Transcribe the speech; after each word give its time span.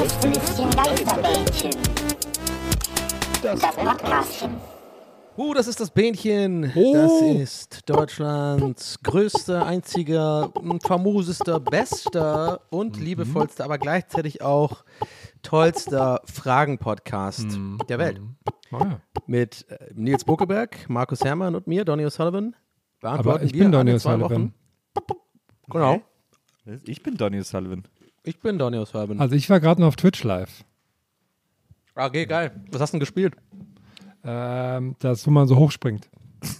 Gästelistchen 0.00 0.70
Geisterbällchen. 0.70 1.70
Das 3.42 3.60
Podcastchen. 3.60 4.56
Uh, 5.36 5.52
das 5.52 5.66
ist 5.68 5.78
das 5.78 5.90
Bähnchen. 5.90 6.72
Oh. 6.74 6.94
Das 6.94 7.20
ist 7.20 7.82
Deutschlands 7.90 8.98
größter, 9.02 9.66
einziger, 9.66 10.52
famosester, 10.82 11.60
bester 11.60 12.62
und 12.70 12.96
Mhm. 12.96 13.02
liebevollster, 13.04 13.62
aber 13.64 13.76
gleichzeitig 13.76 14.40
auch 14.40 14.84
tollster 15.42 16.22
Fragen-Podcast 16.24 17.44
Mhm. 17.50 17.78
der 17.90 17.98
Welt. 17.98 18.22
Oh 18.72 18.78
ja. 18.78 19.00
Mit 19.26 19.66
äh, 19.68 19.90
Nils 19.92 20.24
Buckelberg, 20.24 20.88
Markus 20.88 21.20
Herrmann 21.22 21.54
und 21.54 21.66
mir, 21.66 21.84
Donny 21.84 22.06
O'Sullivan. 22.06 22.54
Beantworten 23.02 23.28
Aber 23.36 23.42
ich 23.44 23.52
wir 23.52 23.64
bin 23.64 23.72
Donny 23.72 23.98
zwei 23.98 24.14
O'Sullivan. 24.14 24.30
Wochen- 24.30 24.54
Genau. 25.70 26.00
Ich 26.84 27.02
bin 27.02 27.18
Donny 27.18 27.42
Sullivan. 27.42 27.84
Ich 28.22 28.38
bin 28.40 28.58
Donny 28.58 28.76
O'Sullivan. 28.78 29.18
Also 29.20 29.34
ich 29.34 29.48
war 29.50 29.60
gerade 29.60 29.80
noch 29.80 29.88
auf 29.88 29.96
Twitch 29.96 30.22
live. 30.24 30.64
Ah, 31.94 32.06
Okay, 32.06 32.26
geil. 32.26 32.52
Was 32.70 32.80
hast 32.80 32.90
du 32.90 32.96
denn 32.96 33.00
gespielt? 33.00 33.34
Ähm, 34.24 34.96
das, 34.98 35.26
wo 35.26 35.30
man 35.30 35.46
so 35.48 35.56
hochspringt. 35.56 36.08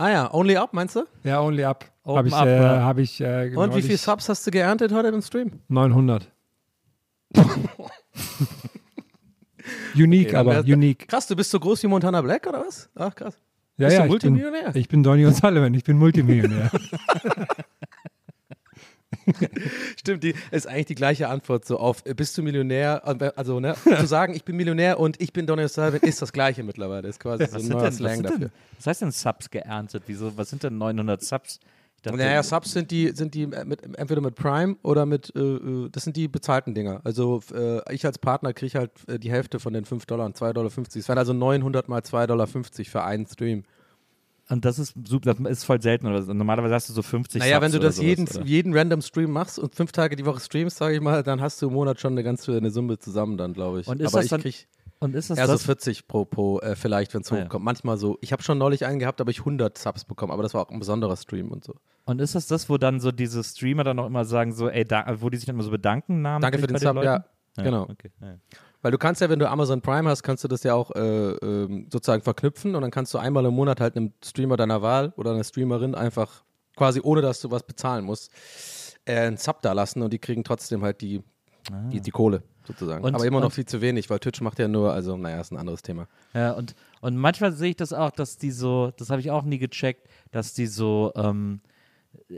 Ah 0.00 0.10
ja, 0.10 0.32
Only 0.32 0.56
Up, 0.56 0.72
meinst 0.74 0.94
du? 0.94 1.02
Ja, 1.24 1.40
Only 1.40 1.64
Up. 1.64 1.84
Habe 2.06 2.28
ich, 2.28 2.34
Up, 2.34 2.46
äh, 2.46 2.62
ja. 2.62 2.82
hab 2.84 2.98
ich 2.98 3.20
äh, 3.20 3.52
Und 3.56 3.74
wie 3.74 3.82
viele 3.82 3.98
Subs 3.98 4.28
hast 4.28 4.46
du 4.46 4.52
geerntet 4.52 4.92
heute 4.92 5.08
im 5.08 5.20
Stream? 5.22 5.58
900. 5.66 6.30
unique, 9.96 10.28
Okay, 10.28 10.36
aber 10.36 10.52
wär's- 10.52 10.66
unique. 10.66 11.08
Krass, 11.08 11.26
du 11.26 11.34
bist 11.34 11.50
so 11.50 11.58
groß 11.58 11.82
wie 11.82 11.88
Montana 11.88 12.20
Black 12.22 12.46
oder 12.46 12.60
was? 12.64 12.88
Ach, 12.94 13.12
krass. 13.12 13.36
Ja, 13.76 13.88
bist 13.88 13.98
ja, 13.98 14.06
du 14.06 14.14
ich 14.14 14.20
bin, 14.22 14.32
Multimillionär? 14.34 14.76
ich 14.76 14.88
bin 14.88 15.02
Donny 15.02 15.26
O'Sullivan, 15.26 15.74
ich 15.74 15.82
bin 15.82 15.98
Multimillionär. 15.98 16.70
Stimmt, 19.98 20.22
die 20.22 20.34
ist 20.50 20.66
eigentlich 20.66 20.86
die 20.86 20.94
gleiche 20.94 21.28
Antwort 21.28 21.64
so 21.64 21.78
auf, 21.78 22.04
äh, 22.04 22.14
bist 22.14 22.36
du 22.38 22.42
Millionär? 22.42 23.02
Also, 23.36 23.60
ne, 23.60 23.74
zu 23.98 24.06
sagen, 24.06 24.34
ich 24.34 24.44
bin 24.44 24.56
Millionär 24.56 24.98
und 24.98 25.20
ich 25.20 25.32
bin 25.32 25.46
Donny 25.46 25.62
O'Sullivan 25.62 26.02
ist 26.02 26.22
das 26.22 26.32
gleiche 26.32 26.62
mittlerweile. 26.62 27.08
Ist 27.08 27.20
quasi 27.20 27.46
so 27.46 27.54
Was, 27.54 27.62
ein 27.62 27.68
neuer 27.68 27.82
denn, 27.84 27.92
Slang 27.92 28.22
dafür. 28.22 28.38
denn, 28.38 28.50
was 28.76 28.86
heißt 28.86 29.02
denn 29.02 29.10
Subs 29.12 29.50
geerntet? 29.50 30.04
Wieso, 30.06 30.36
was 30.36 30.50
sind 30.50 30.62
denn 30.62 30.78
900 30.78 31.22
Subs? 31.22 31.60
Dachte, 32.02 32.18
Naja, 32.18 32.42
Subs 32.44 32.72
sind 32.72 32.92
die, 32.92 33.08
sind 33.08 33.34
die 33.34 33.42
äh, 33.42 33.64
mit, 33.64 33.82
entweder 33.98 34.20
mit 34.20 34.36
Prime 34.36 34.76
oder 34.82 35.04
mit, 35.04 35.34
äh, 35.34 35.40
äh, 35.40 35.88
das 35.90 36.04
sind 36.04 36.16
die 36.16 36.28
bezahlten 36.28 36.72
Dinger. 36.72 37.00
Also 37.02 37.42
äh, 37.52 37.92
ich 37.92 38.06
als 38.06 38.18
Partner 38.18 38.52
kriege 38.52 38.78
halt 38.78 38.92
äh, 39.08 39.18
die 39.18 39.32
Hälfte 39.32 39.58
von 39.58 39.72
den 39.72 39.84
5 39.84 40.06
Dollar, 40.06 40.28
2,50 40.28 40.52
Dollar. 40.52 40.70
Es 40.94 41.08
wären 41.08 41.18
also 41.18 41.32
900 41.32 41.88
mal 41.88 42.00
2,50 42.00 42.26
Dollar 42.26 42.46
für 42.46 43.02
einen 43.02 43.26
Stream. 43.26 43.64
Und 44.50 44.64
das 44.64 44.78
ist 44.78 44.94
super, 45.06 45.34
das 45.34 45.50
ist 45.50 45.64
voll 45.64 45.80
selten. 45.82 46.06
Oder? 46.06 46.22
so. 46.22 46.32
Normalerweise 46.32 46.74
hast 46.74 46.88
du 46.88 46.92
so 46.92 47.02
50 47.02 47.40
Naja, 47.40 47.56
Subs 47.56 47.64
wenn 47.64 47.72
du 47.72 47.78
das 47.78 47.96
sowas, 47.96 48.06
jeden, 48.06 48.28
oder? 48.28 48.44
jeden 48.44 48.74
random 48.76 49.02
Stream 49.02 49.30
machst 49.30 49.58
und 49.58 49.74
fünf 49.74 49.92
Tage 49.92 50.16
die 50.16 50.24
Woche 50.26 50.40
streamst, 50.40 50.76
sage 50.78 50.94
ich 50.96 51.00
mal, 51.00 51.22
dann 51.22 51.40
hast 51.40 51.60
du 51.62 51.68
im 51.68 51.74
Monat 51.74 52.00
schon 52.00 52.12
eine 52.12 52.22
ganze 52.22 52.56
eine 52.56 52.70
Summe 52.70 52.98
zusammen 52.98 53.36
dann, 53.36 53.52
glaube 53.52 53.80
ich. 53.80 53.86
Und 53.88 54.00
ist 54.00 54.08
Aber 54.08 54.18
das 54.18 54.24
ich 54.26 54.30
dann- 54.30 54.40
kriege 54.40 54.56
Und 55.00 55.14
ist 55.14 55.30
das 55.30 55.38
eher 55.38 55.46
so 55.46 55.52
das? 55.52 55.64
40 55.64 56.08
pro, 56.08 56.24
pro 56.24 56.58
äh, 56.60 56.74
vielleicht, 56.76 57.14
wenn 57.14 57.20
es 57.20 57.30
Ah, 57.32 57.36
ja. 57.38 57.44
hochkommt. 57.44 57.64
Manchmal 57.64 57.98
so. 57.98 58.18
Ich 58.20 58.32
habe 58.32 58.42
schon 58.42 58.58
neulich 58.58 58.84
einen 58.86 58.98
gehabt, 58.98 59.20
habe 59.20 59.30
ich 59.30 59.40
100 59.40 59.76
Subs 59.78 60.04
bekommen, 60.04 60.32
aber 60.32 60.42
das 60.42 60.54
war 60.54 60.62
auch 60.62 60.70
ein 60.70 60.78
besonderer 60.78 61.16
Stream 61.16 61.50
und 61.52 61.62
so. 61.64 61.74
Und 62.04 62.20
ist 62.20 62.34
das 62.34 62.46
das, 62.46 62.68
wo 62.70 62.78
dann 62.78 63.00
so 63.00 63.12
diese 63.12 63.44
Streamer 63.44 63.84
dann 63.84 63.98
auch 63.98 64.06
immer 64.06 64.24
sagen, 64.24 64.52
so, 64.52 64.68
ey, 64.70 64.84
da, 64.84 65.04
wo 65.20 65.28
die 65.30 65.36
sich 65.36 65.46
dann 65.46 65.56
immer 65.56 65.62
so 65.64 65.70
bedanken, 65.70 66.22
namentlich 66.22 66.50
Danke 66.52 66.58
für 66.58 66.66
den 66.68 66.72
bei 66.74 66.78
Sub, 67.00 67.04
ja. 67.04 67.12
Leuten? 67.14 67.24
Genau. 67.64 67.82
Okay, 67.82 68.10
ja. 68.20 68.34
Weil 68.82 68.92
du 68.92 68.98
kannst 68.98 69.20
ja, 69.20 69.28
wenn 69.28 69.38
du 69.40 69.48
Amazon 69.48 69.80
Prime 69.80 70.08
hast, 70.08 70.22
kannst 70.22 70.44
du 70.44 70.48
das 70.48 70.62
ja 70.62 70.74
auch 70.74 70.90
äh, 70.92 71.00
ähm, 71.00 71.88
sozusagen 71.92 72.22
verknüpfen 72.22 72.74
und 72.76 72.82
dann 72.82 72.90
kannst 72.92 73.12
du 73.12 73.18
einmal 73.18 73.44
im 73.44 73.54
Monat 73.54 73.80
halt 73.80 73.96
einem 73.96 74.12
Streamer 74.24 74.56
deiner 74.56 74.82
Wahl 74.82 75.12
oder 75.16 75.32
einer 75.32 75.42
Streamerin 75.44 75.94
einfach 75.94 76.44
quasi 76.76 77.00
ohne, 77.02 77.20
dass 77.20 77.40
du 77.40 77.50
was 77.50 77.64
bezahlen 77.64 78.04
musst, 78.04 78.30
äh, 79.04 79.16
einen 79.18 79.36
Sub 79.36 79.62
da 79.62 79.72
lassen 79.72 80.00
und 80.02 80.12
die 80.12 80.20
kriegen 80.20 80.44
trotzdem 80.44 80.82
halt 80.84 81.00
die, 81.00 81.22
die, 81.90 82.00
die 82.00 82.10
Kohle 82.12 82.42
sozusagen. 82.64 83.02
Und- 83.04 83.14
Aber 83.16 83.26
immer 83.26 83.40
noch 83.40 83.52
viel 83.52 83.66
zu 83.66 83.80
wenig, 83.80 84.08
weil 84.10 84.20
Twitch 84.20 84.40
macht 84.42 84.60
ja 84.60 84.68
nur, 84.68 84.92
also 84.92 85.16
naja, 85.16 85.40
ist 85.40 85.50
ein 85.50 85.56
anderes 85.58 85.82
Thema. 85.82 86.06
Ja, 86.32 86.52
und, 86.52 86.76
und 87.00 87.16
manchmal 87.16 87.52
sehe 87.52 87.70
ich 87.70 87.76
das 87.76 87.92
auch, 87.92 88.12
dass 88.12 88.38
die 88.38 88.52
so, 88.52 88.92
das 88.96 89.10
habe 89.10 89.20
ich 89.20 89.30
auch 89.32 89.42
nie 89.42 89.58
gecheckt, 89.58 90.08
dass 90.30 90.54
die 90.54 90.66
so, 90.68 91.10
ähm, 91.16 91.60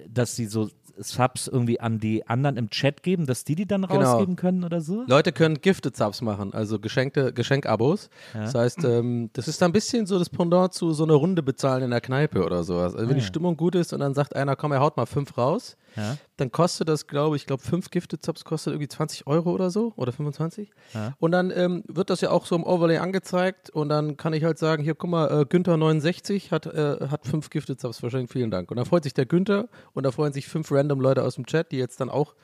dass 0.08 0.36
die 0.36 0.46
so 0.46 0.68
Subs 1.02 1.48
irgendwie 1.48 1.80
an 1.80 1.98
die 1.98 2.26
anderen 2.26 2.56
im 2.56 2.70
Chat 2.70 3.02
geben, 3.02 3.26
dass 3.26 3.44
die 3.44 3.54
die 3.54 3.66
dann 3.66 3.82
Genau. 3.82 4.00
rausgeben 4.00 4.36
können 4.36 4.64
oder 4.64 4.80
so? 4.80 5.04
Leute 5.06 5.32
können 5.32 5.60
Gifted 5.60 5.96
Subs 5.96 6.20
machen, 6.22 6.52
also 6.52 6.78
geschenkte 6.78 7.32
Geschenkabos. 7.32 8.10
Das 8.34 8.54
heißt, 8.54 8.84
ähm, 8.84 9.30
das 9.32 9.48
ist 9.48 9.60
dann 9.62 9.70
ein 9.70 9.72
bisschen 9.72 10.06
so 10.06 10.18
das 10.18 10.28
Pendant 10.30 10.72
zu 10.74 10.92
so 10.92 11.04
einer 11.04 11.14
Runde 11.14 11.42
bezahlen 11.42 11.82
in 11.84 11.90
der 11.90 12.00
Kneipe 12.00 12.44
oder 12.44 12.62
sowas. 12.64 12.94
Also 12.94 13.08
wenn 13.08 13.16
die 13.16 13.22
ja. 13.22 13.26
Stimmung 13.26 13.56
gut 13.56 13.74
ist 13.74 13.92
und 13.92 14.00
dann 14.00 14.14
sagt 14.14 14.36
einer, 14.36 14.56
komm, 14.56 14.72
er 14.72 14.80
haut 14.80 14.96
mal 14.96 15.06
fünf 15.06 15.36
raus, 15.38 15.76
Ja. 15.96 16.16
dann 16.36 16.52
kostet 16.52 16.88
das, 16.88 17.06
glaube 17.06 17.36
ich, 17.36 17.46
glaube 17.46 17.62
fünf 17.62 17.90
Gifted 17.90 18.24
Subs 18.24 18.44
kostet 18.44 18.72
irgendwie 18.72 18.88
20 18.88 19.26
Euro 19.26 19.50
oder 19.50 19.70
so 19.70 19.92
oder 19.96 20.12
25. 20.12 20.70
Und 21.18 21.32
dann 21.32 21.50
ähm, 21.54 21.82
wird 21.88 22.10
das 22.10 22.20
ja 22.20 22.30
auch 22.30 22.46
so 22.46 22.54
im 22.54 22.64
Overlay 22.64 22.98
angezeigt 22.98 23.70
und 23.70 23.88
dann 23.88 24.16
kann 24.16 24.32
ich 24.32 24.44
halt 24.44 24.58
sagen, 24.58 24.82
hier, 24.82 24.94
guck 24.94 25.10
mal, 25.10 25.42
äh, 25.42 25.44
Günther 25.44 25.76
69 25.76 26.52
hat, 26.52 26.66
äh, 26.66 27.08
hat 27.10 27.26
fünf 27.26 27.50
Gifted 27.50 27.80
Subs, 27.80 28.02
wahrscheinlich 28.02 28.30
vielen 28.30 28.50
Dank. 28.50 28.70
Und 28.70 28.76
dann 28.76 28.86
freut 28.86 29.04
sich 29.04 29.14
der 29.14 29.26
Günther 29.26 29.68
und 29.92 30.04
da 30.04 30.10
freuen 30.12 30.32
sich 30.32 30.46
fünf 30.48 30.70
random 30.72 31.00
Leute 31.00 31.22
aus 31.24 31.34
dem 31.34 31.46
Chat, 31.46 31.72
die 31.72 31.76
jetzt 31.78 32.00
dann 32.00 32.08
auch 32.10 32.34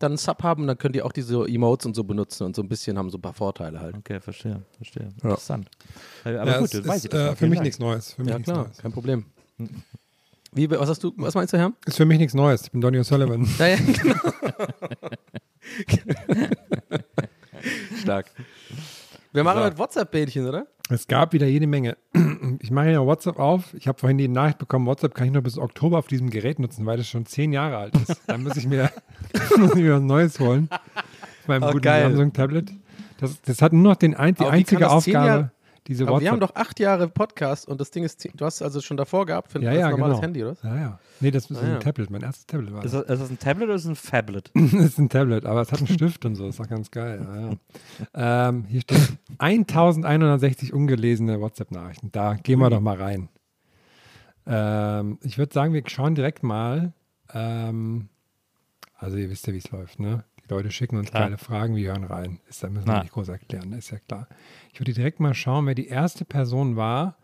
dann 0.00 0.12
einen 0.12 0.18
Sub 0.18 0.42
haben, 0.42 0.66
dann 0.66 0.76
können 0.76 0.92
die 0.92 1.02
auch 1.02 1.12
diese 1.12 1.44
Emotes 1.46 1.86
und 1.86 1.94
so 1.94 2.02
benutzen 2.02 2.44
und 2.44 2.56
so 2.56 2.62
ein 2.62 2.68
bisschen 2.68 2.98
haben 2.98 3.10
so 3.10 3.18
ein 3.18 3.22
paar 3.22 3.32
Vorteile 3.32 3.80
halt. 3.80 3.96
Okay, 3.96 4.18
verstehe, 4.20 4.62
verstehe. 4.76 5.08
Interessant. 5.22 5.68
Aber 6.24 6.32
Ja, 6.44 6.58
gut, 6.58 6.74
das 6.74 6.86
weiß 6.86 6.96
ist, 6.96 7.04
ich 7.04 7.10
das 7.10 7.32
äh, 7.32 7.36
für 7.36 7.46
mich 7.46 7.58
Dank. 7.58 7.64
nichts 7.64 7.78
Neues. 7.78 8.12
Für 8.14 8.22
mich 8.22 8.30
Ja 8.32 8.38
nichts 8.38 8.52
klar, 8.52 8.64
Neues. 8.64 8.78
kein 8.78 8.92
Problem. 8.92 9.26
Wie, 10.54 10.70
was 10.70 10.88
hast 10.88 11.02
du, 11.02 11.12
was 11.16 11.34
meinst 11.34 11.52
du, 11.52 11.58
Herr? 11.58 11.72
Ist 11.84 11.96
für 11.96 12.04
mich 12.04 12.18
nichts 12.18 12.34
Neues. 12.34 12.62
Ich 12.62 12.70
bin 12.72 12.80
Donny 12.80 12.98
O'Sullivan. 12.98 13.46
Ja, 13.58 13.66
ja, 13.66 13.76
genau. 13.76 14.14
Stark. 18.00 18.26
Wir 19.32 19.42
machen 19.42 19.62
heute 19.62 19.78
WhatsApp-Bähnchen, 19.78 20.46
oder? 20.46 20.66
Es 20.90 21.08
gab 21.08 21.32
wieder 21.32 21.46
jede 21.46 21.66
Menge. 21.66 21.96
Ich 22.60 22.70
mache 22.70 22.90
ja 22.90 23.04
WhatsApp 23.04 23.38
auf. 23.38 23.74
Ich 23.74 23.88
habe 23.88 23.98
vorhin 23.98 24.16
die 24.18 24.28
Nachricht 24.28 24.58
bekommen, 24.58 24.86
WhatsApp 24.86 25.14
kann 25.14 25.26
ich 25.26 25.32
nur 25.32 25.42
bis 25.42 25.58
Oktober 25.58 25.98
auf 25.98 26.06
diesem 26.06 26.30
Gerät 26.30 26.58
nutzen, 26.58 26.86
weil 26.86 26.98
das 26.98 27.08
schon 27.08 27.26
zehn 27.26 27.52
Jahre 27.52 27.76
alt 27.78 27.94
ist. 27.96 28.20
Dann 28.26 28.42
muss 28.42 28.56
ich 28.56 28.66
mir, 28.66 28.90
muss 29.56 29.70
ich 29.74 29.82
mir 29.82 29.94
was 29.94 30.02
Neues 30.02 30.38
holen. 30.40 30.68
Auf 30.70 31.48
meinem 31.48 31.62
Oh, 31.64 31.72
guten. 31.72 31.84
Samsung-Tablet. 31.88 32.70
Das, 33.18 33.40
das 33.42 33.60
hat 33.60 33.72
nur 33.72 33.82
noch 33.82 33.96
den 33.96 34.14
ein, 34.14 34.34
die 34.34 34.40
Aber 34.42 34.52
wie 34.56 34.62
kann 34.64 34.82
einzige 34.82 34.90
Aufgabe, 34.90 35.50
diese 35.86 36.04
Aber 36.04 36.12
WhatsApp. 36.12 36.22
wir 36.24 36.30
haben 36.32 36.40
doch 36.40 36.54
acht 36.54 36.80
Jahre 36.80 37.08
Podcast 37.08 37.68
und 37.68 37.80
das 37.80 37.90
Ding 37.90 38.04
ist, 38.04 38.26
du 38.34 38.44
hast 38.44 38.62
also 38.62 38.80
schon 38.80 38.96
davor 38.96 39.26
gehabt 39.26 39.52
für 39.52 39.58
ein 39.58 39.62
ja, 39.64 39.72
ja, 39.72 39.90
normales 39.90 40.14
genau. 40.16 40.22
Handy, 40.22 40.44
oder? 40.44 40.56
Ja, 40.62 40.76
ja. 40.76 40.98
Nee, 41.20 41.30
das 41.30 41.50
ist 41.50 41.58
Ah, 41.58 41.66
ja. 41.66 41.74
ein 41.74 41.80
Tablet. 41.80 42.10
Mein 42.10 42.22
erstes 42.22 42.46
Tablet 42.46 42.72
war 42.72 42.84
Ist 42.84 42.94
das. 42.94 43.02
das, 43.06 43.14
ist 43.20 43.22
das 43.22 43.30
ein 43.30 43.38
Tablet 43.38 43.64
oder 43.68 43.74
ist 43.76 43.84
das 43.84 43.90
ein 43.90 43.96
Fablet? 43.96 44.50
Das 44.54 44.72
ist 44.72 44.98
ein 44.98 45.08
Tablet, 45.08 45.44
aber 45.44 45.60
es 45.62 45.72
hat 45.72 45.78
einen 45.78 45.88
Stift 45.88 46.24
und 46.24 46.36
so. 46.36 46.46
Das 46.46 46.54
ist 46.54 46.60
auch 46.60 46.68
ganz 46.68 46.90
geil. 46.90 47.26
Ja, 48.14 48.20
ja. 48.22 48.48
Ähm, 48.48 48.64
hier 48.66 48.80
steht 48.80 49.00
1160 49.38 50.72
ungelesene 50.72 51.40
WhatsApp-Nachrichten. 51.40 52.10
Da 52.12 52.34
gehen 52.34 52.58
wir 52.60 52.70
doch 52.70 52.80
mal 52.80 52.96
rein. 53.00 53.28
Ähm, 54.46 55.18
ich 55.22 55.38
würde 55.38 55.52
sagen, 55.52 55.72
wir 55.72 55.82
schauen 55.86 56.14
direkt 56.14 56.42
mal. 56.42 56.92
Ähm, 57.32 58.08
also, 58.98 59.16
ihr 59.16 59.30
wisst 59.30 59.46
ja, 59.46 59.52
wie 59.52 59.58
es 59.58 59.70
läuft, 59.70 60.00
ne? 60.00 60.24
Die 60.44 60.52
Leute 60.52 60.70
schicken 60.70 60.96
uns 60.98 61.10
Klar. 61.10 61.24
geile 61.24 61.38
Fragen, 61.38 61.74
wir 61.76 61.88
hören 61.92 62.04
rein. 62.04 62.40
Ist, 62.48 62.62
da 62.62 62.68
müssen 62.68 62.86
wir 62.86 62.92
Na. 62.94 63.00
nicht 63.02 63.12
groß 63.12 63.28
erklären, 63.28 63.72
ist 63.72 63.90
ja 63.90 63.98
klar. 63.98 64.28
Ich 64.72 64.80
würde 64.80 64.92
direkt 64.92 65.20
mal 65.20 65.34
schauen, 65.34 65.66
wer 65.66 65.74
die 65.74 65.86
erste 65.88 66.24
Person 66.24 66.76
war, 66.76 67.16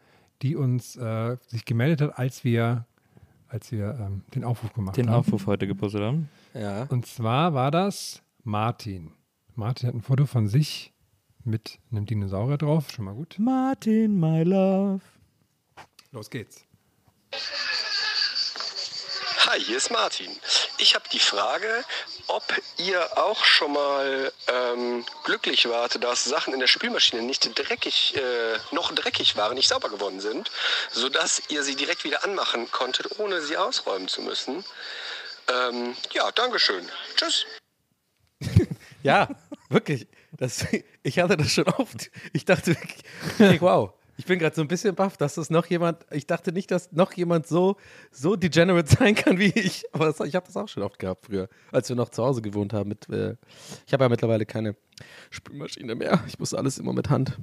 die 0.42 0.56
uns 0.56 0.96
äh, 0.96 1.36
sich 1.46 1.64
gemeldet 1.66 2.00
hat, 2.00 2.18
als 2.18 2.44
wir, 2.44 2.86
als 3.48 3.72
wir 3.72 3.98
ähm, 4.00 4.22
den 4.34 4.44
Aufruf 4.44 4.72
gemacht 4.72 4.96
Den 4.96 5.10
haben. 5.10 5.16
Aufruf 5.20 5.46
heute 5.46 5.66
gepostet 5.66 6.00
haben. 6.00 6.28
Ja. 6.54 6.84
Und 6.84 7.06
zwar 7.06 7.52
war 7.52 7.70
das 7.70 8.22
Martin. 8.42 9.12
Martin 9.54 9.88
hat 9.88 9.94
ein 9.94 10.00
Foto 10.02 10.24
von 10.24 10.48
sich 10.48 10.94
mit 11.44 11.78
einem 11.90 12.06
Dinosaurier 12.06 12.56
drauf. 12.56 12.90
Schon 12.90 13.04
mal 13.04 13.14
gut. 13.14 13.36
Martin, 13.38 14.18
my 14.18 14.42
love. 14.44 15.02
Los 16.12 16.30
geht's. 16.30 16.64
Hi, 19.52 19.58
hier 19.58 19.78
ist 19.78 19.90
Martin. 19.90 20.30
Ich 20.78 20.94
habe 20.94 21.08
die 21.12 21.18
Frage, 21.18 21.84
ob 22.28 22.44
ihr 22.76 23.18
auch 23.18 23.44
schon 23.44 23.72
mal 23.72 24.32
ähm, 24.46 25.04
glücklich 25.24 25.68
wart, 25.68 26.04
dass 26.04 26.22
Sachen 26.22 26.54
in 26.54 26.60
der 26.60 26.68
Spülmaschine 26.68 27.20
nicht 27.22 27.58
dreckig, 27.58 28.14
äh, 28.14 28.58
noch 28.70 28.94
dreckig 28.94 29.36
waren, 29.36 29.54
nicht 29.54 29.66
sauber 29.66 29.88
geworden 29.88 30.20
sind, 30.20 30.52
sodass 30.92 31.42
ihr 31.48 31.64
sie 31.64 31.74
direkt 31.74 32.04
wieder 32.04 32.22
anmachen 32.22 32.70
konntet, 32.70 33.18
ohne 33.18 33.42
sie 33.42 33.56
ausräumen 33.56 34.06
zu 34.06 34.22
müssen. 34.22 34.64
Ähm, 35.52 35.96
ja, 36.12 36.30
Dankeschön. 36.30 36.88
Tschüss. 37.16 37.44
Ja, 39.02 39.30
wirklich. 39.70 40.06
Das, 40.32 40.66
ich 41.02 41.18
hatte 41.18 41.36
das 41.38 41.52
schon 41.52 41.64
oft. 41.64 42.10
Ich 42.34 42.44
dachte 42.44 42.76
wirklich, 43.38 43.62
wow. 43.62 43.94
Ich 44.20 44.26
bin 44.26 44.38
gerade 44.38 44.54
so 44.54 44.60
ein 44.60 44.68
bisschen 44.68 44.94
baff, 44.94 45.16
dass 45.16 45.36
das 45.36 45.48
noch 45.48 45.64
jemand, 45.64 46.04
ich 46.10 46.26
dachte 46.26 46.52
nicht, 46.52 46.70
dass 46.70 46.92
noch 46.92 47.12
jemand 47.14 47.46
so, 47.46 47.76
so 48.10 48.36
degenerate 48.36 48.94
sein 48.94 49.14
kann 49.14 49.38
wie 49.38 49.46
ich. 49.46 49.84
Aber 49.92 50.04
das, 50.04 50.20
ich 50.20 50.34
habe 50.34 50.44
das 50.44 50.56
auch 50.58 50.68
schon 50.68 50.82
oft 50.82 50.98
gehabt 50.98 51.24
früher, 51.24 51.48
als 51.72 51.88
wir 51.88 51.96
noch 51.96 52.10
zu 52.10 52.22
Hause 52.22 52.42
gewohnt 52.42 52.74
haben. 52.74 52.90
Mit, 52.90 53.08
äh, 53.08 53.36
ich 53.86 53.92
habe 53.94 54.04
ja 54.04 54.08
mittlerweile 54.10 54.44
keine 54.44 54.76
Spülmaschine 55.30 55.94
mehr. 55.94 56.20
Ich 56.26 56.38
muss 56.38 56.52
alles 56.52 56.76
immer 56.78 56.92
mit 56.92 57.08
Hand. 57.08 57.38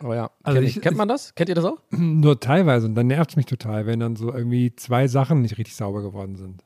Aber 0.00 0.16
ja, 0.16 0.30
Also 0.42 0.58
kenn 0.60 0.68
ich- 0.68 0.80
kennt 0.80 0.96
man 0.96 1.06
das? 1.08 1.34
Kennt 1.36 1.48
ihr 1.48 1.54
das 1.54 1.64
auch? 1.64 1.78
Nur 1.90 2.40
teilweise. 2.40 2.86
Und 2.86 2.94
dann 2.96 3.06
nervt 3.06 3.30
es 3.30 3.36
mich 3.36 3.46
total, 3.46 3.86
wenn 3.86 4.00
dann 4.00 4.16
so 4.16 4.32
irgendwie 4.32 4.74
zwei 4.74 5.06
Sachen 5.08 5.42
nicht 5.42 5.56
richtig 5.56 5.76
sauber 5.76 6.02
geworden 6.02 6.34
sind. 6.36 6.64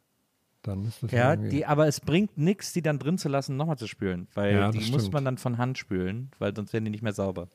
Dann 0.62 0.84
ist 0.86 1.02
das 1.02 1.10
Ja, 1.10 1.34
die, 1.36 1.66
aber 1.66 1.88
es 1.88 2.00
bringt 2.00 2.38
nichts, 2.38 2.72
die 2.72 2.82
dann 2.82 2.98
drin 3.00 3.18
zu 3.18 3.28
lassen, 3.28 3.56
nochmal 3.56 3.76
zu 3.78 3.88
spülen, 3.88 4.28
weil 4.34 4.54
Ja, 4.54 4.70
die 4.70 4.78
das 4.78 4.90
muss 4.90 5.02
stimmt. 5.02 5.14
man 5.14 5.24
dann 5.24 5.36
von 5.38 5.58
Hand 5.58 5.76
spülen, 5.76 6.30
weil 6.38 6.54
sonst 6.54 6.72
werden 6.72 6.84
die 6.84 6.90
nicht 6.92 7.02
mehr 7.02 7.12
sauber. 7.12 7.48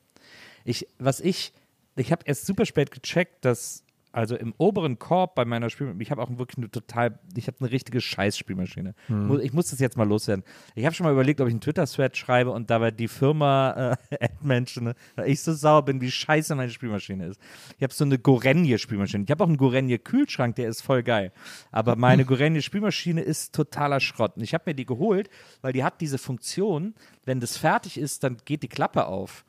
Ich, 0.67 0.85
was 0.99 1.21
ich, 1.21 1.53
ich 1.95 2.11
habe 2.11 2.23
erst 2.25 2.45
super 2.45 2.65
spät 2.65 2.91
gecheckt, 2.91 3.45
dass 3.45 3.85
also 4.11 4.35
im 4.35 4.53
oberen 4.57 4.99
Korb 4.99 5.35
bei 5.35 5.45
meiner 5.45 5.69
Spülmaschine, 5.69 6.01
ich 6.01 6.11
habe 6.11 6.21
auch 6.21 6.29
wirklich 6.37 6.57
eine 6.57 6.71
total, 6.71 7.19
ich 7.35 7.47
habe 7.47 7.57
eine 7.59 7.71
richtige 7.71 8.01
Scheiß-Spülmaschine. 8.01 8.93
Hm. 9.07 9.39
Ich 9.41 9.53
muss 9.53 9.69
das 9.69 9.79
jetzt 9.79 9.95
mal 9.95 10.07
loswerden. 10.07 10.43
Ich 10.75 10.85
habe 10.85 10.95
schon 10.95 11.05
mal 11.05 11.13
überlegt, 11.13 11.39
ob 11.39 11.47
ich 11.47 11.53
einen 11.53 11.61
Twitter-Thread 11.61 12.17
schreibe 12.17 12.51
und 12.51 12.69
dabei 12.69 12.91
die 12.91 13.07
Firma 13.07 13.95
äh, 14.09 14.15
Admention, 14.25 14.85
ne, 14.85 14.95
weil 15.15 15.29
ich 15.29 15.41
so 15.41 15.53
sauer 15.53 15.85
bin, 15.85 16.01
wie 16.01 16.11
scheiße 16.11 16.55
meine 16.55 16.71
Spülmaschine 16.71 17.27
ist. 17.27 17.39
Ich 17.77 17.83
habe 17.83 17.93
so 17.93 18.03
eine 18.03 18.17
Gorenje-Spülmaschine. 18.17 19.23
Ich 19.23 19.31
habe 19.31 19.43
auch 19.43 19.49
einen 19.49 19.57
Gorenje-Kühlschrank, 19.57 20.55
der 20.55 20.67
ist 20.67 20.81
voll 20.81 21.03
geil. 21.03 21.31
Aber 21.71 21.95
meine 21.95 22.25
Gorenje-Spülmaschine 22.25 23.21
ist 23.21 23.53
totaler 23.53 23.99
Schrott. 23.99 24.35
Und 24.35 24.43
ich 24.43 24.53
habe 24.53 24.63
mir 24.65 24.73
die 24.73 24.85
geholt, 24.85 25.29
weil 25.61 25.73
die 25.73 25.83
hat 25.83 26.01
diese 26.01 26.17
Funktion, 26.17 26.95
wenn 27.23 27.39
das 27.39 27.55
fertig 27.55 27.97
ist, 27.97 28.23
dann 28.23 28.37
geht 28.43 28.63
die 28.63 28.67
Klappe 28.67 29.05
auf. 29.05 29.45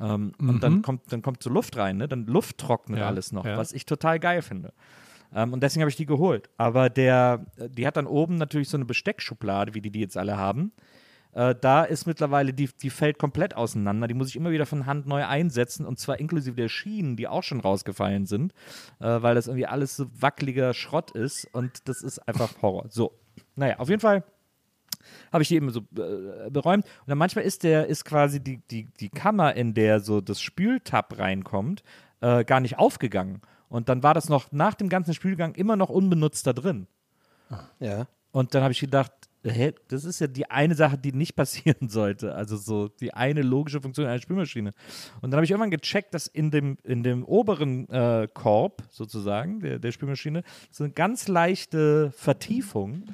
Ähm, 0.00 0.32
Und 0.38 0.62
dann 0.62 0.82
kommt, 0.82 1.12
dann 1.12 1.22
kommt 1.22 1.42
so 1.42 1.50
Luft 1.50 1.76
rein, 1.76 1.96
ne? 1.96 2.08
Dann 2.08 2.26
Luft 2.26 2.58
trocknet 2.58 3.00
Ja, 3.00 3.06
alles 3.06 3.32
noch, 3.32 3.44
ja. 3.44 3.56
was 3.56 3.72
ich 3.72 3.86
total 3.86 4.18
geil 4.20 4.42
finde. 4.42 4.72
Ähm, 5.34 5.52
und 5.52 5.62
deswegen 5.62 5.82
habe 5.82 5.90
ich 5.90 5.96
die 5.96 6.06
geholt. 6.06 6.48
Aber 6.56 6.88
der, 6.90 7.46
die 7.56 7.86
hat 7.86 7.96
dann 7.96 8.06
oben 8.06 8.36
natürlich 8.36 8.68
so 8.68 8.76
eine 8.76 8.84
Besteckschublade, 8.84 9.74
wie 9.74 9.80
die 9.80 9.90
die 9.90 10.00
jetzt 10.00 10.16
alle 10.16 10.36
haben. 10.36 10.72
Äh, 11.32 11.54
da 11.60 11.84
ist 11.84 12.06
mittlerweile, 12.06 12.54
die, 12.54 12.68
die 12.80 12.90
fällt 12.90 13.18
komplett 13.18 13.54
auseinander. 13.54 14.08
Die 14.08 14.14
muss 14.14 14.28
ich 14.28 14.36
immer 14.36 14.50
wieder 14.50 14.66
von 14.66 14.86
Hand 14.86 15.06
neu 15.06 15.24
einsetzen 15.26 15.84
und 15.84 15.98
zwar 15.98 16.18
inklusive 16.18 16.56
der 16.56 16.68
Schienen, 16.68 17.16
die 17.16 17.28
auch 17.28 17.42
schon 17.42 17.60
rausgefallen 17.60 18.26
sind, 18.26 18.52
äh, 19.00 19.22
weil 19.22 19.34
das 19.34 19.46
irgendwie 19.46 19.66
alles 19.66 19.96
so 19.96 20.06
wackeliger 20.18 20.72
Schrott 20.74 21.10
ist 21.10 21.46
und 21.52 21.88
das 21.88 22.02
ist 22.02 22.18
einfach 22.26 22.50
Horror. 22.62 22.86
So, 22.88 23.12
naja, 23.56 23.78
auf 23.78 23.88
jeden 23.88 24.00
Fall 24.00 24.24
habe 25.32 25.42
ich 25.42 25.48
die 25.48 25.56
eben 25.56 25.70
so 25.70 25.80
äh, 25.80 26.50
beräumt. 26.50 26.84
Und 26.84 27.08
dann 27.08 27.18
manchmal 27.18 27.44
ist 27.44 27.62
der, 27.62 27.86
ist 27.86 28.04
quasi 28.04 28.40
die, 28.40 28.58
die, 28.70 28.88
die 29.00 29.08
Kammer, 29.08 29.54
in 29.54 29.74
der 29.74 30.00
so 30.00 30.20
das 30.20 30.40
Spültab 30.40 31.18
reinkommt, 31.18 31.82
äh, 32.20 32.44
gar 32.44 32.60
nicht 32.60 32.78
aufgegangen. 32.78 33.40
Und 33.68 33.88
dann 33.88 34.02
war 34.02 34.14
das 34.14 34.28
noch 34.28 34.50
nach 34.52 34.74
dem 34.74 34.88
ganzen 34.88 35.14
Spülgang 35.14 35.54
immer 35.54 35.76
noch 35.76 35.90
unbenutzt 35.90 36.46
da 36.46 36.52
drin. 36.52 36.86
Ja. 37.80 38.06
Und 38.30 38.54
dann 38.54 38.62
habe 38.62 38.72
ich 38.72 38.80
gedacht, 38.80 39.12
hä, 39.44 39.72
das 39.88 40.04
ist 40.04 40.20
ja 40.20 40.26
die 40.26 40.50
eine 40.50 40.74
Sache, 40.74 40.98
die 40.98 41.12
nicht 41.12 41.36
passieren 41.36 41.88
sollte. 41.88 42.34
Also 42.34 42.56
so 42.56 42.88
die 42.88 43.14
eine 43.14 43.42
logische 43.42 43.80
Funktion 43.80 44.06
einer 44.06 44.20
Spülmaschine. 44.20 44.72
Und 45.20 45.30
dann 45.30 45.38
habe 45.38 45.44
ich 45.44 45.50
irgendwann 45.50 45.70
gecheckt, 45.70 46.14
dass 46.14 46.26
in 46.26 46.50
dem, 46.50 46.78
in 46.84 47.02
dem 47.02 47.24
oberen 47.24 47.88
äh, 47.90 48.28
Korb 48.32 48.82
sozusagen 48.90 49.60
der, 49.60 49.78
der 49.78 49.92
Spülmaschine 49.92 50.42
so 50.70 50.84
eine 50.84 50.92
ganz 50.92 51.28
leichte 51.28 52.12
Vertiefung. 52.12 53.04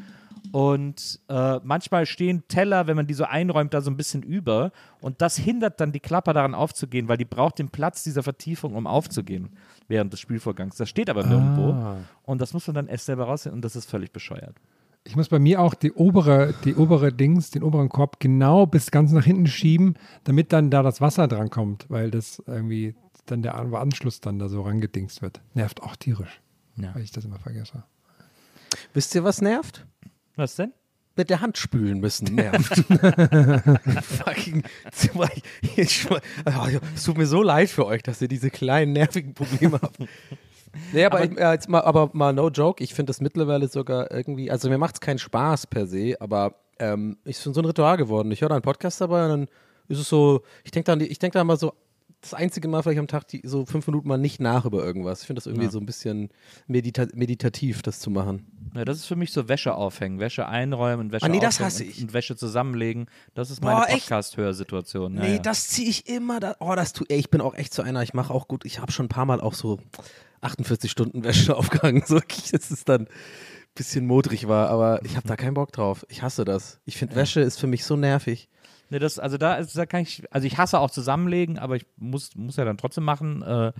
Und 0.52 1.20
äh, 1.29 1.58
manchmal 1.64 2.06
stehen 2.06 2.44
Teller, 2.49 2.87
wenn 2.87 2.96
man 2.96 3.06
die 3.06 3.14
so 3.14 3.25
einräumt, 3.25 3.75
da 3.75 3.81
so 3.81 3.91
ein 3.91 3.96
bisschen 3.96 4.23
über. 4.23 4.70
Und 5.00 5.20
das 5.20 5.37
hindert 5.37 5.81
dann 5.81 5.91
die 5.93 6.00
Klapper 6.00 6.32
daran 6.32 6.55
aufzugehen, 6.55 7.08
weil 7.08 7.17
die 7.17 7.25
braucht 7.25 7.58
den 7.58 7.70
Platz 7.70 8.05
dieser 8.05 8.23
Vertiefung, 8.23 8.75
um 8.75 8.87
aufzugehen 8.87 9.50
während 9.88 10.12
des 10.12 10.20
Spielvorgangs. 10.20 10.76
Das 10.76 10.88
steht 10.88 11.11
aber 11.11 11.25
nirgendwo. 11.26 11.75
Und 12.23 12.41
das 12.41 12.52
muss 12.52 12.67
man 12.67 12.75
dann 12.75 12.87
erst 12.88 13.06
selber 13.06 13.25
rausfinden. 13.25 13.58
Und 13.58 13.64
das 13.64 13.75
ist 13.75 13.91
völlig 13.91 14.12
bescheuert. 14.12 14.55
Ich 15.06 15.17
muss 15.17 15.29
bei 15.29 15.38
mir 15.38 15.61
auch 15.61 15.75
die 15.75 15.93
obere, 15.93 16.55
die 16.64 16.75
obere 16.76 17.12
Dings, 17.12 17.50
den 17.50 17.62
oberen 17.62 17.88
Korb 17.91 18.20
genau 18.20 18.64
bis 18.64 18.91
ganz 18.91 19.12
nach 19.12 19.25
hinten 19.25 19.46
schieben, 19.46 19.96
damit 20.25 20.52
dann 20.52 20.70
da 20.70 20.82
das 20.82 21.00
Wasser 21.02 21.29
dran 21.29 21.50
kommt, 21.50 21.85
weil 21.91 22.11
das 22.11 22.43
irgendwie 22.46 22.94
dann 23.26 23.43
der 23.43 23.55
An- 23.56 23.75
Anschluss 23.75 24.20
dann 24.20 24.38
da 24.38 24.49
so 24.49 24.62
rangedingst 24.62 25.20
wird. 25.20 25.43
Nervt 25.52 25.82
auch 25.82 25.96
tierisch, 25.96 26.41
Ja. 26.76 26.94
weil 26.94 27.02
ich 27.02 27.11
das 27.12 27.25
immer 27.26 27.38
vergesse. 27.38 27.82
Wisst 28.94 29.14
ihr, 29.14 29.25
was 29.25 29.43
nervt? 29.43 29.87
Was 30.36 30.56
denn? 30.56 30.72
Mit 31.16 31.31
der 31.31 31.40
Hand 31.40 31.58
spülen 31.58 32.00
müssen 32.00 32.25
nervt. 32.34 32.75
Fucking. 34.02 34.64
Oh, 36.46 36.66
es 36.94 37.04
tut 37.04 37.16
mir 37.19 37.26
so 37.26 37.42
leid 37.42 37.70
für 37.70 37.86
euch, 37.86 38.02
dass 38.02 38.20
ihr 38.20 38.28
diese 38.28 38.50
kleinen 38.50 38.92
nervigen 38.92 39.34
Probleme 39.34 39.78
habt. 39.81 39.98
Nee, 40.92 41.04
aber, 41.04 41.25
ich, 41.25 41.38
äh, 41.38 41.52
jetzt 41.52 41.69
mal, 41.69 41.82
aber 41.82 42.10
mal 42.14 42.32
no 42.32 42.48
joke, 42.48 42.82
ich 42.82 42.94
finde 42.94 43.10
das 43.10 43.20
mittlerweile 43.20 43.69
sogar 43.69 44.10
irgendwie, 44.10 44.50
also 44.50 44.69
mir 44.69 44.78
macht 44.78 44.96
es 44.96 45.00
keinen 45.00 45.19
Spaß 45.19 45.69
per 45.69 45.86
se, 45.86 46.16
aber 46.19 46.56
ähm, 46.81 47.16
ist 47.25 47.42
schon 47.44 47.54
so 47.54 47.60
ein 47.62 47.64
Ritual 47.64 47.96
geworden. 47.96 48.32
Ich 48.32 48.40
höre 48.40 48.48
da 48.48 48.56
einen 48.56 48.62
Podcast 48.62 49.00
dabei 49.00 49.25
und 49.25 49.31
dann 49.31 49.48
ist 49.86 49.98
es 49.98 50.08
so, 50.08 50.42
ich 50.64 50.72
denke 50.72 50.86
dann, 50.86 51.00
ich 51.00 51.19
denke 51.20 51.38
da 51.38 51.44
mal 51.44 51.56
so, 51.56 51.75
das 52.24 52.34
einzige 52.34 52.68
Mal 52.68 52.82
vielleicht 52.82 52.98
am 52.98 53.06
Tag 53.06 53.28
die, 53.28 53.42
so 53.44 53.66
fünf 53.66 53.86
Minuten 53.86 54.08
mal 54.08 54.16
nicht 54.16 54.40
nach 54.40 54.64
über 54.64 54.82
irgendwas. 54.82 55.20
Ich 55.20 55.26
finde 55.26 55.40
das 55.40 55.46
irgendwie 55.46 55.68
so 55.68 55.78
ein 55.78 55.86
bisschen 55.86 56.30
medita 56.66 57.06
meditativ, 57.14 57.82
das 57.82 58.00
zu 58.00 58.10
machen. 58.10 58.46
Ja, 58.74 58.84
das 58.84 58.96
ist 58.98 59.06
für 59.06 59.16
mich 59.16 59.31
so 59.31 59.48
Wäsche 59.48 59.74
aufhängen, 59.74 60.20
Wäsche 60.20 60.48
einräumen, 60.48 61.12
Wäsche 61.12 61.26
Ah, 61.26 61.28
nee, 61.28 61.38
das 61.38 61.60
hasse 61.60 61.84
und, 61.84 61.90
ich. 61.90 62.02
und 62.02 62.12
Wäsche 62.14 62.34
zusammenlegen. 62.34 63.06
Das 63.34 63.50
ist 63.50 63.62
meine? 63.62 63.86
Podcast-Hörsituation. 63.86 65.14
Ja, 65.16 65.22
nee, 65.22 65.32
ja. 65.34 65.38
das 65.38 65.69
ziehe 65.69 65.88
ich 65.88 66.08
immer. 66.08 66.40
Da, 66.40 66.56
oh, 66.60 66.74
das 66.74 66.93
tu, 66.94 67.04
ey, 67.08 67.19
ich 67.19 67.31
bin 67.31 67.40
auch 67.40 67.54
echt 67.54 67.74
so 67.74 67.82
einer. 67.82 68.02
Ich 68.02 68.14
mache 68.14 68.32
auch 68.32 68.48
gut. 68.48 68.64
Ich 68.64 68.81
habe 68.81 68.90
schon 68.90 69.06
ein 69.06 69.10
paar 69.10 69.26
Mal 69.26 69.40
auch 69.40 69.54
so 69.54 69.78
48 70.40 70.90
Stunden 70.90 71.24
Wäsche 71.24 71.56
aufgehangen. 71.56 72.02
So, 72.06 72.19
dass 72.19 72.70
es 72.70 72.84
dann 72.84 73.02
ein 73.02 73.08
bisschen 73.74 74.06
modrig 74.06 74.48
war. 74.48 74.70
Aber 74.70 75.04
ich 75.04 75.16
habe 75.16 75.28
da 75.28 75.36
keinen 75.36 75.54
Bock 75.54 75.72
drauf. 75.72 76.06
Ich 76.08 76.22
hasse 76.22 76.44
das. 76.44 76.81
Ich 76.86 76.96
finde, 76.96 77.16
Wäsche 77.16 77.40
ist 77.40 77.60
für 77.60 77.66
mich 77.66 77.84
so 77.84 77.96
nervig. 77.96 78.48
Nee, 78.91 78.98
das, 78.98 79.19
also 79.19 79.38
da, 79.38 79.56
ist, 79.56 79.76
da 79.76 79.86
kann 79.86 80.03
ich, 80.03 80.22
also 80.31 80.46
ich 80.46 80.58
hasse 80.58 80.79
auch 80.79 80.91
zusammenlegen, 80.91 81.58
aber 81.58 81.76
ich 81.76 81.86
muss, 81.96 82.34
muss 82.36 82.56
ja 82.56 82.64
dann 82.64 82.79
trotzdem 82.79 83.05
machen. 83.05 83.43
Äh, 83.43 83.72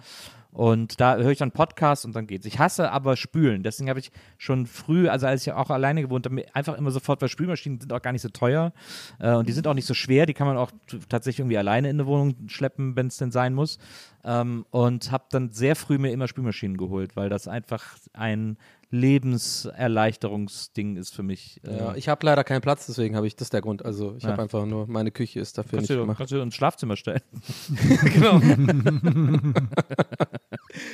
und 0.55 1.01
da 1.01 1.17
höre 1.17 1.33
ich 1.33 1.39
dann 1.39 1.51
Podcast 1.51 2.05
und 2.05 2.15
dann 2.15 2.29
geht's. 2.29 2.47
Ich 2.47 2.61
hasse 2.61 2.93
aber 2.93 3.17
Spülen. 3.17 3.65
Deswegen 3.65 3.91
habe 3.91 3.99
ich 3.99 4.13
schon 4.39 4.67
früh, 4.67 5.09
also 5.09 5.27
als 5.27 5.45
ich 5.45 5.53
auch 5.53 5.69
alleine 5.69 6.01
gewohnt 6.01 6.27
habe, 6.27 6.45
einfach 6.55 6.79
immer 6.79 6.93
sofort, 6.93 7.21
weil 7.21 7.29
Spülmaschinen 7.29 7.81
sind 7.81 7.93
auch 7.93 8.01
gar 8.01 8.13
nicht 8.13 8.23
so 8.23 8.29
teuer 8.29 8.73
äh, 9.19 9.35
und 9.35 9.49
die 9.49 9.53
sind 9.53 9.67
auch 9.67 9.75
nicht 9.75 9.87
so 9.87 9.95
schwer. 9.95 10.27
Die 10.27 10.35
kann 10.35 10.47
man 10.47 10.57
auch 10.57 10.71
tatsächlich 11.09 11.41
irgendwie 11.41 11.59
alleine 11.59 11.91
in 11.91 11.97
eine 11.97 12.07
Wohnung 12.07 12.37
schleppen, 12.47 12.95
wenn 12.95 13.09
es 13.09 13.17
denn 13.17 13.33
sein 13.33 13.53
muss. 13.53 13.79
Ähm, 14.23 14.65
und 14.71 15.11
habe 15.11 15.25
dann 15.31 15.51
sehr 15.51 15.75
früh 15.75 15.99
mir 15.99 16.13
immer 16.13 16.29
Spülmaschinen 16.29 16.77
geholt, 16.77 17.17
weil 17.17 17.29
das 17.29 17.49
einfach 17.49 17.97
ein 18.13 18.57
Lebenserleichterungsding 18.95 20.97
ist 20.97 21.15
für 21.15 21.23
mich. 21.23 21.61
Äh, 21.67 21.77
Ja, 21.79 21.95
ich 21.97 22.09
habe 22.09 22.25
leider 22.27 22.45
keinen 22.45 22.61
Platz, 22.61 22.87
deswegen 22.87 23.17
habe 23.17 23.27
ich 23.27 23.37
das 23.37 23.47
ist 23.47 23.53
der 23.53 23.61
Grund. 23.61 23.85
Also 23.85 24.15
ich 24.17 24.23
Ja. 24.23 24.31
habe 24.31 24.43
einfach 24.43 24.65
nur, 24.67 24.87
meine 24.87 25.11
Küche 25.11 25.41
ist 25.41 25.59
dafür 25.59 25.79
kannst, 25.79 25.91
nicht 25.91 25.99
du, 25.99 26.03
gemacht. 26.03 26.19
kannst 26.19 26.33
du 26.33 26.41
ins 26.41 26.55
Schlafzimmer 26.55 26.97
stellen. 26.97 27.21
genau. 28.15 28.41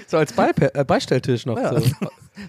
so 0.07 0.17
als 0.19 0.33
Beipe 0.33 0.75
äh, 0.75 0.85
Beistelltisch 0.85 1.47
noch. 1.47 1.57
Ja. 1.59 1.79
So. 1.81 1.91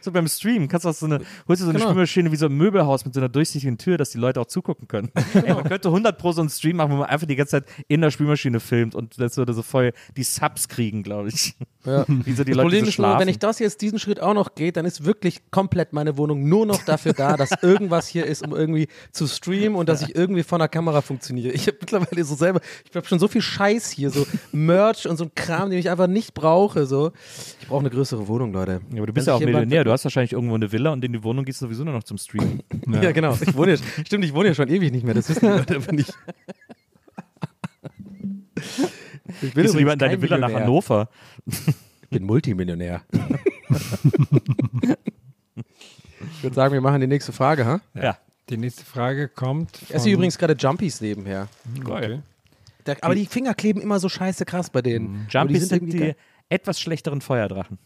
So 0.02 0.12
beim 0.12 0.28
Stream 0.28 0.68
kannst 0.70 0.86
du 0.86 0.90
auch 0.90 0.94
so 0.94 1.06
eine, 1.06 1.20
holst 1.48 1.62
du 1.62 1.66
so 1.66 1.70
eine 1.72 1.80
Genau. 1.80 1.92
Spülmaschine 1.92 2.32
wie 2.32 2.36
so 2.38 2.46
ein 2.46 2.54
Möbelhaus 2.56 3.04
mit 3.04 3.14
so 3.14 3.20
einer 3.20 3.30
durchsichtigen 3.30 3.78
Tür, 3.78 3.98
dass 3.98 4.12
die 4.12 4.20
Leute 4.20 4.40
auch 4.40 4.46
zugucken 4.46 4.88
können. 4.88 5.12
Ey, 5.34 5.54
man 5.54 5.64
könnte 5.66 5.90
100 5.90 6.18
pro 6.18 6.32
so 6.32 6.42
einen 6.42 6.50
Stream 6.50 6.78
machen, 6.78 6.92
wo 6.92 6.96
man 6.98 7.10
einfach 7.10 7.28
die 7.28 7.36
ganze 7.36 7.52
Zeit 7.62 7.66
in 7.88 8.00
der 8.02 8.12
Spülmaschine 8.12 8.60
filmt 8.60 8.96
und 8.96 9.20
das 9.20 9.36
würde 9.38 9.54
so 9.54 9.64
voll 9.64 9.92
die 10.16 10.24
Subs 10.24 10.68
kriegen, 10.70 11.04
glaube 11.04 11.30
ich. 11.30 11.56
Ja. 11.86 12.06
Wie 12.08 12.34
so 12.34 12.44
die 12.44 12.52
das 12.52 12.58
Leute 12.58 12.70
Problem 12.70 12.86
ist 12.86 13.00
nur, 13.00 13.20
wenn 13.20 13.28
ich 13.28 13.40
das 13.40 13.60
jetzt 13.60 13.82
diesen 13.82 14.00
Schritt 14.00 14.20
auch 14.20 14.34
noch 14.34 14.56
geht, 14.56 14.78
dann 14.78 14.86
ist 14.86 15.06
wirklich 15.06 15.52
komplett 15.52 15.94
meine 15.94 16.18
Wohnung 16.18 16.48
nur 16.48 16.66
noch 16.66 16.84
dafür 16.84 17.14
da, 17.14 17.38
dass 17.38 17.52
irgendwas 17.62 18.08
hier 18.08 18.26
ist, 18.26 18.46
um 18.46 18.56
irgendwie 18.56 18.88
zu 19.12 19.28
streamen 19.28 19.76
und 19.76 19.90
dass 19.90 20.02
ich 20.02 20.16
irgendwie 20.16 20.44
von 20.44 20.60
der 20.60 20.68
Kamera 20.68 21.02
funktioniere. 21.02 21.54
Ich 21.54 21.68
habe 21.68 21.78
mittlerweile 21.80 22.24
so 22.24 22.36
selber, 22.36 22.62
ich 22.90 22.96
habe 22.96 23.08
schon 23.08 23.20
so 23.20 23.28
viel 23.28 23.42
Scheiß 23.42 23.90
hier, 23.92 24.10
so 24.10 24.26
Merch 24.52 25.08
und 25.08 25.18
so 25.18 25.26
ein 25.26 25.32
Kram, 25.36 25.70
den 25.70 25.80
ich 25.80 25.90
einfach 25.90 26.08
nicht 26.08 26.34
brauche. 26.34 26.86
So. 26.86 27.12
Ich 27.62 27.68
brauche 27.68 27.80
eine 27.82 27.90
größere 27.90 28.28
Wohnung, 28.28 28.54
Leute. 28.54 28.82
ja, 28.92 28.98
aber 28.98 29.08
du 29.08 29.14
bist 29.14 29.28
ja 29.28 29.34
auch 29.34 29.40
Millionär. 29.40 29.84
Du 29.84 29.92
hast 29.92 30.04
wahrscheinlich 30.04 30.34
irgendwo 30.34 30.56
eine 30.56 30.72
Villa 30.72 30.92
und 30.92 31.04
in 31.04 31.14
die 31.14 31.24
Wohnung 31.24 31.46
gehst 31.46 31.62
du 31.62 31.66
sowieso 31.66 31.84
nur 31.84 31.94
noch 31.94 32.04
zum 32.04 32.18
Streamen. 32.18 32.62
Ja, 33.02 33.12
genau. 33.14 33.36
Ich 33.40 33.56
wohne 33.56 33.74
ja, 33.74 33.78
stimmt, 34.06 34.26
ich 34.26 34.34
wohne 34.34 34.50
ja 34.50 34.54
schon 34.54 34.68
ewig 34.68 34.92
nicht 34.92 35.04
mehr. 35.06 35.14
Das 35.14 35.30
wissen 35.30 35.46
die 35.46 35.58
Leute 35.58 35.76
aber 35.78 35.92
nicht. 35.94 36.14
Ich 39.42 39.54
du 39.54 39.62
lieber 39.78 39.94
in 39.94 40.00
deine 40.00 40.22
Villa 40.22 40.38
nach. 40.38 40.52
Hannover. 40.54 41.10
Ich 41.46 42.10
bin 42.10 42.24
Multimillionär. 42.24 43.02
ich 45.56 46.44
würde 46.44 46.56
sagen, 46.56 46.74
wir 46.74 46.82
machen 46.82 47.02
die 47.02 47.08
nächste 47.08 47.32
Frage, 47.32 47.66
ha? 47.66 47.82
Ja. 47.94 48.18
Die 48.50 48.58
nächste 48.58 48.84
Frage 48.84 49.30
kommt. 49.30 49.82
Ich 49.84 49.94
esse 49.94 50.10
übrigens 50.10 50.38
gerade 50.38 50.54
Jumpies 50.54 51.00
nebenher. 51.00 51.48
Okay. 51.86 52.20
Da, 52.84 52.96
aber 53.02 53.16
die 53.16 53.26
Finger 53.26 53.54
kleben 53.54 53.80
immer 53.80 54.00
so 54.00 54.10
scheiße 54.10 54.46
krass 54.46 54.70
bei 54.70 54.82
denen. 54.82 55.28
Aber 55.28 55.40
Jumpies 55.40 55.70
sind 55.70 55.78
irgendwie 55.78 55.92
die 55.92 56.00
geil. 56.00 56.16
etwas 56.50 56.80
schlechteren 56.80 57.22
Feuerdrachen. 57.22 57.78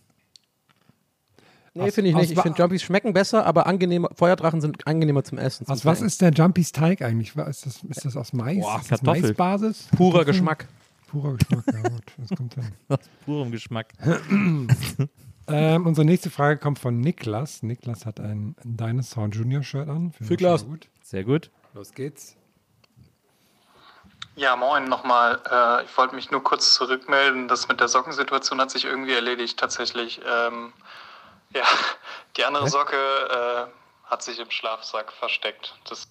Nee, 1.77 1.91
finde 1.91 2.09
ich 2.09 2.15
aus 2.15 2.21
nicht. 2.21 2.31
Ich 2.31 2.39
finde 2.41 2.57
Jumpies 2.57 2.83
schmecken 2.83 3.13
besser, 3.13 3.45
aber 3.45 3.67
angenehmer, 3.67 4.09
Feuerdrachen 4.15 4.61
sind 4.61 4.87
angenehmer 4.87 5.25
zum 5.25 5.37
Essen. 5.37 5.67
Aus 5.67 5.79
zum 5.79 5.89
was 5.89 5.97
Snacken. 5.97 6.07
ist 6.07 6.21
der 6.21 6.31
Jumpys 6.31 6.71
Teig 6.71 7.01
eigentlich? 7.01 7.35
Was 7.35 7.49
Ist 7.49 7.65
das, 7.65 7.83
ist 7.83 8.05
das 8.05 8.15
aus 8.15 8.31
Mais? 8.31 8.61
Boah, 8.61 8.79
ist 8.79 8.91
das. 8.91 9.01
Maisbasis? 9.01 9.87
purer 9.95 10.23
Geschmack? 10.23 10.67
Purer 11.07 11.37
Geschmack, 11.37 11.63
ja 11.71 11.89
gut, 11.89 12.03
das 12.17 12.37
kommt 12.37 12.53
hin. 12.55 12.71
Aus 12.89 12.99
purem 13.25 13.51
Geschmack. 13.51 13.93
Ähm, 15.47 15.85
unsere 15.85 16.05
nächste 16.05 16.31
Frage 16.31 16.59
kommt 16.59 16.79
von 16.79 16.99
Niklas. 16.99 17.61
Niklas 17.61 18.05
hat 18.05 18.19
ein 18.19 18.55
Dinosaur 18.63 19.27
Junior 19.27 19.61
Shirt 19.61 19.87
an. 19.87 20.11
Niklas. 20.19 20.61
schon 20.61 20.71
Gut. 20.71 20.89
Sehr 21.03 21.23
gut. 21.23 21.51
Los 21.73 21.91
geht's. 21.91 22.35
Ja, 24.35 24.55
moin 24.55 24.89
nochmal. 24.89 25.39
Äh, 25.49 25.85
ich 25.85 25.97
wollte 25.97 26.15
mich 26.15 26.31
nur 26.31 26.43
kurz 26.43 26.73
zurückmelden. 26.73 27.47
Das 27.47 27.67
mit 27.67 27.79
der 27.79 27.87
Sockensituation 27.87 28.59
hat 28.59 28.71
sich 28.71 28.85
irgendwie 28.85 29.13
erledigt. 29.13 29.59
Tatsächlich, 29.59 30.19
ähm, 30.27 30.73
ja, 31.53 31.63
die 32.37 32.43
andere 32.43 32.67
Socke 32.67 32.97
äh, 32.97 34.09
hat 34.09 34.23
sich 34.23 34.39
im 34.39 34.49
Schlafsack 34.49 35.11
versteckt. 35.13 35.75
Das 35.87 36.07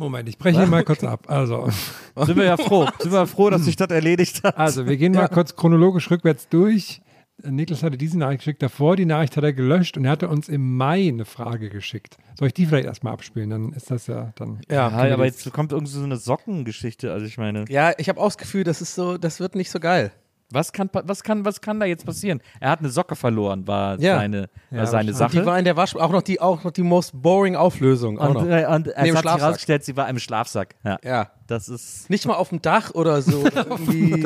Moment, 0.00 0.28
ich 0.30 0.38
breche 0.38 0.58
hier 0.58 0.66
mal 0.66 0.82
kurz 0.82 1.04
ab. 1.04 1.26
Also, 1.28 1.68
Sind 2.16 2.36
wir 2.36 2.44
ja 2.44 2.56
froh. 2.56 2.88
Sind 2.98 3.12
wir 3.12 3.26
froh, 3.26 3.50
dass 3.50 3.66
sich 3.66 3.76
das 3.76 3.90
erledigt 3.90 4.42
hat. 4.42 4.56
also 4.56 4.86
wir 4.86 4.96
gehen 4.96 5.12
mal 5.12 5.28
kurz 5.28 5.54
chronologisch 5.54 6.10
rückwärts 6.10 6.48
durch. 6.48 7.02
Niklas 7.42 7.82
hatte 7.82 7.96
diese 7.96 8.18
Nachricht 8.18 8.40
geschickt, 8.40 8.62
davor 8.62 8.96
die 8.96 9.04
Nachricht 9.06 9.36
hat 9.36 9.44
er 9.44 9.52
gelöscht 9.52 9.96
und 9.96 10.04
er 10.06 10.10
hatte 10.12 10.28
uns 10.28 10.48
im 10.48 10.76
Mai 10.76 11.08
eine 11.08 11.24
Frage 11.24 11.68
geschickt. 11.70 12.16
Soll 12.38 12.48
ich 12.48 12.54
die 12.54 12.66
vielleicht 12.66 12.86
erstmal 12.86 13.12
abspielen? 13.12 13.50
Dann 13.50 13.72
ist 13.72 13.90
das 13.90 14.06
ja 14.06 14.32
dann. 14.36 14.60
Ja, 14.70 14.88
Ja, 15.06 15.14
aber 15.14 15.24
jetzt 15.26 15.50
kommt 15.52 15.72
irgendwie 15.72 15.92
so 15.92 16.02
eine 16.02 16.16
Sockengeschichte. 16.16 17.12
Also 17.12 17.26
ich 17.26 17.36
meine, 17.38 17.66
Ja, 17.68 17.92
ich 17.98 18.08
habe 18.08 18.20
auch 18.20 18.26
das 18.26 18.38
Gefühl, 18.38 18.64
das 18.64 18.80
ist 18.80 18.94
so, 18.94 19.18
das 19.18 19.38
wird 19.40 19.54
nicht 19.54 19.70
so 19.70 19.80
geil. 19.80 20.12
Was 20.52 20.72
kann, 20.72 20.90
was 20.92 21.22
kann, 21.22 21.44
was 21.44 21.60
kann 21.60 21.78
da 21.80 21.86
jetzt 21.86 22.04
passieren? 22.06 22.40
Er 22.60 22.70
hat 22.70 22.80
eine 22.80 22.88
Socke 22.88 23.16
verloren, 23.16 23.66
war 23.66 23.98
Ja. 24.00 24.16
seine, 24.16 24.48
war 24.70 24.78
Ja, 24.80 24.86
seine 24.86 25.10
Und 25.10 25.16
Sache. 25.16 25.38
die 25.40 25.46
war 25.46 25.58
in 25.58 25.64
der 25.64 25.76
Wasch 25.76 25.94
auch 25.96 26.10
noch 26.10 26.22
die 26.22 26.40
auch 26.40 26.64
noch 26.64 26.70
die 26.70 26.82
most 26.82 27.12
boring 27.22 27.56
Auflösung. 27.56 28.18
Auch 28.18 28.28
und, 28.28 28.34
noch. 28.34 28.42
und 28.42 28.50
er 28.50 28.70
Nee, 29.02 29.12
hat 29.12 29.22
sich 29.22 29.24
herausgestellt, 29.24 29.84
sie 29.84 29.96
war 29.96 30.08
im 30.08 30.18
Schlafsack. 30.18 30.74
Ja. 30.84 30.98
Ja. 31.04 31.30
Das 31.46 31.68
ist. 31.68 32.08
Nicht 32.10 32.26
mal 32.26 32.34
auf 32.34 32.50
dem 32.50 32.62
Dach 32.62 32.92
oder 32.94 33.22
so. 33.22 33.42
irgendwie, 33.54 34.24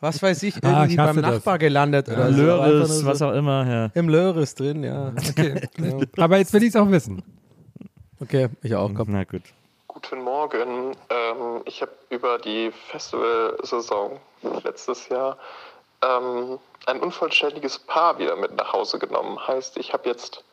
Was 0.00 0.20
weiß 0.22 0.42
ich, 0.42 0.56
Ah, 0.64 0.68
irgendwie 0.82 0.94
ich 0.94 0.98
hasse 0.98 1.14
beim 1.14 1.22
das. 1.22 1.34
Nachbar 1.36 1.58
gelandet 1.58 2.08
oder 2.08 2.32
so. 2.32 2.42
Löris, 2.42 2.88
so 3.00 3.06
was 3.06 3.22
auch 3.22 3.32
immer. 3.32 3.66
Ja. 3.68 3.90
Im 3.94 4.08
Löris 4.08 4.54
drin, 4.56 4.82
ja. 4.82 5.12
Okay. 5.30 5.60
aber 6.16 6.38
jetzt 6.38 6.52
will 6.52 6.62
ich 6.64 6.70
es 6.70 6.76
auch 6.76 6.90
wissen. 6.90 7.22
Okay, 8.20 8.48
ich 8.62 8.74
auch. 8.74 8.92
Komm. 8.94 9.08
Na 9.12 9.24
gut. 9.24 9.42
Morgen. 10.46 10.96
Ähm, 11.10 11.62
ich 11.64 11.82
habe 11.82 11.90
über 12.08 12.38
die 12.38 12.70
Festivalsaison 12.90 14.20
letztes 14.62 15.08
Jahr 15.08 15.38
ähm, 16.02 16.60
ein 16.86 17.00
unvollständiges 17.00 17.80
Paar 17.80 18.18
wieder 18.18 18.36
mit 18.36 18.54
nach 18.54 18.72
Hause 18.72 19.00
genommen. 19.00 19.44
Heißt, 19.44 19.76
ich 19.76 19.92
habe 19.92 20.08
jetzt 20.08 20.44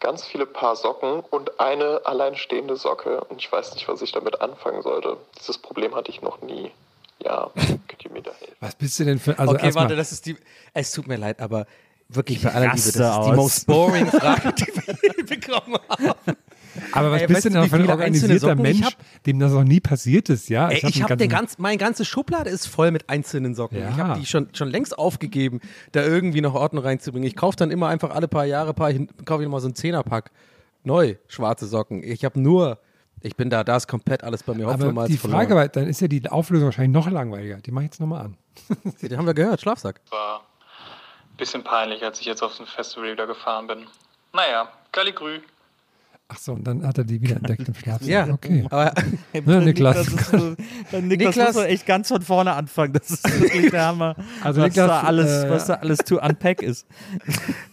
ganz 0.00 0.24
viele 0.24 0.44
Paar 0.44 0.74
Socken 0.74 1.20
und 1.20 1.60
eine 1.60 2.00
alleinstehende 2.04 2.76
Socke 2.76 3.20
und 3.24 3.40
ich 3.40 3.50
weiß 3.50 3.74
nicht, 3.74 3.86
was 3.86 4.02
ich 4.02 4.10
damit 4.10 4.40
anfangen 4.40 4.82
sollte. 4.82 5.16
Dieses 5.38 5.58
Problem 5.58 5.94
hatte 5.94 6.10
ich 6.10 6.20
noch 6.20 6.40
nie. 6.42 6.72
Ja, 7.20 7.50
könnt 7.54 8.04
ihr 8.04 8.10
mir 8.10 8.22
da 8.22 8.32
helfen? 8.32 8.56
Was 8.58 8.74
bist 8.74 8.98
du 8.98 9.04
denn 9.04 9.20
für. 9.20 9.38
Also 9.38 9.54
okay, 9.54 9.72
warte, 9.76 9.94
das 9.94 10.10
ist 10.10 10.26
die. 10.26 10.36
Es 10.74 10.90
tut 10.90 11.06
mir 11.06 11.16
leid, 11.16 11.40
aber 11.40 11.66
wirklich 12.08 12.42
bei 12.42 12.50
aller 12.50 12.72
Liebe, 12.72 12.76
das 12.76 12.86
ist 12.86 12.98
raste 13.00 13.22
die 13.22 13.30
aus. 13.30 13.36
most 13.36 13.66
boring 13.68 14.06
Frage, 14.08 14.52
die 14.52 14.66
wir 14.66 15.26
bekommen 15.26 15.78
haben. 15.88 16.36
Aber 16.92 17.10
was 17.10 17.22
Ey, 17.22 17.26
bist 17.26 17.36
weißt 17.44 17.54
du 17.54 17.60
denn 17.60 17.68
für 17.68 17.76
ein 17.76 17.88
organisierter 17.90 18.52
ich 18.52 18.58
Mensch, 18.58 18.82
hab? 18.84 19.22
dem 19.24 19.38
das 19.38 19.52
noch 19.52 19.64
nie 19.64 19.80
passiert 19.80 20.28
ist, 20.28 20.48
ja? 20.48 20.68
Ey, 20.68 20.80
hab 20.80 20.90
ich 20.90 20.96
einen 20.96 21.04
habe 21.04 21.16
den 21.16 21.28
ganzen- 21.28 21.46
ganz, 21.46 21.58
meine 21.58 21.78
ganze 21.78 22.04
Schublade 22.04 22.50
ist 22.50 22.66
voll 22.66 22.90
mit 22.90 23.08
einzelnen 23.10 23.54
Socken. 23.54 23.78
Ja. 23.78 23.90
Ich 23.90 23.96
habe 23.98 24.20
die 24.20 24.26
schon, 24.26 24.48
schon 24.54 24.68
längst 24.68 24.98
aufgegeben, 24.98 25.60
da 25.92 26.02
irgendwie 26.04 26.40
noch 26.40 26.54
Ordnung 26.54 26.84
reinzubringen. 26.84 27.26
Ich 27.26 27.36
kaufe 27.36 27.56
dann 27.56 27.70
immer 27.70 27.88
einfach 27.88 28.10
alle 28.10 28.28
paar 28.28 28.44
Jahre, 28.44 28.74
paar, 28.74 28.92
kaufe 29.24 29.42
ich 29.42 29.48
mal 29.48 29.60
so 29.60 29.66
einen 29.66 29.74
Zehnerpack 29.74 30.30
neu 30.84 31.16
schwarze 31.28 31.66
Socken. 31.66 32.02
Ich 32.02 32.24
habe 32.24 32.40
nur, 32.40 32.78
ich 33.20 33.34
bin 33.36 33.50
da, 33.50 33.64
da 33.64 33.76
ist 33.76 33.88
komplett 33.88 34.22
alles 34.22 34.42
bei 34.44 34.54
mir 34.54 34.64
Aber 34.68 34.74
Hopfenmalz 34.74 35.08
die 35.10 35.16
verloren. 35.18 35.40
Frage 35.40 35.54
war, 35.56 35.68
dann 35.68 35.86
ist 35.88 36.00
ja 36.00 36.08
die 36.08 36.28
Auflösung 36.28 36.66
wahrscheinlich 36.66 36.92
noch 36.92 37.10
langweiliger. 37.10 37.56
Die 37.56 37.70
mache 37.72 37.84
ich 37.84 37.90
jetzt 37.90 38.00
nochmal 38.00 38.26
an. 38.26 38.36
Die 39.02 39.16
haben 39.16 39.26
wir 39.26 39.34
gehört, 39.34 39.60
Schlafsack. 39.60 40.00
war 40.10 40.40
ein 41.30 41.36
bisschen 41.36 41.62
peinlich, 41.62 42.02
als 42.02 42.20
ich 42.20 42.26
jetzt 42.26 42.42
auf 42.42 42.58
ein 42.58 42.66
Festival 42.66 43.12
wieder 43.12 43.26
gefahren 43.26 43.66
bin. 43.66 43.86
Naja, 44.32 44.68
Galligrü. 44.92 45.40
Ach 46.28 46.38
so, 46.38 46.54
und 46.54 46.66
dann 46.66 46.84
hat 46.84 46.98
er 46.98 47.04
die 47.04 47.20
wieder 47.22 47.36
entdeckt 47.36 47.68
im 47.68 47.74
Schlafsack. 47.76 48.08
Ja, 48.08 48.26
Okay. 48.28 48.64
aber 48.68 48.92
Ne, 49.32 49.60
Niklas. 49.64 50.08
Ist 50.08 50.26
so, 50.30 50.36
Niklas, 51.00 51.36
Niklas- 51.36 51.46
muss 51.46 51.54
man 51.54 51.66
echt 51.66 51.86
ganz 51.86 52.08
von 52.08 52.20
vorne 52.20 52.52
anfangen. 52.52 52.94
Das 52.94 53.10
ist 53.10 53.40
wirklich 53.40 53.70
der 53.70 53.86
Hammer. 53.86 54.16
Also 54.42 54.60
was, 54.60 54.68
Niklas, 54.70 54.88
da 54.88 55.00
alles, 55.02 55.44
äh, 55.44 55.50
was 55.50 55.66
da 55.66 55.74
alles 55.74 55.98
to 55.98 56.18
unpack 56.20 56.62
ist. 56.62 56.84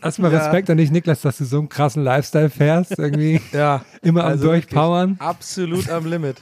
Erstmal 0.03 0.31
Ja. 0.31 0.37
Respekt 0.39 0.69
an 0.69 0.77
dich, 0.77 0.91
Niklas, 0.91 1.21
dass 1.21 1.37
du 1.39 1.45
so 1.45 1.57
einen 1.59 1.69
krassen 1.69 2.03
Lifestyle 2.03 2.49
fährst. 2.51 2.97
Irgendwie 2.99 3.41
ja, 3.51 3.83
immer 4.03 4.21
am 4.23 4.27
also 4.31 4.43
wirklich 4.43 4.65
Durchpowern. 4.67 5.15
Absolut 5.19 5.89
am 5.89 6.05
Limit. 6.05 6.39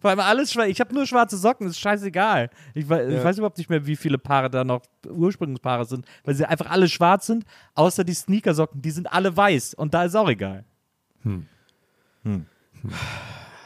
Vor 0.00 0.10
allem 0.10 0.20
alles 0.20 0.52
schwarz. 0.52 0.68
Ich 0.68 0.80
habe 0.80 0.94
nur 0.94 1.06
schwarze 1.06 1.36
Socken, 1.36 1.66
ist 1.66 1.78
scheißegal. 1.78 2.50
Ich, 2.74 2.88
wei- 2.88 3.06
ich 3.08 3.22
weiß 3.24 3.38
überhaupt 3.38 3.58
nicht 3.58 3.70
mehr, 3.70 3.86
wie 3.86 3.96
viele 3.96 4.18
Paare 4.18 4.48
da 4.50 4.64
noch 4.64 4.82
Ursprungspaare 5.08 5.84
sind, 5.84 6.06
weil 6.24 6.34
sie 6.34 6.46
einfach 6.46 6.70
alle 6.70 6.88
schwarz 6.88 7.26
sind, 7.26 7.44
außer 7.74 8.04
die 8.04 8.14
Sneakersocken, 8.14 8.80
die 8.80 8.90
sind 8.90 9.12
alle 9.12 9.36
weiß 9.36 9.74
und 9.74 9.92
da 9.94 10.04
ist 10.04 10.13
auch 10.16 10.28
egal. 10.28 10.64
Hm. 11.22 11.46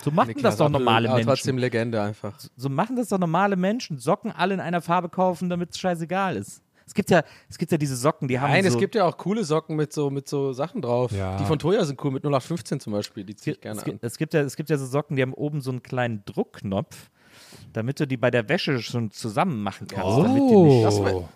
So 0.02 0.10
machen 0.10 0.28
Niklas, 0.28 0.56
das 0.56 0.58
doch 0.58 0.68
normale 0.68 1.08
aber 1.08 1.16
Menschen. 1.16 1.28
trotzdem 1.28 1.58
Legende 1.58 2.00
einfach. 2.00 2.38
So 2.56 2.68
machen 2.68 2.96
das 2.96 3.08
doch 3.08 3.18
normale 3.18 3.56
Menschen. 3.56 3.98
Socken 3.98 4.32
alle 4.32 4.54
in 4.54 4.60
einer 4.60 4.80
Farbe 4.80 5.08
kaufen, 5.08 5.48
damit 5.48 5.70
es 5.70 5.78
scheißegal 5.78 6.36
ist. 6.36 6.62
Es 6.86 6.94
gibt 6.94 7.10
ja, 7.10 7.22
es 7.50 7.58
gibt 7.58 7.70
ja 7.70 7.76
diese 7.76 7.96
Socken, 7.96 8.28
die 8.28 8.40
haben 8.40 8.50
Nein, 8.50 8.64
so, 8.64 8.70
es 8.70 8.78
gibt 8.78 8.94
ja 8.94 9.04
auch 9.04 9.18
coole 9.18 9.44
Socken 9.44 9.76
mit 9.76 9.92
so, 9.92 10.08
mit 10.08 10.26
so 10.26 10.54
Sachen 10.54 10.80
drauf. 10.80 11.12
Ja. 11.12 11.36
Die 11.36 11.44
von 11.44 11.58
Toya 11.58 11.84
sind 11.84 12.02
cool, 12.02 12.12
mit 12.12 12.24
0815 12.24 12.80
zum 12.80 12.94
Beispiel. 12.94 13.24
Die 13.24 13.36
ziehe 13.36 13.56
ich 13.56 13.60
gerne 13.60 13.78
es, 13.78 13.84
an. 13.84 13.90
gibt, 13.92 14.04
es, 14.04 14.16
gibt 14.16 14.32
ja, 14.32 14.40
es 14.40 14.56
gibt 14.56 14.70
ja 14.70 14.78
so 14.78 14.86
Socken, 14.86 15.16
die 15.16 15.22
haben 15.22 15.34
oben 15.34 15.60
so 15.60 15.70
einen 15.70 15.82
kleinen 15.82 16.24
Druckknopf, 16.24 17.10
damit 17.74 18.00
du 18.00 18.06
die 18.06 18.16
bei 18.16 18.30
der 18.30 18.48
Wäsche 18.48 18.80
schon 18.80 19.10
zusammen 19.10 19.62
machen 19.62 19.86
kannst. 19.86 20.18
Damit 20.18 20.50
die 20.50 20.56
nicht, 20.56 20.86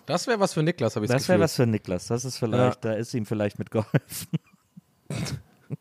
Das 0.07 0.25
wäre 0.25 0.37
wär 0.37 0.39
was 0.39 0.53
für 0.55 0.63
Niklas, 0.63 0.95
habe 0.95 1.05
ich 1.05 1.11
das 1.11 1.29
wäre 1.29 1.39
was 1.39 1.55
für 1.55 1.67
Niklas. 1.67 2.07
Das 2.07 2.25
ist 2.25 2.39
vielleicht, 2.39 2.83
da 2.83 2.93
ist 2.93 3.13
ihm 3.13 3.27
vielleicht 3.27 3.59
mitgeholfen. 3.59 4.29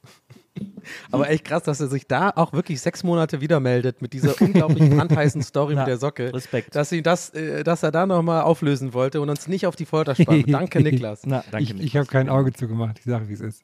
Aber 1.11 1.31
echt 1.31 1.45
krass, 1.45 1.63
dass 1.63 1.81
er 1.81 1.87
sich 1.89 2.07
da 2.07 2.31
auch 2.35 2.53
wirklich 2.53 2.81
sechs 2.81 3.05
Monate 3.05 3.41
wieder 3.41 3.61
meldet 3.61 4.03
mit 4.03 4.13
dieser 4.13 4.41
unglaublich 4.41 4.91
brandheißen 4.97 5.43
Story 5.43 5.75
mit 5.77 5.87
der 5.87 5.97
Socke. 5.99 6.33
Respekt. 6.35 6.75
Dass, 6.75 6.91
ihn 6.93 7.03
das, 7.03 7.31
äh, 7.31 7.63
dass 7.63 7.83
er 7.83 7.91
da 7.93 8.05
nochmal 8.07 8.43
auflösen 8.43 8.93
wollte 8.93 9.21
und 9.21 9.31
uns 9.31 9.47
nicht 9.47 9.67
auf 9.67 9.77
die 9.77 9.85
Folter 9.87 10.15
spannt. 10.15 10.45
Danke, 10.53 10.81
Niklas. 10.81 11.23
Na, 11.25 11.45
danke, 11.51 11.63
Ich, 11.65 11.71
Niklas. 11.71 11.87
ich 11.87 11.97
habe 11.97 12.07
kein 12.07 12.29
Auge 12.29 12.53
zugemacht. 12.53 12.99
Ich 12.99 13.05
sage, 13.05 13.29
wie 13.29 13.33
es 13.35 13.41
ist. 13.41 13.63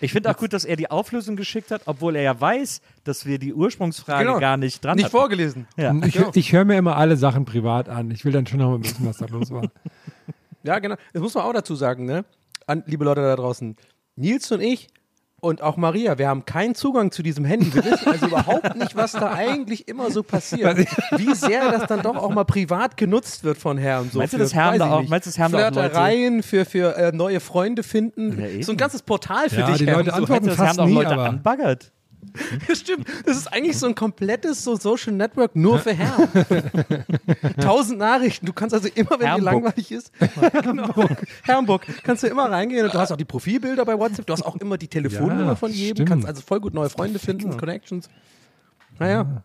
Ich 0.00 0.12
finde 0.12 0.30
auch 0.30 0.36
gut, 0.36 0.52
dass 0.52 0.64
er 0.64 0.76
die 0.76 0.90
Auflösung 0.90 1.36
geschickt 1.36 1.70
hat, 1.70 1.82
obwohl 1.86 2.16
er 2.16 2.22
ja 2.22 2.38
weiß, 2.40 2.82
dass 3.04 3.24
wir 3.24 3.38
die 3.38 3.54
Ursprungsfrage 3.54 4.26
Genau. 4.26 4.40
gar 4.40 4.56
nicht 4.58 4.84
dran 4.84 4.96
Nicht 4.96 5.06
hatten. 5.06 5.16
vorgelesen. 5.16 5.66
Ja. 5.76 5.94
Ich 6.04 6.18
ich 6.34 6.52
höre 6.52 6.64
mir 6.66 6.76
immer 6.76 6.96
alle 6.96 7.16
Sachen 7.16 7.44
privat 7.46 7.88
an. 7.88 8.10
Ich 8.10 8.24
will 8.24 8.32
dann 8.32 8.46
schon 8.46 8.58
noch 8.58 8.70
mal 8.70 8.84
wissen, 8.84 9.06
was 9.06 9.16
da 9.18 9.26
los 9.26 9.50
war. 9.50 9.70
Ja, 10.64 10.78
genau. 10.80 10.96
Das 11.12 11.22
muss 11.22 11.34
man 11.34 11.44
auch 11.44 11.52
dazu 11.52 11.74
sagen, 11.76 12.04
ne? 12.04 12.24
An, 12.66 12.82
liebe 12.86 13.04
Leute 13.04 13.22
da 13.22 13.36
draußen. 13.36 13.76
Nils 14.16 14.50
und 14.52 14.60
ich 14.60 14.88
und 15.40 15.62
auch 15.62 15.76
Maria, 15.76 16.18
wir 16.18 16.28
haben 16.28 16.44
keinen 16.46 16.74
Zugang 16.74 17.10
zu 17.12 17.22
diesem 17.22 17.44
Handy. 17.44 17.72
Wir 17.72 17.84
wissen 17.84 18.08
also 18.08 18.26
überhaupt 18.26 18.74
nicht, 18.76 18.96
was 18.96 19.12
da 19.12 19.32
eigentlich 19.34 19.86
immer 19.86 20.10
so 20.10 20.22
passiert. 20.22 20.78
Wie 21.16 21.34
sehr 21.34 21.70
das 21.70 21.86
dann 21.86 22.02
doch 22.02 22.16
auch 22.16 22.30
mal 22.30 22.44
privat 22.44 22.96
genutzt 22.96 23.44
wird 23.44 23.58
von 23.58 23.76
Herrn. 23.78 24.10
So 24.10 24.18
Meinst 24.18 24.32
du, 24.32 24.38
für, 24.38 24.42
das 24.44 24.54
haben 24.54 24.72
weiß 24.72 24.78
da 24.78 24.86
ich 24.86 24.92
auch- 24.92 25.00
nicht, 25.02 25.10
meinst 25.10 25.26
du, 25.26 25.30
das 25.30 25.38
auch 25.40 25.52
Leute- 25.52 25.72
Flirtereien 25.74 26.42
für, 26.42 26.64
für 26.64 26.96
äh, 26.96 27.12
neue 27.12 27.40
Freunde 27.40 27.82
finden. 27.82 28.40
Ja, 28.56 28.62
so 28.62 28.72
ein 28.72 28.78
ganzes 28.78 29.02
Portal 29.02 29.50
für 29.50 29.60
Ja, 29.60 29.66
dich, 29.66 29.78
die 29.78 29.86
Herm, 29.86 29.98
Leute 29.98 30.10
so. 30.10 30.16
antworten 30.16 30.46
Das 30.46 30.56
fast 30.56 30.68
haben 30.70 30.76
doch 30.78 30.86
nie, 30.86 30.94
Leute 30.94 31.12
aber 31.12 31.24
anbaggert. 31.26 31.92
Stimmt, 32.74 33.06
das 33.24 33.36
ist 33.36 33.46
eigentlich 33.52 33.78
so 33.78 33.86
ein 33.86 33.94
komplettes 33.94 34.62
so 34.64 34.76
Social 34.76 35.12
Network 35.12 35.54
nur 35.56 35.78
für 35.78 35.92
Herren. 35.94 36.28
Tausend 37.60 37.98
Nachrichten, 37.98 38.46
du 38.46 38.52
kannst 38.52 38.74
also 38.74 38.88
immer, 38.94 39.10
wenn 39.12 39.18
dir 39.20 39.26
Herrenbook. 39.26 39.52
langweilig 39.52 39.92
ist, 39.92 40.12
genau, 40.62 40.92
Herrenbook, 41.44 41.82
kannst 42.02 42.22
du 42.22 42.26
immer 42.28 42.50
reingehen 42.50 42.84
und 42.86 42.94
du 42.94 42.98
hast 42.98 43.12
auch 43.12 43.16
die 43.16 43.24
Profilbilder 43.24 43.84
bei 43.84 43.98
WhatsApp, 43.98 44.26
du 44.26 44.32
hast 44.32 44.42
auch 44.42 44.56
immer 44.56 44.76
die 44.78 44.88
Telefonnummer 44.88 45.44
Ja, 45.46 45.54
von 45.56 45.70
jedem, 45.72 45.96
stimmt. 45.96 46.08
kannst 46.08 46.26
also 46.26 46.42
voll 46.42 46.60
gut 46.60 46.74
neue 46.74 46.90
Freunde 46.90 47.18
finden, 47.18 47.56
Connections. 47.56 48.08
Naja, 48.98 49.42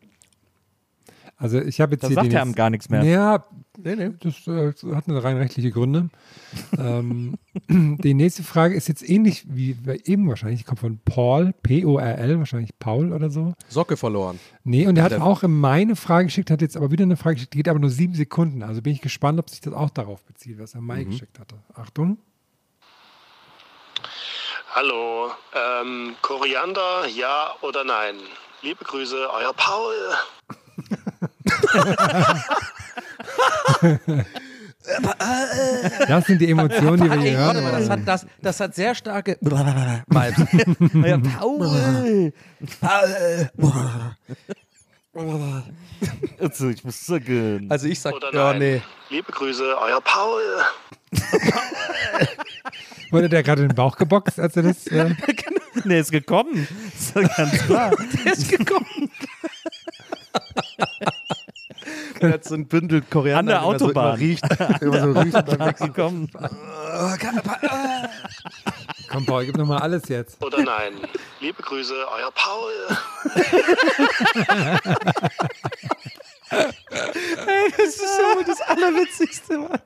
Also 1.38 1.60
ich 1.60 1.82
habe 1.82 1.94
jetzt 1.94 2.04
Da 2.04 2.08
hier 2.08 2.16
sagt 2.16 2.34
er 2.34 2.46
jetzt- 2.46 2.56
gar 2.56 2.70
nichts 2.70 2.90
mehr. 2.90 3.04
Ja, 3.04 3.44
nee, 3.78 3.96
nee. 3.96 4.12
das 4.20 4.48
äh, 4.48 4.74
hat 4.96 5.08
eine 5.08 5.24
rein 5.24 5.38
rechtliche 5.38 5.72
Gründe. 5.72 6.10
ähm, 6.78 7.38
die 7.70 8.14
nächste 8.14 8.44
Frage 8.44 8.76
ist 8.76 8.88
jetzt 8.88 9.08
ähnlich 9.08 9.46
wie 9.48 9.78
eben 10.06 10.28
wahrscheinlich. 10.28 10.62
Die 10.62 10.66
kommt 10.66 10.80
von 10.80 11.00
Paul, 11.04 11.54
P-O-R-L, 11.64 12.40
wahrscheinlich 12.40 12.78
Paul 12.80 13.14
oder 13.14 13.30
so. 13.30 13.54
Socke 13.68 13.98
verloren. 13.98 14.40
Nee, 14.64 14.88
und 14.88 14.98
er 14.98 15.04
hat 15.04 15.14
auch 15.14 15.44
in 15.44 15.60
meine 15.60 15.96
Frage 15.96 16.26
geschickt, 16.26 16.52
hat 16.52 16.62
jetzt 16.62 16.78
aber 16.78 16.92
wieder 16.92 17.04
eine 17.04 17.18
Frage 17.18 17.36
geschickt, 17.36 17.54
die 17.54 17.58
geht 17.58 17.70
aber 17.70 17.80
nur 17.80 17.90
sieben 17.90 18.14
Sekunden. 18.14 18.64
Also 18.64 18.82
bin 18.82 18.94
ich 18.94 19.02
gespannt, 19.02 19.40
ob 19.40 19.50
sich 19.50 19.62
das 19.62 19.74
auch 19.74 19.90
darauf 19.90 20.24
bezieht, 20.24 20.60
was 20.60 20.76
er 20.76 20.82
Mai 20.82 21.04
geschickt 21.04 21.40
hatte. 21.40 21.56
Achtung. 21.74 22.18
Hallo, 24.74 25.32
ähm, 25.54 26.16
Koriander, 26.22 27.06
ja 27.08 27.52
oder 27.62 27.84
nein? 27.84 28.16
Liebe 28.62 28.86
Grüße, 28.86 29.28
euer 29.34 29.54
Paul. 29.54 29.96
Das 36.08 36.26
sind 36.26 36.42
die 36.42 36.50
Emotionen, 36.50 37.04
die 37.04 37.10
wir 37.12 37.22
hier 37.22 37.38
mal, 37.38 37.54
hören. 37.54 37.72
das 37.72 37.90
hat, 37.90 38.00
das, 38.08 38.26
das 38.42 38.60
hat 38.60 38.74
sehr 38.76 38.96
starke 38.96 39.38
Vibes. 39.40 40.48
Ja, 41.06 41.20
Paul! 41.38 42.34
also, 46.40 46.70
ich 46.70 46.84
muss 46.84 47.06
sagen. 47.06 47.68
Also 47.70 47.88
ich 47.88 48.00
sag, 48.00 48.16
Oder 48.16 48.34
ja, 48.34 48.54
nee. 48.54 48.82
Liebe 49.10 49.32
Grüße, 49.32 49.64
euer 49.80 50.02
Paul. 50.02 50.42
Wurde 53.12 53.30
der 53.30 53.44
gerade 53.44 53.62
in 53.64 53.68
den 53.70 53.76
Bauch 53.76 53.98
geboxt, 53.98 54.40
als 54.40 54.56
er 54.56 54.64
das. 54.64 54.88
Äh, 54.88 55.14
Nee, 55.86 56.00
ist 56.00 56.12
gekommen. 56.12 56.68
Ist 56.94 57.16
doch 57.16 57.36
ganz 57.36 57.54
klar. 57.66 57.92
Der 58.26 58.34
ist 58.34 58.50
gekommen. 58.50 59.11
Er 62.22 62.34
hat 62.34 62.44
so 62.44 62.54
ein 62.56 62.68
Bündel 62.68 63.02
Koriander, 63.02 63.40
An 63.40 63.46
der 63.48 63.56
er 63.74 63.80
so 63.80 63.86
Autobahn. 63.86 64.06
immer 64.10 64.20
riecht. 64.20 64.44
immer 64.82 65.00
so 65.02 65.12
riecht 65.20 65.46
beim 65.46 65.60
Wechseln. 65.60 65.94
gekommen. 65.94 66.30
komm, 69.10 69.26
Paul, 69.26 69.46
gib 69.46 69.58
nochmal 69.58 69.80
alles 69.82 70.08
jetzt. 70.08 70.42
Oder 70.44 70.64
nein? 70.64 70.94
Liebe 71.40 71.62
Grüße, 71.64 71.94
euer 72.16 72.32
Paul. 72.32 72.72
Das 76.50 77.88
ist 77.88 78.00
so 78.00 78.44
das 78.46 78.62
Allerwitzigste, 78.62 79.58
Mann. 79.58 79.80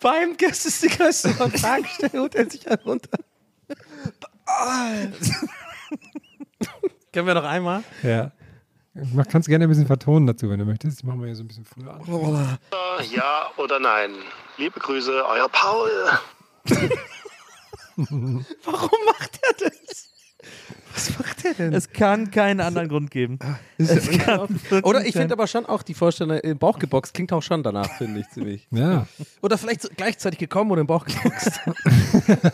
Beim 0.00 0.36
Gästestick-Restaurant 0.36 1.58
Fragen 1.58 1.86
stellen, 1.86 2.20
holt 2.20 2.34
er 2.34 2.50
sich 2.50 2.68
einen 2.70 2.80
runter. 2.82 3.18
Können 7.12 7.26
wir 7.26 7.34
noch 7.34 7.44
einmal? 7.44 7.82
Ja. 8.02 8.30
Man 8.94 9.26
kann 9.28 9.40
es 9.40 9.46
gerne 9.46 9.66
ein 9.66 9.68
bisschen 9.68 9.86
vertonen 9.86 10.26
dazu, 10.26 10.50
wenn 10.50 10.58
du 10.58 10.64
möchtest. 10.64 10.98
Das 10.98 11.04
machen 11.04 11.20
wir 11.20 11.26
hier 11.26 11.36
so 11.36 11.44
ein 11.44 11.48
bisschen 11.48 11.64
früher 11.64 11.94
an. 11.94 12.58
Ja 13.12 13.50
oder 13.56 13.78
nein? 13.78 14.10
Liebe 14.58 14.80
Grüße, 14.80 15.24
euer 15.26 15.48
Paul. 15.48 15.90
Warum 17.96 19.00
macht 19.06 19.40
er 19.42 19.68
das? 19.68 20.08
Was 20.92 21.18
macht 21.18 21.44
er 21.44 21.54
denn? 21.54 21.72
Es 21.72 21.92
kann 21.92 22.32
keinen 22.32 22.60
anderen 22.60 22.88
Grund 22.88 23.10
geben. 23.12 23.38
Es 23.78 24.10
kann 24.10 24.58
Oder 24.82 25.06
ich 25.06 25.12
finde 25.12 25.34
aber 25.34 25.46
schon 25.46 25.66
auch 25.66 25.82
die 25.82 25.94
Vorstellung, 25.94 26.38
im 26.38 26.58
Bauch 26.58 26.78
geboxt 26.78 27.14
klingt 27.14 27.32
auch 27.32 27.42
schon 27.42 27.62
danach, 27.62 27.96
finde 27.96 28.20
ich 28.20 28.28
ziemlich. 28.30 28.66
Ja. 28.72 29.06
Oder 29.40 29.56
vielleicht 29.56 29.82
so 29.82 29.88
gleichzeitig 29.96 30.38
gekommen 30.40 30.72
oder 30.72 30.80
im 30.80 30.88
Bauch 30.88 31.04
geboxt. 31.04 31.60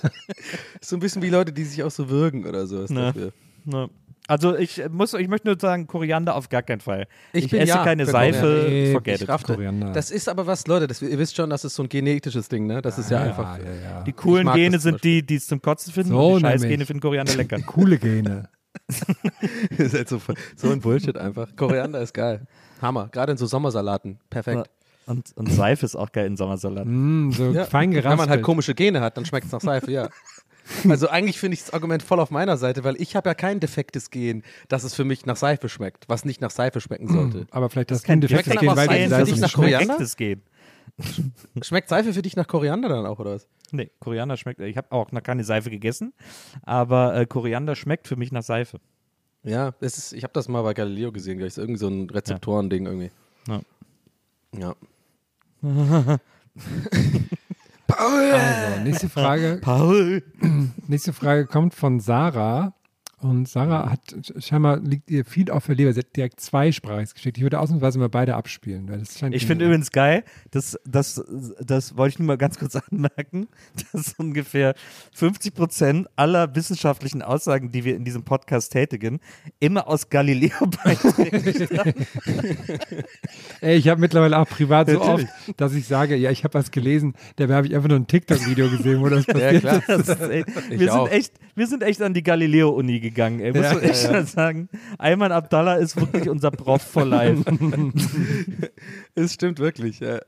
so 0.83 0.97
ein 0.97 1.01
bisschen 1.01 1.23
wie 1.23 1.31
Leute, 1.31 1.53
die 1.53 1.65
sich 1.65 1.83
auch 1.83 1.91
so 1.91 2.11
würgen 2.11 2.47
oder 2.47 2.67
so. 2.67 2.83
Ist 2.83 2.91
Na. 2.91 3.07
dafür. 3.07 3.33
Ne. 3.65 3.89
Also 4.29 4.57
ich 4.57 4.83
muss, 4.91 5.15
ich 5.15 5.29
möchte 5.29 5.47
nur 5.47 5.59
sagen, 5.59 5.87
Koriander 5.87 6.35
auf 6.35 6.49
gar 6.49 6.63
keinen 6.63 6.81
Fall. 6.81 7.07
Ich, 7.33 7.49
bin 7.51 7.61
esse 7.61 7.69
ja 7.69 7.85
keine 7.85 8.07
Seife. 8.07 8.67
Nee, 8.69 8.93
forget 8.93 9.23
Ich 9.23 9.29
it. 9.29 9.43
Koriander. 9.45 9.93
Das 9.93 10.11
ist 10.11 10.29
aber 10.29 10.47
was, 10.47 10.67
Leute, 10.67 10.89
das, 10.89 11.01
ihr 11.01 11.19
wisst 11.19 11.37
schon, 11.37 11.49
das 11.51 11.65
ist 11.65 11.77
so 11.77 11.85
ein 11.85 11.89
genetisches 11.89 12.49
Ding, 12.49 12.67
ne? 12.67 12.83
Das 12.83 12.99
ist 12.99 13.11
ja, 13.11 13.23
einfach. 13.23 13.59
Ja, 13.59 13.65
ja, 13.65 13.75
ja. 13.75 14.03
Die 14.03 14.13
coolen 14.13 14.49
Ich 14.49 14.55
Gene 14.55 14.79
sind 14.81 15.05
die, 15.05 15.25
die 15.25 15.37
es 15.37 15.47
zum 15.47 15.63
Kotzen 15.63 15.93
finden 15.93 16.11
So 16.11 16.33
und 16.35 16.43
die 16.43 16.49
Scheißgene 16.49 16.87
finden 16.87 17.01
Koriander 17.01 17.35
lecker. 17.37 17.61
Coole 17.61 17.99
Gene. 17.99 18.49
Das 18.89 19.79
ist 19.79 19.95
halt 19.95 20.09
so, 20.09 20.21
so 20.57 20.71
ein 20.71 20.81
Bullshit 20.81 21.17
einfach. 21.17 21.55
Koriander 21.57 22.01
ist 22.01 22.13
geil. 22.13 22.47
Hammer. 22.83 23.09
Gerade 23.13 23.33
in 23.33 23.39
so 23.39 23.47
Sommersalaten. 23.47 24.19
Perfekt. 24.29 24.69
Und, 25.07 25.33
und 25.37 25.53
Seife 25.53 25.87
ist 25.87 25.95
auch 25.95 26.11
geil 26.11 26.27
in 26.27 26.37
Sommersalat. 26.37 26.85
Mm, 26.85 27.31
so 27.31 27.53
Ja. 27.53 27.65
fein 27.65 27.91
Wenn 27.91 28.03
geraspelt. 28.03 28.19
man 28.19 28.29
halt 28.29 28.43
komische 28.43 28.75
Gene 28.75 29.01
hat, 29.01 29.17
dann 29.17 29.25
schmeckt 29.25 29.47
es 29.47 29.53
nach 29.53 29.61
Seife, 29.61 29.91
ja. 29.93 30.09
Also 30.89 31.09
eigentlich 31.09 31.39
finde 31.39 31.55
ich 31.55 31.61
das 31.61 31.73
Argument 31.73 32.03
voll 32.03 32.21
auf 32.21 32.31
meiner 32.31 32.57
Seite, 32.57 32.85
weil 32.85 33.01
ich 33.01 33.17
habe 33.17 33.29
ja 33.29 33.35
kein 33.35 33.61
defektes 33.61 34.11
Gen, 34.11 34.43
dass 34.69 34.85
es 34.85 34.95
für 34.95 35.05
mich 35.05 35.27
nach 35.27 35.37
Seife 35.37 35.69
schmeckt, 35.69 36.09
was 36.09 36.25
nicht 36.25 36.41
nach 36.41 36.51
Seife 36.51 36.81
schmecken 36.81 37.09
sollte. 37.09 37.47
aber 37.51 37.71
vielleicht 37.71 37.91
das 37.91 38.03
Kein 38.03 38.21
Kind 38.21 38.31
Schmeckt 38.31 38.47
defektes 38.47 38.69
Gen, 38.69 38.77
weil 38.77 38.87
Seife 38.87 38.95
die 38.97 39.09
für 39.09 39.25
dich 39.25 39.33
nicht 39.35 39.41
nach 39.43 39.51
schmeckt. 39.51 39.79
Koriander? 39.79 40.07
Gehen. 40.17 40.43
Schmeckt 41.63 41.89
Seife 41.89 42.13
für 42.13 42.23
dich 42.23 42.37
nach 42.37 42.47
Koriander 42.47 42.89
dann 42.89 43.07
auch, 43.07 43.19
oder 43.19 43.35
was? 43.35 43.49
Nee, 43.73 43.91
Koriander 43.99 44.37
schmeckt. 44.37 44.61
Ich 44.61 44.77
habe 44.77 44.93
auch 44.93 45.13
noch 45.13 45.23
keine 45.23 45.45
Seife 45.45 45.71
gegessen, 45.71 46.15
aber 46.63 47.15
äh, 47.15 47.27
Koriander 47.27 47.75
schmeckt 47.75 48.09
für 48.09 48.17
mich 48.17 48.33
nach 48.33 48.43
Seife. 48.43 48.81
Ja, 49.43 49.75
es 49.81 49.99
ist, 49.99 50.13
ich 50.13 50.25
habe 50.25 50.33
das 50.33 50.49
mal 50.49 50.63
bei 50.63 50.75
Galileo 50.75 51.13
gesehen, 51.13 51.39
gleich. 51.39 51.49
Ist 51.49 51.59
irgendwie 51.59 51.79
so 51.79 51.89
ein 51.89 52.11
Rezeptoren-Ding 52.11 52.87
irgendwie. 52.87 53.11
Ja. 53.47 53.61
Ja. 54.57 54.75
Also, 57.89 58.81
nächste 58.85 59.09
Frage. 59.09 59.59
Paul. 59.63 60.23
Nächste 60.87 61.13
Frage 61.13 61.47
kommt 61.47 61.75
von 61.75 62.01
Sarah. 62.01 62.76
Und 63.31 63.49
Sarah 63.49 63.91
hat 63.91 64.01
scheinbar 64.39 64.79
liegt 64.79 65.11
ihr 65.11 65.25
viel 65.25 65.51
auf 65.51 65.67
der 65.67 65.75
Leber. 65.75 65.93
Sie 65.93 66.01
hat 66.01 66.15
direkt 66.17 66.41
zweisprachig 66.41 67.13
geschickt. 67.15 67.37
Ich 67.37 67.43
würde 67.43 67.59
ausnahmsweise 67.59 67.99
mal 67.99 68.09
beide 68.09 68.37
abspielen. 68.37 68.89
Weil 68.89 69.01
das 69.01 69.19
scheint 69.19 69.35
Ich 69.35 69.47
finde 69.47 69.65
übrigens 69.65 69.91
geil, 69.91 70.23
das, 70.53 70.79
das, 70.85 71.23
das 71.61 71.97
wollte 71.97 72.15
ich 72.15 72.19
nur 72.21 72.27
mal 72.27 72.37
ganz 72.39 72.59
kurz 72.59 72.77
anmerken, 72.91 73.49
dass 73.93 74.15
ungefähr 74.15 74.75
50 75.15 75.55
Prozent 75.55 76.09
aller 76.15 76.55
wissenschaftlichen 76.55 77.23
Aussagen, 77.23 77.73
die 77.73 77.85
wir 77.85 77.97
in 77.97 78.05
diesem 78.05 78.23
Podcast 78.23 78.73
tätigen, 78.73 79.19
immer 79.59 79.89
aus 79.89 80.09
Galileo 80.09 80.67
beitreten. 80.85 82.07
Ey, 83.61 83.77
ich 83.77 83.89
habe 83.89 84.01
mittlerweile 84.01 84.39
auch 84.39 84.49
privat 84.49 84.89
so 84.91 85.01
oft, 85.01 85.27
dass 85.57 85.75
ich 85.75 85.87
sage, 85.87 86.15
ja, 86.17 86.31
ich 86.31 86.45
habe 86.45 86.55
was 86.55 86.71
gelesen, 86.71 87.15
dabei 87.37 87.55
habe 87.55 87.67
ich 87.67 87.75
einfach 87.75 87.89
nur 87.89 87.99
ein 87.99 88.07
TikTok-Video 88.07 88.71
gesehen, 88.71 89.01
wo 89.01 89.09
das 89.09 89.27
passiert 89.27 89.61
klar. 89.61 89.79
ist. 89.79 89.89
Das 89.89 90.09
ist 90.09 90.21
echt, 90.31 90.49
Ich 90.71 90.71
wir, 90.71 90.79
sind 90.79 90.91
auch. 90.91 91.11
echt, 91.11 91.33
wir 91.55 91.67
sind 91.67 91.83
echt 91.83 92.01
an 92.03 92.15
die 92.15 92.23
Galileo-Uni 92.23 93.01
gegangen. 93.01 93.16
Ey. 93.41 93.53
Muss 93.53 93.63
Ja, 93.65 93.75
man 93.75 93.83
echt 93.83 94.11
mal 94.11 94.27
sagen. 94.27 94.69
Ayman 94.99 95.33
Abdallah 95.33 95.77
ist 95.77 95.97
wirklich 95.97 96.29
unser 96.29 96.51
Prof 96.51 96.83
for 96.83 97.05
life. 97.05 97.43
Es 99.15 99.33
stimmt 99.35 99.59
wirklich. 99.59 100.01
Ja. 100.01 100.21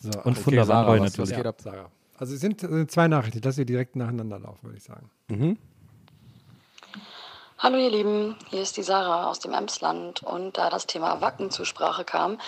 So, 0.00 0.10
Und 0.24 0.32
Okay, 0.32 0.34
Funda 0.34 0.64
Sarah, 0.64 0.88
was- 0.92 1.00
was 1.00 1.16
natürlich. 1.18 1.36
geht 1.36 1.46
ab? 1.46 1.60
Sarah. 1.60 1.90
Also 2.18 2.34
es 2.34 2.40
sind 2.40 2.62
äh, 2.62 2.86
zwei 2.86 3.08
Nachrichten, 3.08 3.40
dass 3.40 3.56
wir 3.56 3.64
direkt 3.64 3.96
nacheinander 3.96 4.38
laufen, 4.38 4.62
würde 4.64 4.76
ich 4.76 4.84
sagen. 4.84 5.10
Hallo 7.58 7.78
ihr 7.78 7.90
Lieben, 7.90 8.36
hier 8.50 8.60
ist 8.62 8.76
die 8.76 8.82
Sarah 8.82 9.28
aus 9.30 9.38
dem 9.40 9.52
Emsland 9.54 10.22
und 10.22 10.58
da 10.58 10.68
das 10.68 10.86
Thema 10.86 11.20
Wacken 11.22 11.50
zur 11.50 11.64
Sprache 11.64 12.04
kam, 12.04 12.38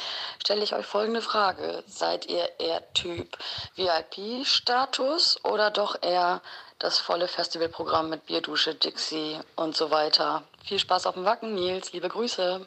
stelle 0.42 0.62
ich 0.62 0.74
euch 0.74 0.84
folgende 0.84 1.22
Frage. 1.22 1.82
Seid 1.86 2.26
ihr 2.26 2.44
eher 2.60 2.82
Typ 2.92 3.38
VIP-Status 3.76 5.42
oder 5.44 5.70
doch 5.70 5.96
eher 6.02 6.42
das 6.78 6.98
volle 6.98 7.28
Festivalprogramm 7.28 8.10
mit 8.10 8.26
Bierdusche, 8.26 8.74
Dixie 8.74 9.38
und 9.56 9.76
so 9.76 9.90
weiter? 9.90 10.42
Viel 10.64 10.78
Spaß 10.78 11.06
auf 11.06 11.14
dem 11.14 11.24
Wacken, 11.24 11.54
Nils, 11.54 11.92
liebe 11.92 12.08
Grüße. 12.08 12.66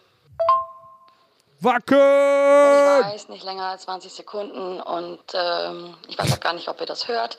Ich 1.60 1.66
Wacken! 1.66 1.98
weiß, 1.98 3.30
nicht 3.30 3.44
länger 3.44 3.66
als 3.66 3.84
20 3.84 4.14
Sekunden 4.14 4.82
und 4.82 5.20
ähm, 5.34 5.96
ich 6.08 6.18
weiß 6.18 6.34
auch 6.34 6.40
gar 6.40 6.54
nicht, 6.54 6.70
ob 6.70 6.80
ihr 6.80 6.88
das 6.88 7.08
hört. 7.08 7.38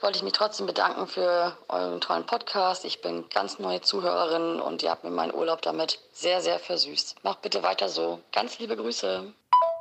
Wollte 0.00 0.16
ich 0.16 0.24
mich 0.24 0.32
trotzdem 0.32 0.66
bedanken 0.66 1.06
für 1.06 1.56
euren 1.68 2.00
tollen 2.00 2.26
Podcast. 2.26 2.84
Ich 2.84 3.02
bin 3.02 3.28
ganz 3.28 3.60
neue 3.60 3.82
Zuhörerin 3.82 4.60
und 4.60 4.82
ihr 4.82 4.90
habt 4.90 5.04
mir 5.04 5.10
meinen 5.10 5.32
Urlaub 5.32 5.62
damit 5.62 6.00
sehr, 6.12 6.40
sehr 6.40 6.58
versüßt. 6.58 7.22
Macht 7.22 7.42
bitte 7.42 7.62
weiter 7.62 7.88
so. 7.88 8.18
Ganz 8.32 8.58
liebe 8.58 8.76
Grüße. 8.76 9.32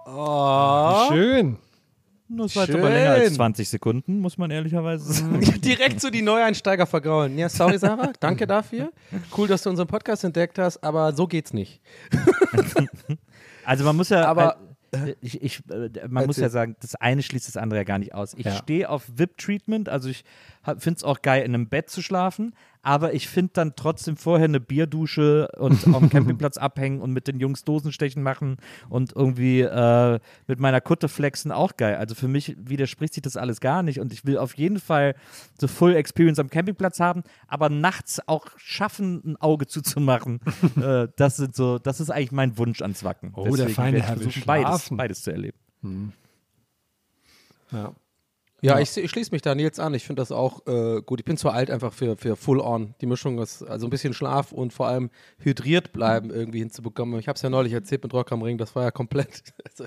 Oh. 0.06 1.06
Schön. 1.08 1.58
Das 2.38 2.56
war 2.56 2.66
jetzt 2.66 2.76
aber 2.76 2.90
länger 2.90 3.12
als 3.12 3.26
Schön. 3.26 3.34
20 3.36 3.70
Sekunden, 3.70 4.20
muss 4.20 4.38
man 4.38 4.52
ehrlicherweise 4.52 5.12
sagen. 5.14 5.40
Direkt 5.62 6.00
so 6.02 6.10
die 6.10 6.22
Neueinsteiger 6.22 6.86
vergraulen. 6.86 7.38
Ja, 7.38 7.50
sorry, 7.50 7.78
Sarah. 7.78 8.12
Danke 8.20 8.48
dafür. 8.48 8.92
Cool, 9.38 9.48
dass 9.48 9.64
du 9.64 9.70
unseren 9.70 9.88
Podcast 9.88 10.24
entdeckt 10.24 10.58
hast, 10.60 10.84
aber 10.84 11.14
so 11.14 11.28
geht's 11.28 11.54
nicht. 11.54 11.82
Also 13.64 13.84
man 13.84 13.96
muss 13.96 14.10
ja, 14.10 14.26
Aber- 14.26 14.58
äh, 14.92 15.14
ich, 15.22 15.42
ich, 15.42 15.62
äh, 15.70 15.90
man 16.10 16.26
muss 16.26 16.38
Erzähl. 16.38 16.44
ja 16.44 16.50
sagen, 16.50 16.76
das 16.82 16.96
eine 16.96 17.22
schließt 17.22 17.48
das 17.48 17.58
andere 17.58 17.80
ja 17.80 17.84
gar 17.84 18.00
nicht 18.00 18.14
aus. 18.14 18.34
Ich 18.34 18.46
Ja. 18.46 18.54
stehe 18.56 18.90
auf 18.90 19.04
VIP-Treatment, 19.16 19.88
also 19.88 20.10
ich 20.10 20.24
finde 20.64 20.98
es 20.98 21.04
auch 21.04 21.22
geil, 21.22 21.44
in 21.44 21.54
einem 21.54 21.68
Bett 21.68 21.90
zu 21.90 22.02
schlafen, 22.02 22.54
aber 22.84 23.14
ich 23.14 23.28
finde 23.28 23.52
dann 23.54 23.76
trotzdem 23.76 24.18
vorher 24.18 24.46
eine 24.46 24.60
Bierdusche 24.60 25.50
und 25.58 25.88
auf 25.94 26.00
dem 26.00 26.10
Campingplatz 26.10 26.58
abhängen 26.58 27.02
und 27.02 27.12
mit 27.12 27.28
den 27.28 27.40
Jungs 27.40 27.64
Dosenstechen 27.64 28.24
machen 28.24 28.58
und 28.90 29.14
irgendwie 29.16 29.62
äh, 29.62 30.20
mit 30.48 30.60
meiner 30.60 30.82
Kutte 30.82 31.08
flexen 31.08 31.52
auch 31.52 31.78
geil. 31.78 31.96
Also 31.96 32.16
für 32.16 32.28
mich 32.28 32.56
widerspricht 32.60 33.14
sich 33.14 33.24
das 33.24 33.38
alles 33.38 33.62
gar 33.62 33.84
nicht 33.84 34.00
und 34.00 34.14
ich 34.14 34.26
will 34.26 34.38
auf 34.38 34.56
jeden 34.56 34.80
Fall 34.80 35.16
so 35.60 35.68
Full 35.68 35.96
Experience 35.96 36.40
am 36.40 36.50
Campingplatz 36.50 37.00
haben, 37.00 37.24
aber 37.48 37.70
nachts 37.70 38.28
auch 38.28 38.48
schaffen, 38.58 39.22
ein 39.26 39.38
Auge 39.38 39.68
zuzumachen. 39.68 40.40
äh, 40.82 41.08
das 41.16 41.38
sind 41.38 41.56
so, 41.56 41.80
das 41.80 42.00
ist 42.00 42.10
eigentlich 42.10 42.32
mein 42.32 42.58
Wunsch 42.58 42.82
ans 42.82 43.04
Wacken. 43.04 43.32
Oh, 43.36 43.56
der 43.56 43.70
feine 43.70 44.02
Herr 44.02 44.20
will 44.20 44.32
beides, 44.46 44.90
beides 44.92 45.24
zu 45.24 45.32
erleben. 45.32 45.58
Ja. 47.72 47.94
Ja, 48.62 48.80
ich, 48.80 48.96
ich 48.96 49.10
schließe 49.10 49.32
mich 49.32 49.42
da 49.42 49.56
Nils 49.56 49.80
an. 49.80 49.94
Ich 49.96 50.06
finde 50.06 50.22
das 50.22 50.32
auch 50.32 50.66
äh, 50.68 51.02
gut. 51.02 51.20
Ich 51.20 51.26
bin 51.26 51.36
zu 51.36 51.50
alt 51.50 51.72
einfach 51.72 51.94
für, 51.94 52.16
für 52.16 52.36
Full-On. 52.36 52.94
Die 53.02 53.08
Mischung 53.08 53.40
ist 53.40 53.64
also 53.64 53.88
ein 53.88 53.90
bisschen 53.90 54.14
Schlaf 54.14 54.52
und 54.52 54.72
vor 54.72 54.88
allem 54.88 55.10
hydriert 55.40 55.94
bleiben 55.94 56.30
irgendwie 56.30 56.60
hinzubekommen. 56.60 57.20
Ich 57.20 57.28
habe 57.28 57.38
es 57.38 57.42
ja 57.42 57.50
neulich 57.50 57.74
erzählt 57.74 58.04
mit 58.04 58.14
Rock 58.14 58.32
am 58.32 58.44
Ring. 58.44 58.60
Das 58.60 58.76
war 58.76 58.84
ja 58.84 58.92
komplett. 58.92 59.44
Also 59.72 59.86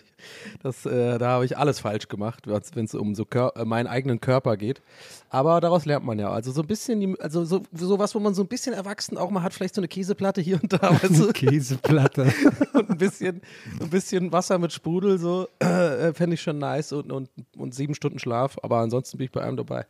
das, 0.62 0.86
äh, 0.86 1.18
da 1.18 1.28
habe 1.28 1.44
ich 1.44 1.58
alles 1.58 1.80
falsch 1.80 2.08
gemacht, 2.08 2.46
wenn 2.46 2.84
es 2.84 2.94
um 2.94 3.14
so 3.14 3.26
Kör 3.26 3.52
äh, 3.54 3.64
meinen 3.66 3.86
eigenen 3.86 4.18
Körper 4.20 4.56
geht. 4.56 4.80
Aber 5.28 5.60
daraus 5.60 5.84
lernt 5.84 6.06
man 6.06 6.18
ja. 6.18 6.30
Also 6.30 6.52
so 6.52 6.62
ein 6.62 6.66
bisschen, 6.66 7.00
die, 7.00 7.20
also 7.20 7.44
so, 7.44 7.62
so 7.72 7.98
was, 7.98 8.14
wo 8.14 8.20
man 8.20 8.34
so 8.34 8.42
ein 8.42 8.48
bisschen 8.48 8.72
erwachsen 8.72 9.18
auch 9.18 9.30
mal 9.30 9.42
hat, 9.42 9.52
vielleicht 9.52 9.74
so 9.74 9.80
eine 9.80 9.88
Käseplatte 9.88 10.40
hier 10.40 10.58
und 10.62 10.72
da. 10.72 10.78
Weißt 11.02 11.18
du? 11.18 11.32
Käseplatte. 11.32 12.32
und 12.72 12.88
ein 12.88 12.98
bisschen, 12.98 13.42
ein 13.80 13.90
bisschen 13.90 14.32
Wasser 14.32 14.58
mit 14.58 14.72
Sprudel, 14.72 15.18
so 15.18 15.48
äh, 15.58 16.14
fände 16.14 16.34
ich 16.34 16.40
schon 16.40 16.58
nice 16.58 16.92
und, 16.92 17.12
und, 17.12 17.28
und 17.58 17.74
sieben 17.74 17.94
Stunden 17.94 18.18
Schlaf, 18.18 18.56
aber 18.64 18.78
ansonsten 18.78 19.18
bin 19.18 19.26
ich 19.26 19.32
bei 19.32 19.42
einem 19.42 19.56
dabei. 19.56 19.86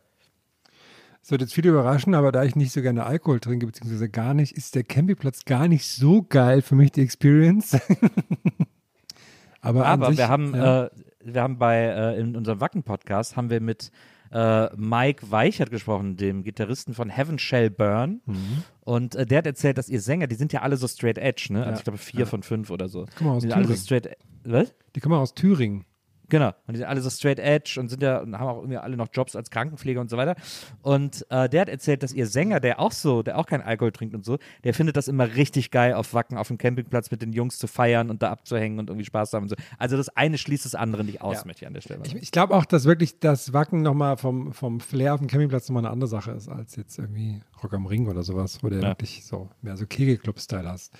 Es 1.23 1.31
wird 1.31 1.41
jetzt 1.41 1.55
viele 1.55 1.69
überraschen, 1.69 2.13
aber 2.13 2.31
da 2.31 2.43
ich 2.43 2.55
nicht 2.55 2.71
so 2.71 2.83
gerne 2.83 3.03
Alkohol 3.05 3.39
trinke, 3.39 3.65
beziehungsweise 3.65 4.09
gar 4.09 4.35
nicht, 4.35 4.51
ist 4.51 4.75
der 4.75 4.83
Campingplatz 4.83 5.45
gar 5.45 5.67
nicht 5.67 5.87
so 5.87 6.21
geil 6.21 6.61
für 6.61 6.75
mich, 6.75 6.91
die 6.91 7.01
Experience. 7.01 7.75
aber 9.61 9.85
Aber 9.85 10.09
sich, 10.09 10.17
wir 10.19 10.29
haben, 10.29 10.53
ja. 10.53 10.85
äh, 10.85 10.89
wir 11.23 11.41
haben 11.41 11.57
bei 11.57 11.77
äh, 11.83 12.19
in 12.19 12.35
unserem 12.35 12.59
Wacken-Podcast 12.61 13.35
haben 13.35 13.49
wir 13.49 13.59
mit 13.61 13.91
äh, 14.31 14.75
Mike 14.75 15.31
Weichert 15.31 15.71
gesprochen, 15.71 16.17
dem 16.17 16.43
Gitarristen 16.43 16.93
von 16.93 17.09
Heaven 17.09 17.39
Shall 17.39 17.69
Burn. 17.71 18.21
Mhm. 18.25 18.63
Und 18.81 19.15
äh, 19.15 19.25
der 19.25 19.39
hat 19.39 19.45
erzählt, 19.47 19.77
dass 19.77 19.89
ihr 19.89 20.01
Sänger, 20.01 20.27
die 20.27 20.35
sind 20.35 20.53
ja 20.53 20.61
alle 20.61 20.77
so 20.77 20.87
straight 20.87 21.17
edge, 21.17 21.47
ne? 21.51 21.59
Also 21.61 21.71
Ja. 21.71 21.77
ich 21.77 21.83
glaube 21.83 21.97
vier 21.97 22.27
von 22.27 22.43
fünf 22.43 22.69
oder 22.69 22.87
so. 22.87 23.05
Guck 23.17 23.21
mal, 23.27 23.33
aus 23.33 23.43
die 23.43 23.51
alle 23.53 23.63
so 23.65 23.73
Thüringen. 23.73 23.83
straight 23.83 24.17
Was? 24.43 24.75
die 24.95 24.99
kommen 24.99 25.15
aus 25.15 25.33
Thüringen. 25.33 25.85
Genau. 26.29 26.47
Und 26.67 26.73
die 26.73 26.77
sind 26.77 26.87
alle 26.87 27.01
so 27.01 27.09
straight 27.09 27.39
edge 27.39 27.77
und 27.79 27.89
sind 27.89 28.01
ja 28.01 28.19
und 28.19 28.37
haben 28.37 28.47
auch 28.47 28.57
irgendwie 28.57 28.77
alle 28.77 28.97
noch 28.97 29.07
Jobs 29.13 29.35
als 29.35 29.49
Krankenpfleger 29.51 30.01
und 30.01 30.09
so 30.09 30.17
weiter. 30.17 30.35
Und 30.81 31.25
äh, 31.29 31.47
der 31.49 31.61
hat 31.61 31.69
erzählt, 31.69 32.01
dass 32.03 32.13
ihr 32.13 32.25
Sänger, 32.27 32.59
der 32.59 32.79
auch 32.79 32.91
so, 32.91 33.21
der 33.23 33.37
auch 33.37 33.45
keinen 33.45 33.61
Alkohol 33.61 33.91
trinkt 33.91 34.15
und 34.15 34.25
so, 34.25 34.37
der 34.63 34.73
findet 34.73 34.97
das 34.97 35.07
immer 35.07 35.35
richtig 35.35 35.71
geil, 35.71 35.93
auf 35.93 36.13
Wacken, 36.13 36.37
auf 36.37 36.47
dem 36.47 36.57
Campingplatz 36.57 37.11
mit 37.11 37.21
den 37.21 37.31
Jungs 37.33 37.57
zu 37.59 37.67
feiern 37.67 38.09
und 38.09 38.21
da 38.23 38.31
abzuhängen 38.31 38.79
und 38.79 38.89
irgendwie 38.89 39.05
Spaß 39.05 39.29
zu 39.31 39.37
haben 39.37 39.43
und 39.43 39.49
so. 39.49 39.55
Also 39.77 39.97
das 39.97 40.09
eine 40.09 40.37
schließt 40.37 40.65
das 40.65 40.75
andere 40.75 41.03
nicht 41.03 41.21
aus, 41.21 41.37
Ja. 41.37 41.45
möchte 41.45 41.63
ich 41.63 41.67
an 41.67 41.73
der 41.73 41.81
Stelle. 41.81 42.01
Ich, 42.03 42.09
sagen. 42.11 42.19
ich 42.23 42.31
glaube 42.31 42.55
auch, 42.55 42.65
dass 42.65 42.85
wirklich 42.85 43.19
das 43.19 43.53
Wacken 43.53 43.81
nochmal 43.81 44.17
vom, 44.17 44.53
vom 44.53 44.79
Flair 44.79 45.13
auf 45.13 45.19
dem 45.19 45.27
Campingplatz 45.27 45.69
nochmal 45.69 45.83
eine 45.85 45.91
andere 45.93 46.07
Sache 46.07 46.31
ist, 46.31 46.49
als 46.49 46.75
jetzt 46.75 46.97
irgendwie 46.97 47.41
Rock 47.63 47.73
am 47.73 47.85
Ring 47.85 48.07
oder 48.07 48.23
sowas, 48.23 48.63
wo 48.63 48.69
du 48.69 48.77
Ja. 48.77 48.81
wirklich 48.89 49.25
so 49.25 49.49
mehr 49.61 49.77
so 49.77 49.85
Kegelclub-Style 49.85 50.67
hast. 50.69 50.93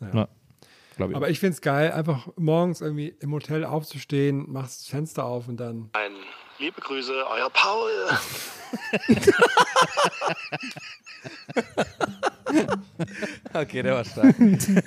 Naja. 0.00 0.14
Ja. 0.14 0.28
Ich. 0.96 1.16
Aber 1.16 1.30
ich 1.30 1.40
finde 1.40 1.54
es 1.54 1.60
geil, 1.60 1.92
einfach 1.92 2.28
morgens 2.36 2.80
irgendwie 2.80 3.08
im 3.20 3.32
Hotel 3.32 3.64
aufzustehen, 3.64 4.50
machst 4.50 4.80
das 4.82 4.88
Fenster 4.88 5.24
auf 5.24 5.48
und 5.48 5.58
dann. 5.58 5.90
Ein 5.92 6.12
liebe 6.58 6.80
Grüße, 6.80 7.12
euer 7.30 7.50
Paul. 7.50 7.90
Okay, 13.54 13.82
der 13.82 13.94
war 13.94 14.04
stark. 14.04 14.34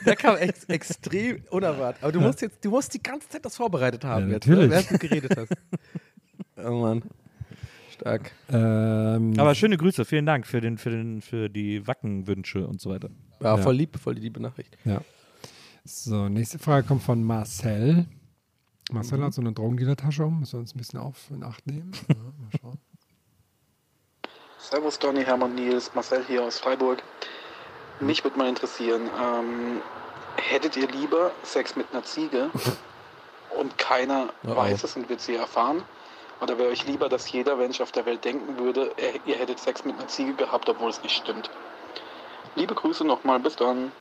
der 0.06 0.16
kam 0.16 0.38
ex 0.38 0.66
extrem 0.66 1.44
unerwartet. 1.50 2.04
Aber 2.04 2.12
du 2.12 2.20
musst 2.20 2.42
jetzt, 2.42 2.64
du 2.64 2.70
musst 2.70 2.94
die 2.94 3.02
ganze 3.02 3.28
Zeit 3.30 3.46
das 3.46 3.56
vorbereitet 3.56 4.04
haben, 4.04 4.28
Ja, 4.28 4.36
jetzt, 4.36 4.48
ne? 4.48 4.56
natürlich. 4.56 4.72
während 4.72 4.92
du 4.92 4.98
geredet 5.08 5.36
hast. 5.38 5.52
oh 6.68 6.72
Mann. 6.82 7.04
Stark. 7.94 8.32
Ähm, 8.52 9.34
Aber 9.38 9.56
schöne 9.56 9.78
Grüße, 9.78 10.04
vielen 10.06 10.26
Dank 10.26 10.46
für, 10.46 10.60
den, 10.62 10.78
für, 10.78 10.90
den, 10.90 11.22
für 11.22 11.50
die 11.50 11.86
Wackenwünsche 11.88 12.68
und 12.68 12.82
so 12.82 12.90
weiter. 12.90 13.10
Ja, 13.42 13.56
Ja. 13.56 13.62
voll 13.62 13.76
lieb, 13.76 13.98
voll 13.98 14.16
die 14.16 14.22
liebe 14.22 14.40
Nachricht. 14.42 14.78
ja. 14.86 15.02
So, 15.88 16.30
nächste 16.30 16.58
Frage 16.58 16.88
kommt 16.88 17.04
von 17.04 17.24
Marcel. 17.24 18.08
Marcel 18.92 19.24
hat 19.24 19.36
so 19.36 19.42
eine 19.42 19.54
Drogendealer-Tasche 19.54 20.26
um, 20.26 20.40
müssen 20.40 20.54
wir 20.54 20.60
uns 20.62 20.74
ein 20.74 20.80
bisschen 20.80 21.00
auf 21.00 21.30
in 21.30 21.44
Acht 21.44 21.68
nehmen. 21.68 21.92
Ja, 22.08 22.16
mal 22.16 22.50
schauen. 22.60 22.80
Servus 24.58 24.98
Donny, 24.98 25.24
Hermann, 25.24 25.54
Nils, 25.54 25.94
Marcel 25.94 26.26
hier 26.26 26.44
aus 26.44 26.58
Freiburg. 26.58 27.04
Mich 28.00 28.24
würde 28.24 28.36
mal 28.36 28.50
interessieren, 28.50 29.04
ähm, 29.22 29.82
hättet 30.38 30.76
ihr 30.76 30.88
lieber 30.88 31.30
Sex 31.44 31.76
mit 31.76 31.86
einer 31.92 32.04
Ziege 32.04 32.50
und 33.60 33.78
keiner 33.78 34.34
Oh 34.44 34.56
weiß 34.56 34.84
es 34.84 34.96
und 34.96 35.08
wird 35.08 35.22
sie 35.22 35.36
erfahren? 35.36 35.84
Oder 36.42 36.58
wäre 36.58 36.70
euch 36.70 36.88
lieber, 36.88 37.10
dass 37.10 37.32
jeder 37.32 37.58
Mensch 37.58 37.80
auf 37.80 37.92
der 37.92 38.08
Welt 38.08 38.26
denken 38.26 38.58
würde, 38.58 38.92
ihr 39.28 39.36
hättet 39.36 39.60
Sex 39.60 39.86
mit 39.86 39.96
einer 39.98 40.08
Ziege 40.08 40.34
gehabt, 40.34 40.68
obwohl 40.68 40.90
es 40.90 41.04
nicht 41.04 41.16
stimmt? 41.16 41.52
Liebe 42.56 42.74
Grüße 42.74 43.06
nochmal, 43.06 43.40
bis 43.40 43.56
dann. 43.56 43.92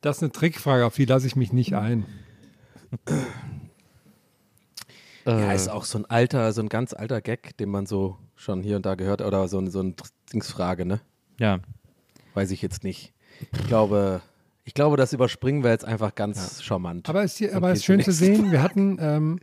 Das 0.00 0.18
ist 0.18 0.22
eine 0.22 0.32
Trickfrage, 0.32 0.84
auf 0.86 0.94
die 0.94 1.04
lasse 1.04 1.26
ich 1.26 1.36
mich 1.36 1.52
nicht 1.52 1.74
ein. 1.74 2.04
Ja, 5.26 5.50
Äh, 5.50 5.56
ist 5.56 5.68
auch 5.68 5.84
so 5.84 5.98
ein 5.98 6.04
alter, 6.06 6.52
so 6.52 6.60
ein 6.62 6.68
ganz 6.68 6.92
alter 6.94 7.20
Gag, 7.20 7.56
den 7.56 7.68
man 7.70 7.86
so 7.86 8.16
schon 8.36 8.62
hier 8.62 8.76
und 8.76 8.86
da 8.86 8.94
gehört, 8.94 9.22
oder 9.22 9.48
so, 9.48 9.58
ein- 9.58 9.70
so 9.70 9.80
eine 9.80 9.94
Dingsfrage, 10.32 10.86
ne? 10.86 11.00
Ja. 11.38 11.58
Weiß 12.34 12.50
ich 12.52 12.62
jetzt 12.62 12.84
nicht. 12.84 13.12
Ich 13.52 13.66
glaube, 13.66 14.20
ich 14.64 14.74
glaube, 14.74 14.96
das 14.96 15.12
überspringen 15.12 15.64
wir 15.64 15.70
jetzt 15.70 15.84
einfach 15.84 16.14
ganz 16.14 16.62
charmant. 16.62 17.08
Aber 17.08 17.24
es 17.24 17.40
ist, 17.40 17.84
schön 17.84 18.02
zu 18.02 18.12
sehen, 18.12 18.52
wir 18.52 18.62
hatten, 18.62 18.98
ähm, 19.00 19.40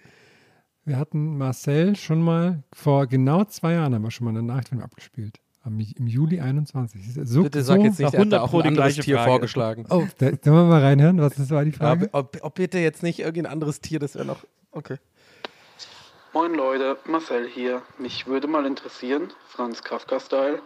wir 0.85 0.97
hatten 0.97 1.37
Marcel 1.37 1.95
schon 1.95 2.21
mal, 2.21 2.63
vor 2.73 3.07
genau 3.07 3.43
zwei 3.45 3.73
Jahren 3.73 3.93
haben 3.93 4.03
wir 4.03 4.11
schon 4.11 4.25
mal 4.25 4.31
eine 4.31 4.43
Nachricht 4.43 4.69
von 4.69 4.77
ihm 4.79 4.83
abgespielt. 4.83 5.39
Am, 5.65 5.79
Im 5.79 6.07
Juli 6.07 6.41
21. 6.41 7.01
So, 7.23 7.43
Bitte 7.43 7.63
sag 7.63 7.79
jetzt 7.81 7.97
nicht, 7.99 8.13
er 8.13 8.19
hat 8.19 8.31
da 8.31 8.41
100 8.41 8.41
auch 8.41 8.53
ein 8.53 8.61
die 8.63 8.67
anderes 8.67 8.93
gleiche 8.95 9.01
Tier 9.01 9.15
Frage. 9.15 9.29
vorgeschlagen. 9.29 9.85
Oh, 9.89 10.03
da, 10.17 10.25
sollen 10.25 10.39
wir 10.43 10.63
mal 10.65 10.81
reinhören? 10.81 11.21
Was 11.21 11.35
das 11.35 11.49
war 11.51 11.63
die 11.63 11.71
Frage? 11.71 12.09
ob, 12.11 12.35
ob, 12.35 12.43
ob 12.43 12.55
bitte 12.55 12.79
jetzt 12.79 13.01
nicht 13.01 13.19
irgendein 13.19 13.51
anderes 13.53 13.79
Tier, 13.79 13.99
das 13.99 14.15
wäre 14.15 14.25
noch. 14.25 14.43
Okay. 14.71 14.97
Moin 16.33 16.53
Leute, 16.53 16.97
Marcel 17.05 17.47
hier. 17.47 17.81
Mich 17.97 18.27
würde 18.27 18.47
mal 18.47 18.65
interessieren, 18.65 19.29
Franz 19.47 19.83
Kafka-Style. 19.83 20.61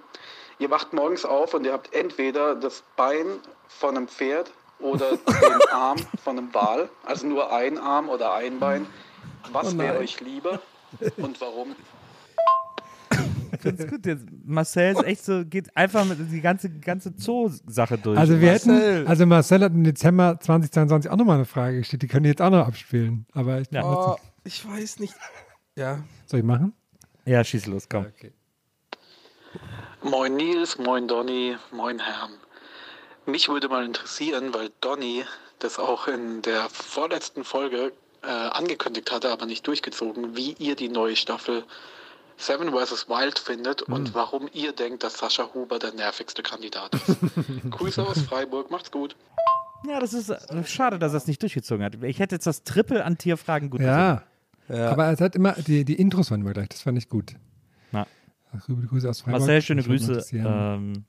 Ihr 0.60 0.72
wacht 0.72 0.94
morgens 0.94 1.26
auf 1.26 1.54
und 1.54 1.66
ihr 1.66 1.74
habt 1.74 1.94
entweder 1.94 2.56
das 2.56 2.84
Bein 2.96 3.26
von 3.68 3.96
einem 3.98 4.08
Pferd 4.08 4.52
oder 4.80 5.12
den 5.28 5.70
Arm 5.72 5.98
von 6.24 6.38
einem 6.38 6.54
Wal, 6.54 6.90
also 7.06 7.28
nur 7.28 7.54
ein 7.54 7.78
Arm 7.78 8.10
oder 8.10 8.34
ein 8.34 8.60
Bein. 8.60 8.88
Was 9.52 9.76
Oh 9.76 9.78
wäre 9.78 10.00
euch 10.00 10.20
lieber 10.22 10.60
und 11.18 11.40
warum? 11.42 11.76
Ganz 13.64 13.88
gut, 13.88 14.06
jetzt 14.06 14.26
Marcel 14.46 14.94
ist 14.94 15.04
echt 15.04 15.26
so, 15.26 15.44
geht 15.46 15.76
einfach 15.76 16.06
mit 16.06 16.18
die 16.32 16.42
ganze, 16.42 16.70
ganze 16.70 17.14
Zoo-Sache 17.16 17.98
durch. 17.98 18.18
Also 18.18 18.40
wir 18.40 18.52
Marcel. 18.52 18.98
hätten, 18.98 19.08
also 19.08 19.26
Marcel 19.26 19.62
hat 19.62 19.74
im 19.74 19.84
Dezember 19.84 20.40
2022 20.40 21.12
auch 21.12 21.18
nochmal 21.18 21.36
eine 21.36 21.46
Frage 21.46 21.78
gestellt, 21.80 22.02
die 22.02 22.08
können 22.08 22.24
die 22.24 22.30
jetzt 22.30 22.42
auch 22.42 22.50
noch 22.50 22.68
abspielen. 22.68 23.26
Aber 23.34 23.62
ich 23.62 23.68
Ja. 23.72 23.84
Oh, 23.84 24.16
ich 24.44 24.68
weiß 24.68 25.00
nicht. 25.00 25.14
Ja. 25.76 26.04
soll 26.26 26.40
ich 26.40 26.46
machen? 26.46 26.74
Ja, 27.26 27.44
schieß 27.44 27.68
los, 27.68 27.88
komm. 27.90 28.06
Okay. 28.06 28.32
Moin 30.04 30.36
Nils, 30.36 30.78
moin 30.78 31.08
Donny, 31.08 31.56
moin 31.72 32.00
Herrn. 32.00 32.32
Mich 33.26 33.50
würde 33.50 33.68
mal 33.68 33.84
interessieren, 33.86 34.54
weil 34.54 34.70
Donny 34.82 35.24
das 35.60 35.80
auch 35.80 36.08
in 36.08 36.42
der 36.44 36.70
vorletzten 36.70 37.44
Folge 37.44 37.92
äh, 38.24 38.28
angekündigt 38.28 39.12
hatte, 39.12 39.30
aber 39.32 39.46
nicht 39.46 39.66
durchgezogen, 39.68 40.36
wie 40.36 40.54
ihr 40.60 40.76
die 40.76 40.90
neue 40.90 41.16
Staffel 41.16 41.64
Seven 42.38 42.70
vs. 42.72 43.08
Wild 43.10 43.40
findet 43.40 43.82
und 43.82 44.14
warum 44.14 44.48
ihr 44.54 44.72
denkt, 44.72 45.04
dass 45.04 45.18
Sascha 45.18 45.50
Huber 45.54 45.80
der 45.80 45.94
nervigste 45.94 46.44
Kandidat 46.44 46.94
ist. 46.94 47.18
Grüße 47.72 48.06
aus 48.06 48.22
Freiburg, 48.22 48.70
macht's 48.72 48.92
gut. 48.92 49.16
Ja, 49.88 50.00
das 50.00 50.14
ist 50.14 50.30
äh, 50.30 50.64
schade, 50.66 51.00
dass 51.00 51.14
er 51.14 51.18
es 51.18 51.28
nicht 51.28 51.42
durchgezogen 51.42 51.84
hat. 51.84 51.96
Ich 52.04 52.20
hätte 52.20 52.36
jetzt 52.36 52.48
das 52.48 52.64
Triple 52.64 53.04
an 53.04 53.18
Tierfragen 53.18 53.70
gut 53.70 53.82
Ja, 53.82 54.24
Ja. 54.70 54.92
aber 54.92 55.12
es 55.12 55.20
hat 55.22 55.36
immer, 55.36 55.54
die, 55.54 55.84
die 55.86 55.96
Intros 55.96 56.30
waren 56.32 56.42
immer 56.42 56.54
gleich, 56.54 56.70
das 56.70 56.82
fand 56.82 56.98
ich 56.98 57.10
gut. 57.10 57.34
Na. 57.92 58.06
Ach, 58.56 58.66
Grüße 58.68 59.10
aus 59.10 59.22
Freiburg. 59.22 59.40
Marcel, 59.42 59.62
schöne 59.62 59.84
Grüße. 59.84 60.26
Ähm, 60.34 61.06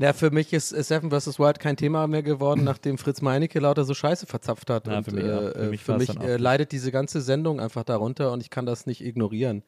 Ja, 0.00 0.14
für 0.14 0.30
mich 0.30 0.52
ist 0.54 0.72
äh, 0.72 0.82
Seven 0.82 1.10
vs. 1.10 1.38
Wild 1.38 1.60
kein 1.60 1.76
Thema 1.76 2.06
mehr 2.06 2.22
geworden, 2.22 2.64
nachdem 2.64 2.96
Fritz 2.96 3.20
Meinecke 3.20 3.60
lauter 3.60 3.84
so 3.84 3.92
Scheiße 3.92 4.26
verzapft 4.26 4.70
hat. 4.70 4.86
Ja, 4.86 4.98
und 4.98 5.04
für 5.04 5.12
mich 5.12 5.24
äh, 5.24 5.52
Für 5.52 5.70
mich 5.70 5.82
für 5.82 5.98
mich 5.98 6.20
äh, 6.20 6.36
leidet 6.36 6.72
diese 6.72 6.90
ganze 6.90 7.20
Sendung 7.20 7.60
einfach 7.60 7.84
darunter 7.84 8.32
und 8.32 8.40
ich 8.42 8.48
kann 8.48 8.64
das 8.64 8.86
nicht 8.86 9.04
ignorieren. 9.04 9.62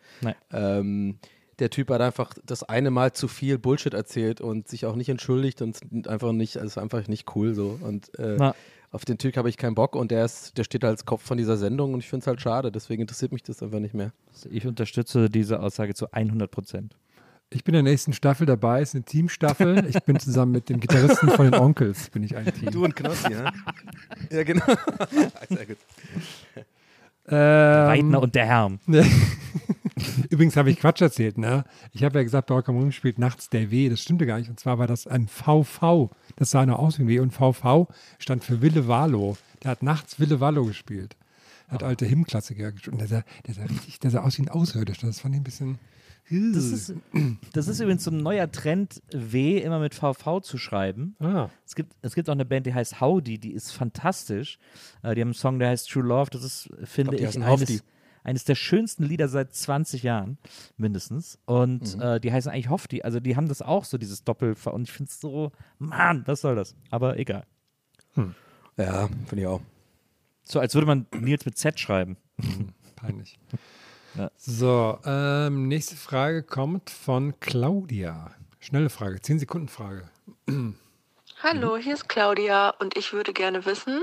Ähm, 0.51 1.19
der 1.59 1.69
Typ 1.69 1.91
hat 1.91 2.01
einfach 2.01 2.33
das 2.47 2.63
eine 2.63 2.91
Mal 2.91 3.13
zu 3.13 3.29
viel 3.29 3.59
Bullshit 3.59 3.93
erzählt 3.93 4.41
und 4.41 4.69
sich 4.69 4.87
auch 4.87 4.97
nicht 4.97 5.11
entschuldigt 5.11 5.61
und 5.61 6.09
einfach 6.09 6.33
nicht, 6.33 6.57
also 6.57 6.67
ist 6.67 6.79
einfach 6.79 7.07
nicht 7.09 7.37
cool 7.37 7.55
so. 7.55 7.79
Und 7.83 8.19
äh, 8.19 8.53
auf 8.91 9.05
den 9.05 9.19
Typ 9.19 9.37
habe 9.37 9.51
ich 9.51 9.59
keinen 9.59 9.75
Bock 9.75 9.95
und 9.95 10.11
der 10.11 10.25
ist, 10.25 10.57
der 10.57 10.65
steht 10.65 10.85
als 10.85 11.05
Kopf 11.05 11.23
von 11.23 11.37
dieser 11.37 11.59
Sendung 11.59 11.93
und 11.93 12.01
ich 12.01 12.09
finde 12.09 12.25
es 12.25 12.27
halt 12.27 12.41
schade, 12.41 12.73
deswegen 12.73 13.03
interessiert 13.03 13.33
mich 13.33 13.43
das 13.43 13.63
einfach 13.63 13.81
nicht 13.81 13.95
mehr. 13.95 14.13
ich 14.51 14.67
unterstütze 14.67 15.29
diese 15.29 15.61
Aussage 15.61 15.95
zu 15.95 16.11
100 16.11 16.51
Prozent. 16.51 16.97
Ich 17.55 17.65
bin 17.65 17.75
in 17.75 17.85
der 17.85 17.93
nächsten 17.93 18.13
Staffel 18.13 18.47
dabei, 18.47 18.83
ist 18.83 18.95
eine 18.95 19.05
Teamstaffel. 19.05 19.87
Ich 19.89 20.03
bin 20.05 20.19
zusammen 20.19 20.53
mit 20.53 20.69
dem 20.69 20.81
Gitarristen 20.81 21.29
von 21.31 21.51
den 21.51 21.61
Onkels, 21.61 22.11
bin 22.11 22.23
ich 22.23 22.37
ein 22.37 22.47
Team. 22.47 22.71
Du 22.71 22.85
und 22.85 22.97
Knossi, 22.97 23.31
ne? 23.31 23.53
ja, 24.31 24.43
genau. 24.43 24.65
Sehr 25.49 25.67
gut. 25.67 25.77
Ähm, 27.29 27.39
Weidner 27.89 28.23
und 28.23 28.35
der 28.35 28.47
Herm. 28.47 28.81
Übrigens 30.31 30.57
habe 30.57 30.71
ich 30.71 30.81
Quatsch 30.81 31.03
erzählt, 31.03 31.39
ne? 31.39 31.65
Ich 31.93 32.03
habe 32.03 32.19
ja 32.19 32.23
gesagt, 32.25 32.49
bei 32.49 32.55
Rock'n'Roll 32.57 32.93
spielt 32.93 33.19
nachts 33.19 33.49
der 33.49 33.71
W. 33.71 33.89
Das 33.89 34.01
stimmte 34.01 34.27
gar 34.27 34.39
nicht. 34.39 34.49
Und 34.49 34.59
zwar 34.59 34.79
war 34.79 34.87
das 34.87 35.07
ein 35.07 35.29
VV. 35.29 36.11
Das 36.37 36.51
sah 36.51 36.67
nur 36.67 36.79
aus 36.79 36.99
wie 36.99 37.03
ein 37.03 37.09
W. 37.09 37.21
Und 37.21 37.33
VV 37.33 37.89
stand 38.19 38.43
für 38.45 38.61
Wille 38.63 38.89
Valo. 38.89 39.37
Der 39.63 39.73
hat 39.73 39.83
nachts 39.83 40.19
Wille 40.19 40.41
Valo 40.41 40.65
gespielt. 40.65 41.17
Hat 41.73 41.83
alte 41.83 42.09
Hymnklassiker 42.09 42.73
gespielt. 42.73 42.93
Und 42.93 42.99
der 43.01 43.09
sah, 43.09 43.25
der 43.47 43.55
sah 43.55 43.65
richtig, 43.65 43.99
der 44.01 44.11
sah 44.11 44.21
aus 44.23 44.39
wie 44.39 44.43
ein 44.43 44.49
Außerirdischer. 44.49 45.07
Das 45.07 45.21
fand 45.21 45.35
ich 45.35 45.41
ein 45.41 45.45
bisschen. 45.45 45.79
Das 46.31 46.65
ist, 46.67 46.95
das 47.53 47.67
ist 47.67 47.81
übrigens 47.81 48.05
so 48.05 48.11
ein 48.13 48.19
neuer 48.19 48.51
Trend, 48.51 49.03
W 49.11 49.59
immer 49.59 49.81
mit 49.81 49.93
VV 49.95 50.41
zu 50.41 50.57
schreiben. 50.57 51.17
Ah. 51.19 51.51
Es, 51.67 51.75
gibt, 51.75 51.95
es 52.01 52.15
gibt 52.15 52.29
auch 52.29 52.35
eine 52.35 52.45
Band, 52.45 52.65
die 52.67 52.73
heißt 52.73 53.01
Howdy, 53.01 53.39
die 53.39 53.53
ist 53.53 53.73
fantastisch. 53.73 54.59
Äh, 55.03 55.15
die 55.17 55.21
haben 55.21 55.29
einen 55.29 55.35
Song, 55.35 55.59
der 55.59 55.69
heißt 55.71 55.91
True 55.91 56.05
Love. 56.05 56.31
Das 56.31 56.45
ist, 56.45 56.71
finde 56.85 57.17
ich, 57.17 57.27
heißen 57.27 57.43
eines, 57.43 57.83
eines 58.23 58.45
der 58.45 58.55
schönsten 58.55 59.03
Lieder 59.03 59.27
seit 59.29 59.53
20 59.53 60.05
Jahren, 60.05 60.39
mindestens. 60.77 61.39
Und 61.45 61.97
Mhm. 61.97 62.03
äh, 62.03 62.21
die 62.21 62.33
heißen 62.33 62.53
eigentlich 62.53 62.71
Hofdi. 62.71 63.03
Also 63.03 63.19
die 63.19 63.35
haben 63.37 63.49
das 63.49 63.61
auch 63.61 63.85
so, 63.85 63.99
dieses 63.99 64.23
Doppel. 64.23 64.55
Und 64.67 64.83
ich 64.85 64.93
finde 64.93 65.11
es 65.11 65.21
so, 65.21 65.51
Mann, 65.79 66.23
was 66.27 66.41
soll 66.43 66.55
das? 66.55 66.77
Aber 66.91 67.19
egal. 67.19 67.45
Ja, 68.77 69.09
finde 69.27 69.43
ich 69.43 69.47
auch. 69.49 69.61
So, 70.45 70.61
als 70.61 70.75
würde 70.75 70.87
man 70.87 71.07
Nils 71.13 71.45
mit 71.45 71.57
Z 71.57 71.79
schreiben. 71.79 72.17
Peinlich. 72.97 73.39
Ja. 74.15 74.31
So, 74.37 74.99
ähm, 75.07 75.69
nächste 75.69 75.97
Frage 75.97 76.43
kommt 76.43 76.91
von 76.91 77.41
Claudia. 77.41 78.31
Schnelle 78.61 78.91
Frage, 78.91 79.23
10 79.23 79.39
Sekunden 79.39 79.69
Frage. 79.69 80.07
Hallo, 81.43 81.79
hier 81.79 81.95
ist 81.95 82.11
Claudia 82.11 82.75
und 82.79 82.95
ich 82.95 83.15
würde 83.15 83.33
gerne 83.33 83.65
wissen, 83.65 84.03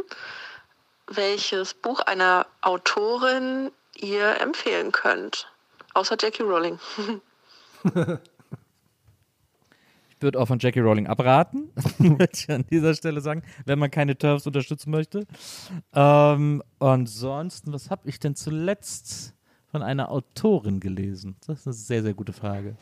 welches 1.05 1.75
Buch 1.75 1.99
einer 1.99 2.47
Autorin 2.61 3.71
ihr 3.97 4.41
empfehlen 4.41 4.91
könnt. 4.91 5.47
Außer 5.93 6.17
Jackie 6.19 6.41
Rowling. 6.41 6.79
Würde 10.21 10.39
auch 10.39 10.47
von 10.47 10.59
Jackie 10.59 10.79
Rowling 10.81 11.07
abraten, 11.07 11.69
würde 11.97 12.29
ich 12.33 12.49
an 12.49 12.65
dieser 12.69 12.93
Stelle 12.93 13.21
sagen, 13.21 13.41
wenn 13.65 13.79
man 13.79 13.89
keine 13.89 14.17
Turfs 14.17 14.45
unterstützen 14.45 14.91
möchte. 14.91 15.25
Ähm, 15.93 16.61
ansonsten, 16.79 17.71
was 17.71 17.89
habe 17.89 18.07
ich 18.09 18.19
denn 18.19 18.35
zuletzt 18.35 19.33
von 19.71 19.81
einer 19.81 20.11
Autorin 20.11 20.79
gelesen? 20.79 21.35
Das 21.47 21.59
ist 21.59 21.67
eine 21.67 21.73
sehr, 21.73 22.03
sehr 22.03 22.13
gute 22.13 22.33
Frage. 22.33 22.75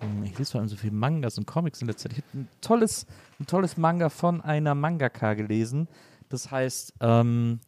Hm, 0.00 0.24
Ich 0.24 0.36
lese 0.38 0.52
vor 0.52 0.60
allem 0.60 0.68
so 0.68 0.76
viele 0.76 0.92
Mangas 0.92 1.38
und 1.38 1.46
Comics 1.46 1.80
in 1.80 1.88
letzter 1.88 2.10
Zeit. 2.10 2.18
Ich 2.18 2.24
habe 2.24 2.38
ein 2.42 2.48
tolles, 2.60 3.06
ein 3.40 3.46
tolles 3.46 3.76
Manga 3.76 4.08
von 4.10 4.40
einer 4.40 4.74
Mangaka 4.74 5.34
gelesen. 5.34 5.88
Das 6.28 6.50
heißt, 6.50 6.94
ähm, 7.00 7.60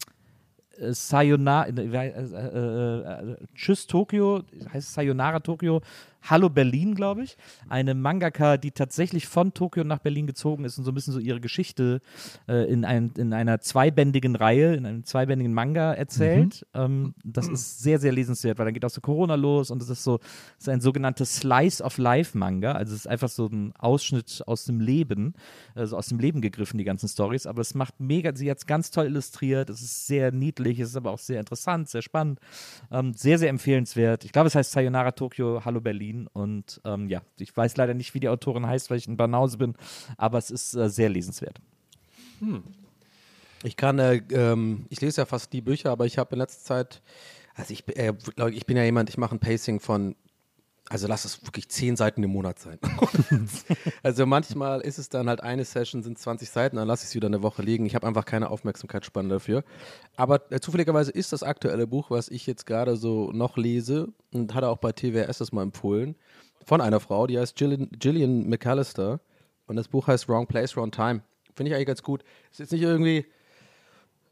äh, 0.78 0.92
Sayonara, 0.92 1.66
äh, 1.68 1.80
äh, 1.80 3.32
äh, 3.32 3.36
Tschüss 3.54 3.86
Tokio, 3.86 4.42
heißt 4.72 4.94
Sayonara 4.94 5.40
Tokio, 5.40 5.80
Hallo 6.26 6.48
Berlin, 6.48 6.94
glaube 6.94 7.22
ich. 7.22 7.36
Eine 7.68 7.94
Mangaka, 7.94 8.56
die 8.56 8.70
tatsächlich 8.70 9.28
von 9.28 9.52
Tokio 9.52 9.84
nach 9.84 9.98
Berlin 9.98 10.26
gezogen 10.26 10.64
ist 10.64 10.78
und 10.78 10.84
so 10.84 10.90
ein 10.90 10.94
bisschen 10.94 11.12
so 11.12 11.18
ihre 11.18 11.38
Geschichte 11.38 12.00
äh, 12.48 12.64
in, 12.72 12.86
ein, 12.86 13.12
in 13.18 13.34
einer 13.34 13.60
zweibändigen 13.60 14.34
Reihe, 14.34 14.74
in 14.74 14.86
einem 14.86 15.04
zweibändigen 15.04 15.52
Manga 15.52 15.92
erzählt. 15.92 16.66
Ähm, 16.72 17.14
das 17.22 17.48
ist 17.48 17.80
sehr, 17.80 17.98
sehr 17.98 18.10
lesenswert, 18.10 18.58
weil 18.58 18.64
dann 18.64 18.72
geht 18.72 18.86
auch 18.86 18.90
so 18.90 19.02
Corona 19.02 19.34
los 19.34 19.70
und 19.70 19.82
es 19.82 19.90
ist 19.90 20.02
so, 20.02 20.18
es 20.58 20.62
ist 20.62 20.68
ein 20.70 20.80
sogenanntes 20.80 21.36
Slice 21.36 21.82
of 21.84 21.98
Life 21.98 22.36
Manga. 22.38 22.72
Also 22.72 22.94
es 22.94 23.00
ist 23.00 23.06
einfach 23.06 23.28
so 23.28 23.46
ein 23.46 23.74
Ausschnitt 23.76 24.42
aus 24.46 24.64
dem 24.64 24.80
Leben, 24.80 25.34
also 25.74 25.98
aus 25.98 26.06
dem 26.06 26.18
Leben 26.18 26.40
gegriffen, 26.40 26.78
die 26.78 26.84
ganzen 26.84 27.08
Stories. 27.08 27.46
Aber 27.46 27.60
es 27.60 27.74
macht 27.74 28.00
mega, 28.00 28.34
sie 28.34 28.50
hat 28.50 28.58
es 28.58 28.66
ganz 28.66 28.90
toll 28.90 29.06
illustriert. 29.06 29.68
Es 29.68 29.82
ist 29.82 30.06
sehr 30.06 30.32
niedlich, 30.32 30.80
es 30.80 30.88
ist 30.90 30.96
aber 30.96 31.10
auch 31.10 31.18
sehr 31.18 31.38
interessant, 31.38 31.90
sehr 31.90 32.00
spannend. 32.00 32.40
Ähm, 32.90 33.12
sehr, 33.12 33.38
sehr 33.38 33.50
empfehlenswert. 33.50 34.24
Ich 34.24 34.32
glaube, 34.32 34.46
es 34.46 34.54
heißt 34.54 34.72
Sayonara 34.72 35.12
Tokyo, 35.12 35.62
Hallo 35.66 35.82
Berlin. 35.82 36.13
Und 36.32 36.80
ähm, 36.84 37.08
ja, 37.08 37.22
ich 37.38 37.56
weiß 37.56 37.76
leider 37.76 37.94
nicht, 37.94 38.14
wie 38.14 38.20
die 38.20 38.28
Autorin 38.28 38.66
heißt, 38.66 38.90
weil 38.90 38.98
ich 38.98 39.08
ein 39.08 39.16
Banause 39.16 39.58
bin, 39.58 39.74
aber 40.16 40.38
es 40.38 40.50
ist 40.50 40.74
äh, 40.74 40.88
sehr 40.88 41.08
lesenswert. 41.08 41.60
Ich 43.62 43.76
kann, 43.76 43.98
äh, 43.98 44.22
ähm, 44.30 44.86
ich 44.90 45.00
lese 45.00 45.22
ja 45.22 45.26
fast 45.26 45.52
die 45.52 45.62
Bücher, 45.62 45.90
aber 45.90 46.06
ich 46.06 46.18
habe 46.18 46.34
in 46.34 46.38
letzter 46.38 46.64
Zeit, 46.64 47.02
also 47.54 47.72
ich, 47.72 47.84
äh, 47.96 48.12
ich 48.50 48.66
bin 48.66 48.76
ja 48.76 48.84
jemand, 48.84 49.08
ich 49.08 49.16
mache 49.16 49.34
ein 49.34 49.40
Pacing 49.40 49.80
von, 49.80 50.16
also 50.88 51.06
lass 51.06 51.24
es 51.24 51.44
wirklich 51.44 51.68
zehn 51.68 51.96
Seiten 51.96 52.22
im 52.22 52.30
Monat 52.30 52.58
sein. 52.58 52.78
also 54.02 54.26
manchmal 54.26 54.82
ist 54.82 54.98
es 54.98 55.08
dann 55.08 55.28
halt 55.28 55.42
eine 55.42 55.64
Session, 55.64 56.02
sind 56.02 56.18
20 56.18 56.50
Seiten, 56.50 56.76
dann 56.76 56.86
lasse 56.86 57.04
ich 57.04 57.08
es 57.08 57.14
wieder 57.14 57.26
eine 57.26 57.42
Woche 57.42 57.62
liegen. 57.62 57.86
Ich 57.86 57.94
habe 57.94 58.06
einfach 58.06 58.26
keine 58.26 58.50
Aufmerksamkeitsspanne 58.50 59.28
dafür. 59.28 59.64
Aber 60.16 60.40
äh, 60.52 60.60
zufälligerweise 60.60 61.10
ist 61.10 61.32
das 61.32 61.42
aktuelle 61.42 61.86
Buch, 61.86 62.10
was 62.10 62.28
ich 62.28 62.46
jetzt 62.46 62.66
gerade 62.66 62.96
so 62.96 63.32
noch 63.32 63.56
lese 63.56 64.12
und 64.32 64.54
hatte 64.54 64.68
auch 64.68 64.78
bei 64.78 64.92
TWS 64.92 65.38
das 65.38 65.52
mal 65.52 65.62
empfohlen, 65.62 66.16
von 66.66 66.80
einer 66.80 67.00
Frau, 67.00 67.26
die 67.26 67.38
heißt 67.38 67.56
Gillian, 67.56 67.88
Gillian 67.98 68.48
McAllister 68.48 69.20
und 69.66 69.76
das 69.76 69.88
Buch 69.88 70.06
heißt 70.06 70.28
Wrong 70.28 70.46
Place, 70.46 70.76
Wrong 70.76 70.90
Time. 70.90 71.22
Finde 71.54 71.70
ich 71.70 71.76
eigentlich 71.76 71.86
ganz 71.86 72.02
gut. 72.02 72.24
Ist 72.50 72.60
jetzt 72.60 72.72
nicht 72.72 72.82
irgendwie 72.82 73.26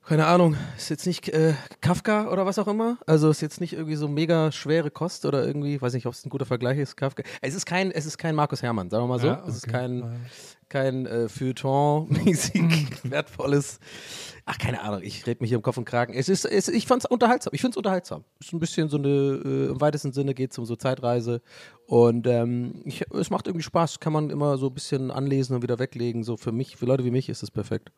keine 0.04 0.26
Ahnung, 0.26 0.56
ist 0.76 0.90
jetzt 0.90 1.06
nicht 1.06 1.28
äh, 1.28 1.54
Kafka 1.80 2.28
oder 2.30 2.44
was 2.44 2.58
auch 2.58 2.66
immer. 2.66 2.98
Also 3.06 3.30
ist 3.30 3.40
jetzt 3.40 3.60
nicht 3.60 3.72
irgendwie 3.72 3.94
so 3.94 4.08
mega 4.08 4.50
schwere 4.50 4.90
Kost 4.90 5.24
oder 5.24 5.46
irgendwie, 5.46 5.80
weiß 5.80 5.94
nicht, 5.94 6.06
ob 6.06 6.12
es 6.12 6.26
ein 6.26 6.30
guter 6.30 6.44
Vergleich 6.44 6.78
ist, 6.78 6.96
Kafka. 6.96 7.22
Es 7.40 7.54
ist 7.54 7.66
kein, 7.66 7.90
es 7.92 8.04
ist 8.04 8.18
kein 8.18 8.34
Markus 8.34 8.62
Herrmann, 8.62 8.90
sagen 8.90 9.04
wir 9.04 9.08
mal 9.08 9.20
so. 9.20 9.28
Ja, 9.28 9.44
Es 9.46 9.56
ist 9.56 9.64
okay. 9.64 9.72
kein, 9.72 10.20
kein 10.68 11.06
äh, 11.06 11.28
Feuilleton-mäßig 11.28 12.98
wertvolles. 13.10 13.78
Ach, 14.44 14.58
keine 14.58 14.82
Ahnung, 14.82 15.02
ich 15.04 15.24
rede 15.24 15.40
mich 15.40 15.50
hier 15.50 15.58
im 15.58 15.62
Kopf 15.62 15.76
und 15.76 15.84
Kragen. 15.84 16.14
Es 16.14 16.28
ist, 16.28 16.46
es, 16.46 16.66
ich 16.66 16.86
fand 16.86 17.04
es 17.04 17.10
unterhaltsam. 17.10 17.52
Ich 17.54 17.60
finde 17.60 17.74
es 17.74 17.76
unterhaltsam. 17.76 18.24
Es 18.40 18.48
ist 18.48 18.52
ein 18.54 18.58
bisschen 18.58 18.88
so 18.88 18.96
eine, 18.96 19.08
äh, 19.08 19.66
im 19.70 19.80
weitesten 19.80 20.12
Sinne 20.12 20.34
geht 20.34 20.50
es 20.50 20.58
um 20.58 20.64
so 20.64 20.74
Zeitreise. 20.74 21.42
Und 21.86 22.26
ähm, 22.26 22.82
ich, 22.84 23.04
es 23.12 23.30
macht 23.30 23.46
irgendwie 23.46 23.62
Spaß, 23.62 24.00
kann 24.00 24.12
man 24.12 24.30
immer 24.30 24.58
so 24.58 24.66
ein 24.66 24.74
bisschen 24.74 25.12
anlesen 25.12 25.54
und 25.54 25.62
wieder 25.62 25.78
weglegen. 25.78 26.24
So 26.24 26.36
für 26.36 26.50
mich, 26.50 26.76
für 26.76 26.86
Leute 26.86 27.04
wie 27.04 27.12
mich 27.12 27.28
ist 27.28 27.44
es 27.44 27.52
perfekt. 27.52 27.92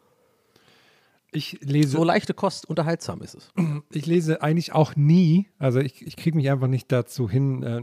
Ich 1.34 1.58
lese, 1.62 1.88
So 1.90 2.04
leichte 2.04 2.32
Kost, 2.32 2.66
unterhaltsam 2.68 3.20
ist 3.22 3.34
es. 3.34 3.50
ich 3.92 4.06
lese 4.06 4.40
eigentlich 4.42 4.72
auch 4.72 4.96
nie, 4.96 5.48
also 5.58 5.80
ich, 5.80 6.06
ich 6.06 6.16
kriege 6.16 6.36
mich 6.36 6.48
einfach 6.50 6.68
nicht 6.68 6.90
dazu 6.92 7.28
hin, 7.28 7.62
äh, 7.62 7.82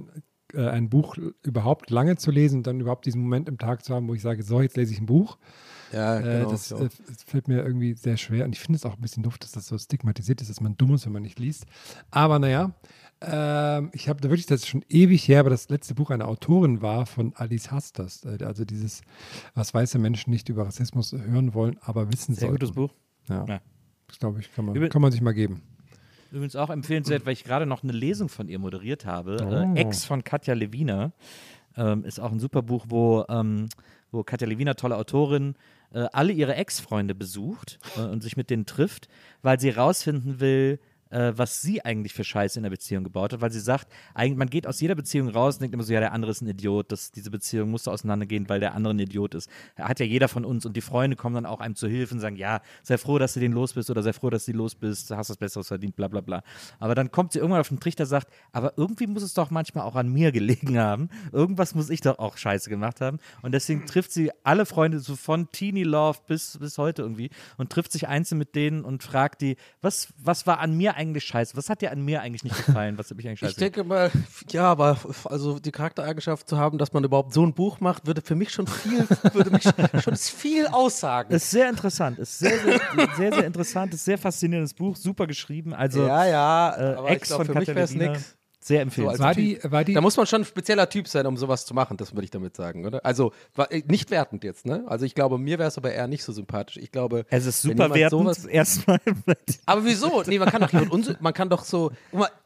äh, 0.53 0.69
ein 0.69 0.89
Buch 0.89 1.17
überhaupt 1.43 1.89
lange 1.91 2.17
zu 2.17 2.31
lesen 2.31 2.57
und 2.59 2.67
dann 2.67 2.79
überhaupt 2.79 3.05
diesen 3.05 3.21
Moment 3.21 3.47
im 3.49 3.57
Tag 3.57 3.83
zu 3.83 3.93
haben, 3.93 4.07
wo 4.07 4.13
ich 4.13 4.21
sage, 4.21 4.43
so, 4.43 4.61
jetzt 4.61 4.77
lese 4.77 4.93
ich 4.93 4.99
ein 4.99 5.05
Buch. 5.05 5.37
Ja, 5.91 6.19
Äh, 6.19 6.39
genau. 6.39 6.51
das, 6.51 6.69
so. 6.69 6.77
äh, 6.77 6.89
fällt 7.27 7.47
mir 7.49 7.63
irgendwie 7.65 7.93
sehr 7.93 8.15
schwer 8.17 8.45
und 8.45 8.53
ich 8.55 8.59
finde 8.61 8.77
es 8.77 8.85
auch 8.85 8.95
ein 8.95 9.01
bisschen 9.01 9.23
doof, 9.23 9.37
dass 9.37 9.51
das 9.51 9.67
so 9.67 9.77
stigmatisiert 9.77 10.41
ist, 10.41 10.49
dass 10.49 10.61
man 10.61 10.77
dumm 10.77 10.93
ist, 10.95 11.05
wenn 11.05 11.11
man 11.13 11.21
nicht 11.23 11.37
liest. 11.39 11.65
Aber 12.09 12.39
naja, 12.39 12.71
ähm, 13.21 13.89
ich 13.93 14.07
habe 14.09 14.21
da 14.21 14.29
wirklich, 14.29 14.45
das 14.47 14.61
ist 14.61 14.67
schon 14.67 14.83
ewig 14.89 15.27
her, 15.27 15.41
aber 15.41 15.49
das 15.49 15.69
letzte 15.69 15.93
Buch 15.93 16.09
einer 16.09 16.27
Autorin 16.27 16.81
war 16.81 17.05
von 17.05 17.33
Alice 17.35 17.69
Hasters. 17.71 18.23
Äh, 18.23 18.43
also 18.45 18.63
dieses, 18.65 19.01
was 19.53 19.73
weiße 19.73 19.99
Menschen 19.99 20.31
nicht 20.31 20.47
über 20.49 20.65
Rassismus 20.65 21.11
hören 21.11 21.53
wollen, 21.53 21.77
aber 21.81 22.11
wissen 22.11 22.33
Sehr 22.35 22.47
sollten. 22.47 22.59
gutes 22.59 22.71
Buch. 22.75 22.93
Ja, 23.31 23.45
Ja. 23.47 23.61
das 24.07 24.19
glaube 24.19 24.39
ich, 24.39 24.53
kann 24.53 24.65
man, 24.65 24.75
Übel- 24.75 24.89
kann 24.89 25.01
man 25.01 25.11
sich 25.11 25.21
mal 25.21 25.33
geben. 25.33 25.61
Übrigens 26.31 26.55
auch 26.55 26.69
empfehlenswert, 26.69 27.25
weil 27.25 27.33
ich 27.33 27.43
gerade 27.43 27.65
noch 27.65 27.83
eine 27.83 27.91
Lesung 27.91 28.29
von 28.29 28.47
ihr 28.47 28.57
moderiert 28.59 29.05
habe. 29.05 29.37
Oh. 29.41 29.75
Äh, 29.75 29.81
Ex 29.81 30.05
von 30.05 30.23
Katja 30.23 30.53
Lewina. 30.53 31.11
Ähm, 31.77 32.03
ist 32.05 32.19
auch 32.19 32.31
ein 32.31 32.39
super 32.39 32.61
Buch, 32.61 32.85
wo, 32.89 33.25
ähm, 33.29 33.67
wo 34.11 34.23
Katja 34.23 34.47
Lewina, 34.47 34.73
tolle 34.75 34.95
Autorin, 34.97 35.55
äh, 35.93 36.05
alle 36.13 36.31
ihre 36.33 36.55
Ex-Freunde 36.55 37.15
besucht 37.15 37.79
äh, 37.97 38.01
und 38.01 38.23
sich 38.23 38.37
mit 38.37 38.49
denen 38.49 38.65
trifft, 38.65 39.07
weil 39.41 39.59
sie 39.59 39.69
rausfinden 39.69 40.39
will, 40.39 40.79
äh, 41.11 41.33
was 41.35 41.61
sie 41.61 41.83
eigentlich 41.83 42.13
für 42.13 42.23
Scheiße 42.23 42.59
in 42.59 42.63
der 42.63 42.69
Beziehung 42.69 43.03
gebaut 43.03 43.33
hat, 43.33 43.41
weil 43.41 43.51
sie 43.51 43.59
sagt, 43.59 43.87
eigentlich, 44.13 44.37
man 44.37 44.49
geht 44.49 44.65
aus 44.65 44.79
jeder 44.81 44.95
Beziehung 44.95 45.29
raus 45.29 45.55
und 45.55 45.61
denkt 45.61 45.73
immer 45.73 45.83
so, 45.83 45.93
ja, 45.93 45.99
der 45.99 46.13
andere 46.13 46.31
ist 46.31 46.41
ein 46.41 46.47
Idiot, 46.47 46.91
das, 46.91 47.11
diese 47.11 47.29
Beziehung 47.29 47.69
musste 47.69 47.91
auseinandergehen, 47.91 48.49
weil 48.49 48.59
der 48.59 48.73
andere 48.73 48.93
ein 48.93 48.99
Idiot 48.99 49.35
ist. 49.35 49.49
Hat 49.77 49.99
ja 49.99 50.05
jeder 50.05 50.27
von 50.27 50.45
uns 50.45 50.65
und 50.65 50.75
die 50.75 50.81
Freunde 50.81 51.15
kommen 51.15 51.35
dann 51.35 51.45
auch 51.45 51.59
einem 51.59 51.75
zu 51.75 51.87
Hilfe 51.87 52.15
und 52.15 52.19
sagen, 52.19 52.35
ja, 52.35 52.61
sei 52.83 52.97
froh, 52.97 53.19
dass 53.19 53.33
du 53.33 53.39
den 53.39 53.51
los 53.51 53.73
bist 53.73 53.89
oder 53.89 54.03
sei 54.03 54.13
froh, 54.13 54.29
dass 54.29 54.45
du 54.45 54.53
los 54.53 54.75
bist, 54.75 55.11
hast 55.11 55.29
was 55.29 55.37
Besseres 55.37 55.67
verdient, 55.67 55.95
bla 55.95 56.07
bla 56.07 56.21
bla. 56.21 56.43
Aber 56.79 56.95
dann 56.95 57.11
kommt 57.11 57.33
sie 57.33 57.39
irgendwann 57.39 57.61
auf 57.61 57.69
den 57.69 57.79
Trichter, 57.79 58.05
sagt, 58.05 58.27
aber 58.51 58.73
irgendwie 58.77 59.07
muss 59.07 59.23
es 59.23 59.33
doch 59.33 59.51
manchmal 59.51 59.85
auch 59.85 59.95
an 59.95 60.09
mir 60.09 60.31
gelegen 60.31 60.77
haben. 60.77 61.09
Irgendwas 61.31 61.75
muss 61.75 61.89
ich 61.89 62.01
doch 62.01 62.19
auch 62.19 62.37
Scheiße 62.37 62.69
gemacht 62.69 63.01
haben. 63.01 63.19
Und 63.41 63.53
deswegen 63.53 63.85
trifft 63.85 64.11
sie 64.11 64.31
alle 64.43 64.65
Freunde 64.65 64.99
so 64.99 65.15
von 65.15 65.51
Teenie 65.51 65.83
Love 65.83 66.19
bis, 66.27 66.57
bis 66.57 66.77
heute 66.77 67.01
irgendwie 67.01 67.29
und 67.57 67.69
trifft 67.69 67.91
sich 67.91 68.07
einzeln 68.07 68.37
mit 68.37 68.55
denen 68.55 68.83
und 68.83 69.03
fragt 69.03 69.41
die, 69.41 69.57
was, 69.81 70.13
was 70.17 70.47
war 70.47 70.59
an 70.59 70.75
mir 70.77 70.95
eigentlich 70.95 71.00
scheiße? 71.19 71.55
Was 71.57 71.69
hat 71.69 71.81
dir 71.81 71.91
an 71.91 72.03
mir 72.03 72.21
eigentlich 72.21 72.43
nicht 72.43 72.55
gefallen? 72.65 72.97
Was 72.97 73.09
habe 73.09 73.21
ich 73.21 73.27
eigentlich 73.27 73.39
scheiße 73.39 73.51
Ich 73.51 73.57
denke 73.57 73.83
mal, 73.83 74.11
ja, 74.49 74.65
aber 74.65 74.97
also 75.25 75.59
die 75.59 75.71
Charaktereigenschaft 75.71 76.47
zu 76.47 76.57
haben, 76.57 76.77
dass 76.77 76.93
man 76.93 77.03
überhaupt 77.03 77.33
so 77.33 77.45
ein 77.45 77.53
Buch 77.53 77.79
macht, 77.79 78.07
würde 78.07 78.21
für 78.21 78.35
mich 78.35 78.51
schon 78.51 78.67
viel, 78.67 79.07
würde 79.33 79.51
mich 79.51 79.63
schon 80.03 80.15
viel 80.15 80.67
aussagen. 80.67 81.33
Ist 81.33 81.51
sehr 81.51 81.69
interessant, 81.69 82.19
ist 82.19 82.39
sehr, 82.39 82.59
sehr, 82.59 82.79
sehr, 83.17 83.33
sehr 83.33 83.45
interessant, 83.45 83.93
ist 83.93 84.05
sehr 84.05 84.17
faszinierendes 84.17 84.73
Buch, 84.73 84.95
super 84.95 85.27
geschrieben. 85.27 85.73
Also 85.73 86.05
ja, 86.05 86.25
ja, 86.25 86.75
äh, 86.77 86.95
aber 86.95 87.09
Ex 87.09 87.23
ich 87.23 87.27
glaub, 87.27 87.45
von 87.45 87.53
für 87.53 87.59
mich 87.59 87.67
wäre 87.67 87.81
es 87.81 87.93
nix. 87.93 88.37
Sehr 88.63 88.77
So 88.77 88.81
empfehlenswert. 88.83 89.19
als 89.27 89.27
War 89.27 89.33
die, 89.33 89.59
war 89.63 89.83
die, 89.83 89.93
Da 89.95 90.01
muss 90.01 90.15
man 90.17 90.27
schon 90.27 90.41
ein 90.41 90.45
spezieller 90.45 90.87
Typ 90.87 91.07
sein, 91.07 91.25
um 91.25 91.35
sowas 91.35 91.65
zu 91.65 91.73
machen, 91.73 91.97
das 91.97 92.13
würde 92.13 92.25
ich 92.25 92.29
damit 92.31 92.55
sagen, 92.55 92.85
oder? 92.85 93.03
Also, 93.03 93.33
war- 93.55 93.71
äh, 93.71 93.81
nicht 93.87 94.11
wertend 94.11 94.43
jetzt, 94.43 94.67
ne? 94.67 94.83
Also, 94.87 95.03
ich 95.05 95.15
glaube, 95.15 95.39
mir 95.39 95.57
wäre 95.57 95.67
es 95.67 95.77
aber 95.79 95.91
eher 95.91 96.07
nicht 96.07 96.23
so 96.23 96.31
sympathisch. 96.31 96.77
Ich 96.77 96.91
glaube, 96.91 97.25
es 97.29 97.47
ist 97.47 97.63
super 97.63 97.89
wertend. 97.95 98.11
sowas- 98.11 98.45
Erstmal. 98.45 98.99
Aber 99.65 99.83
wieso? 99.83 100.21
Nee, 100.27 100.37
man 100.37 100.49
kann 100.49 100.61
doch 100.61 100.71
man 101.21 101.33
kann 101.33 101.49
doch 101.49 101.63
so. 101.63 101.91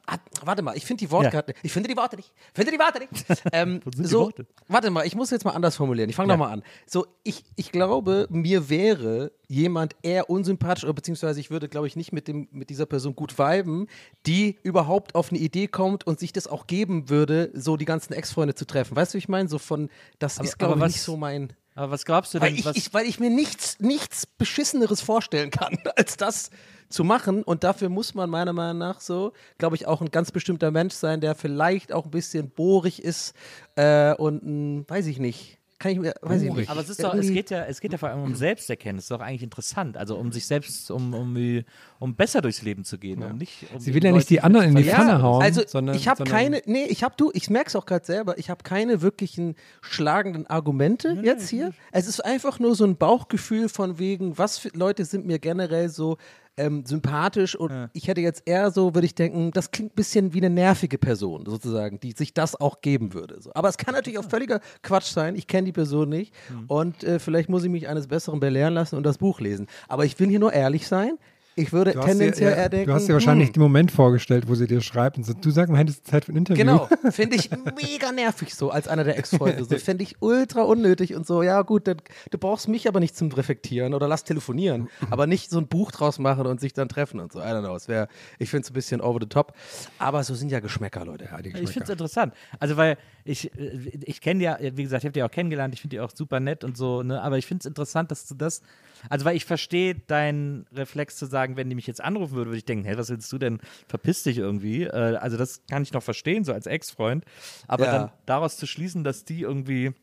Ah, 0.08 0.18
warte 0.44 0.62
mal, 0.62 0.78
ich 0.78 0.86
finde 0.86 1.04
die 1.04 1.10
Worte 1.12 1.26
Ja. 1.26 1.30
gerade. 1.32 1.54
Ich 1.64 1.72
finde 1.72 1.90
die 1.90 1.98
Worte 1.98 2.16
nicht. 2.16 2.32
Finde 2.54 2.72
die 2.72 2.78
Worte 2.80 3.00
nicht. 3.00 3.12
Ähm, 3.52 3.80
so, 3.96 4.22
Worte? 4.26 4.46
warte 4.68 4.90
mal, 4.92 5.06
ich 5.08 5.16
muss 5.16 5.32
jetzt 5.32 5.46
mal 5.46 5.52
anders 5.52 5.76
formulieren. 5.76 6.10
Ich 6.10 6.16
fange 6.16 6.32
Ja. 6.32 6.38
doch 6.38 6.46
mal 6.46 6.52
an. 6.52 6.64
So, 6.86 7.08
ich, 7.24 7.44
ich 7.56 7.72
glaube, 7.72 8.28
mir 8.30 8.70
wäre 8.70 9.32
jemand 9.48 9.96
eher 10.04 10.30
unsympathisch 10.30 10.84
oder 10.84 10.94
beziehungsweise 10.94 11.40
ich 11.40 11.50
würde, 11.50 11.68
glaube 11.70 11.88
ich, 11.88 11.96
nicht 11.96 12.12
mit 12.12 12.28
dem 12.28 12.48
mit 12.52 12.70
dieser 12.70 12.86
Person 12.86 13.16
gut 13.16 13.38
viben, 13.40 13.88
die 14.28 14.58
überhaupt 14.64 15.16
auf 15.16 15.30
eine 15.32 15.40
Idee 15.40 15.68
kommt 15.68 16.06
und 16.06 16.20
sich 16.20 16.34
das 16.34 16.48
auch 16.48 16.68
geben 16.68 17.10
würde, 17.10 17.50
so 17.54 17.78
die 17.78 17.86
ganzen 17.86 18.14
Ex-Freunde 18.14 18.54
zu 18.56 18.66
treffen. 18.66 18.96
Weißt 18.96 19.14
du, 19.14 19.16
wie 19.16 19.20
ich 19.20 19.30
meine? 19.30 19.50
So 19.50 19.58
von, 19.58 19.90
das 20.20 20.38
Aber- 20.38 20.48
ist, 20.48 20.60
glaube 20.60 20.76
ich, 20.76 20.82
was- 20.82 20.92
nicht 20.94 21.02
so 21.02 21.18
mein. 21.18 21.54
Aber 21.78 21.92
was 21.92 22.06
glaubst 22.06 22.34
du 22.34 22.40
Weil 22.40 22.52
denn? 22.52 22.60
ich, 22.60 22.66
was, 22.66 22.78
ich, 22.78 22.94
weil 22.94 23.06
ich 23.06 23.20
mir 23.20 23.30
nichts, 23.30 23.80
nichts 23.82 24.26
Beschisseneres 24.26 25.02
vorstellen 25.02 25.52
kann, 25.52 25.78
als 25.98 26.16
das 26.16 26.50
zu 26.90 27.04
machen. 27.04 27.44
Und 27.44 27.64
dafür 27.64 27.90
muss 27.90 28.14
man 28.14 28.30
meiner 28.30 28.54
Meinung 28.54 28.78
nach 28.78 29.00
so, 29.02 29.34
glaube 29.58 29.76
ich, 29.76 29.88
auch 29.88 30.02
ein 30.02 30.12
ganz 30.12 30.32
bestimmter 30.32 30.72
Mensch 30.72 30.94
sein, 30.94 31.22
der 31.22 31.36
vielleicht 31.36 31.94
auch 31.94 32.06
ein 32.06 32.12
bisschen 32.12 32.50
bohrig 32.50 33.04
ist 33.04 33.34
äh, 33.76 34.14
und 34.16 34.44
ein, 34.44 34.90
weiß 34.90 35.08
ich 35.08 35.20
nicht. 35.20 35.60
Kann 35.78 35.92
ich 35.92 36.00
mir, 36.00 36.14
weiß 36.22 36.42
ich 36.42 36.54
nicht. 36.54 36.70
aber 36.70 36.80
es 36.80 36.90
ist 36.90 37.04
doch, 37.04 37.14
es 37.14 37.28
geht 37.28 37.50
ja, 37.50 37.66
es 37.66 37.82
geht 37.82 37.92
ja 37.92 37.98
vor 37.98 38.08
allem 38.08 38.24
um 38.24 38.34
Selbsterkenntnis. 38.34 39.08
Das 39.08 39.12
ist 39.18 39.20
doch 39.20 39.26
eigentlich 39.26 39.44
interessant. 39.44 39.98
Also 39.98 40.16
um 40.16 40.32
sich 40.32 40.48
selbst, 40.48 40.90
um, 40.90 41.14
um, 41.14 41.64
um 42.00 42.16
besser 42.16 42.42
durchs 42.42 42.62
Leben 42.62 42.86
zu 42.86 42.98
gehen. 42.98 43.22
Um 43.22 43.38
nicht, 43.38 43.66
um 43.74 43.80
sie 43.82 43.94
will 43.94 44.04
ja 44.04 44.14
nicht 44.14 44.30
die 44.30 44.40
anderen 44.40 44.70
in 44.70 44.76
die 44.76 44.84
Ja, 44.84 44.96
Pfanne 44.96 45.22
hauen, 45.22 45.44
also 45.44 45.64
sondern. 45.68 45.98
ich 45.98 46.08
habe 46.08 46.24
keine, 46.24 46.62
nee, 46.66 46.86
ich 46.86 47.04
habe 47.04 47.16
du, 47.18 47.30
ich 47.34 47.50
merke 47.50 47.68
es 47.68 47.76
auch 47.76 47.86
gerade 47.86 48.06
selber, 48.06 48.38
ich 48.38 48.50
habe 48.50 48.64
keine 48.64 49.02
wirklichen 49.02 49.56
schlagenden 49.82 50.48
Argumente 50.48 51.20
jetzt 51.22 51.50
hier. 51.50 51.74
Es 51.92 52.08
ist 52.08 52.24
einfach 52.24 52.58
nur 52.58 52.74
so 52.76 52.86
ein 52.86 52.96
Bauchgefühl 52.96 53.68
von 53.68 54.00
wegen, 54.00 54.38
was 54.38 54.58
für 54.58 54.70
Leute 54.70 55.04
sind 55.04 55.26
mir 55.26 55.40
generell 55.40 55.90
so 55.90 56.18
ähm, 56.58 56.86
sympathisch 56.86 57.56
und 57.56 57.90
ich 57.94 58.08
hätte 58.08 58.22
jetzt 58.22 58.44
eher 58.46 58.72
so, 58.72 58.94
würde 58.94 59.06
ich 59.06 59.16
denken, 59.16 59.52
das 59.52 59.72
klingt 59.72 59.94
ein 59.94 59.96
bisschen 59.96 60.34
wie 60.34 60.40
eine 60.40 60.50
nervige 60.50 60.98
Person 60.98 61.46
sozusagen, 61.46 62.00
die 62.00 62.12
sich 62.14 62.34
das 62.34 62.60
auch 62.60 62.82
geben 62.82 63.14
würde. 63.14 63.42
So. 63.42 63.52
Aber 63.54 63.70
es 63.70 63.78
kann 63.78 63.94
natürlich 63.94 64.20
auch 64.20 64.30
völliger 64.30 64.62
Quatsch 64.82 65.12
sein, 65.12 65.36
ich 65.36 65.48
kenne 65.48 65.66
die 65.66 65.72
Person 65.72 66.10
nicht 66.10 66.34
und 66.68 67.04
äh, 67.04 67.20
vielleicht 67.20 67.50
muss 67.50 67.64
ich 67.64 67.70
mich 67.70 67.88
eines 67.88 68.08
Besseren 68.08 68.40
belehren 68.40 68.74
lassen 68.74 68.96
und 68.96 69.04
das 69.04 69.18
Buch 69.18 69.40
lesen. 69.40 69.68
Aber 69.88 70.06
ich 70.06 70.20
will 70.20 70.30
hier 70.30 70.40
nur 70.40 70.54
ehrlich 70.54 70.88
sein. 70.88 71.18
Ich 71.58 71.72
würde 71.72 71.94
Du 71.94 72.00
dir, 72.00 72.06
tendenziell 72.06 72.52
ja, 72.52 72.58
eher 72.58 72.70
denken, 72.70 72.88
du 72.88 72.94
hast 72.94 73.08
dir 73.08 73.14
wahrscheinlich 73.14 73.48
hm, 73.48 73.54
den 73.54 73.64
Moment 73.64 73.90
vorgestellt, 73.90 74.50
wo 74.50 74.56
sie 74.56 74.68
dir 74.68 74.82
schreibt 74.82 75.18
und 75.18 75.24
so, 75.24 75.34
du 75.34 75.52
sag 75.52 75.70
mal, 75.70 75.78
hättest 75.78 76.06
Zeit 76.06 76.26
für 76.26 76.34
ein 76.34 76.36
Interview. 76.36 76.62
Genau, 76.62 76.90
finde 77.12 77.38
ich 77.38 77.50
mega 77.50 78.12
nervig 78.12 78.54
so 78.54 78.72
als 78.72 78.90
einer 78.90 79.06
der 79.06 79.18
Ex-Freunde. 79.18 79.64
So, 79.64 79.78
finde 79.78 80.04
ich 80.04 80.18
ultra 80.20 80.64
unnötig 80.64 81.16
und 81.16 81.26
so, 81.26 81.44
ja 81.44 81.62
gut, 81.62 81.88
dann, 81.88 81.98
du 82.30 82.38
brauchst 82.38 82.68
mich 82.68 82.90
aber 82.90 83.00
nicht 83.00 83.16
zum 83.16 83.32
Reflektieren 83.32 83.94
oder 83.94 84.10
lass 84.10 84.26
telefonieren, 84.26 84.90
aber 85.10 85.28
nicht 85.28 85.50
so 85.50 85.58
ein 85.58 85.68
Buch 85.68 85.92
draus 85.92 86.20
machen 86.20 86.46
und 86.46 86.60
sich 86.60 86.74
dann 86.74 86.90
treffen 86.90 87.22
und 87.22 87.32
so. 87.32 87.40
I 87.40 87.44
don't 87.44 87.62
know, 87.62 87.76
es 87.76 87.88
wäre, 87.88 88.10
ich 88.38 88.50
finde 88.50 88.64
es 88.66 88.72
ein 88.72 88.74
bisschen 88.74 89.00
over 89.00 89.20
the 89.22 89.28
top, 89.28 89.54
aber 89.98 90.26
so 90.26 90.36
sind 90.36 90.50
ja 90.50 90.60
Geschmäcker, 90.60 91.06
Leute. 91.06 91.30
Ja, 91.32 91.42
die 91.42 91.50
Ich 91.50 91.70
finde 91.70 91.86
es 91.86 91.90
interessant. 91.90 92.34
Also, 92.60 92.76
weil 92.76 92.98
ich, 93.24 93.54
äh, 93.58 93.92
ich 94.04 94.20
kenne 94.20 94.44
ja, 94.44 94.58
wie 94.60 94.84
gesagt, 94.84 95.04
ich 95.04 95.08
habe 95.08 95.14
die 95.14 95.24
auch 95.24 95.32
kennengelernt, 95.32 95.74
ich 95.74 95.82
finde 95.82 95.96
die 95.96 96.00
auch 96.02 96.12
super 96.14 96.42
nett 96.42 96.66
und 96.66 96.76
so, 96.76 97.02
ne? 97.02 97.22
aber 97.22 97.38
ich 97.38 97.46
finde 97.46 97.62
es 97.62 97.66
interessant, 97.66 98.12
dass 98.12 98.28
du 98.28 98.36
das, 98.36 98.62
also, 99.10 99.26
weil 99.26 99.36
ich 99.36 99.46
verstehe 99.46 99.96
deinen 99.96 100.66
Reflex 100.74 101.16
zu 101.18 101.26
sagen, 101.26 101.58
wenn 101.58 101.70
die 101.70 101.76
mich 101.76 101.88
jetzt 101.88 102.02
anrufen 102.04 102.36
würde, 102.36 102.50
würde 102.52 102.58
ich 102.58 102.66
denken, 102.66 102.86
hä, 102.86 102.94
was 102.98 103.10
willst 103.10 103.32
du 103.32 103.38
denn, 103.38 103.60
verpiss 103.88 104.24
dich 104.24 104.38
irgendwie. 104.38 104.84
Äh, 104.84 105.18
also, 105.18 105.38
das 105.38 105.62
kann 105.70 105.84
ich 105.84 105.94
noch 105.94 106.04
verstehen, 106.04 106.44
so 106.44 106.54
als 106.54 106.66
Ex-Freund, 106.68 107.26
aber 107.68 107.86
Ja. 107.86 107.92
dann 107.92 108.12
daraus 108.26 108.58
zu 108.58 108.66
schließen, 108.68 109.04
dass 109.04 109.26
die 109.26 109.42
irgendwie, 109.42 109.94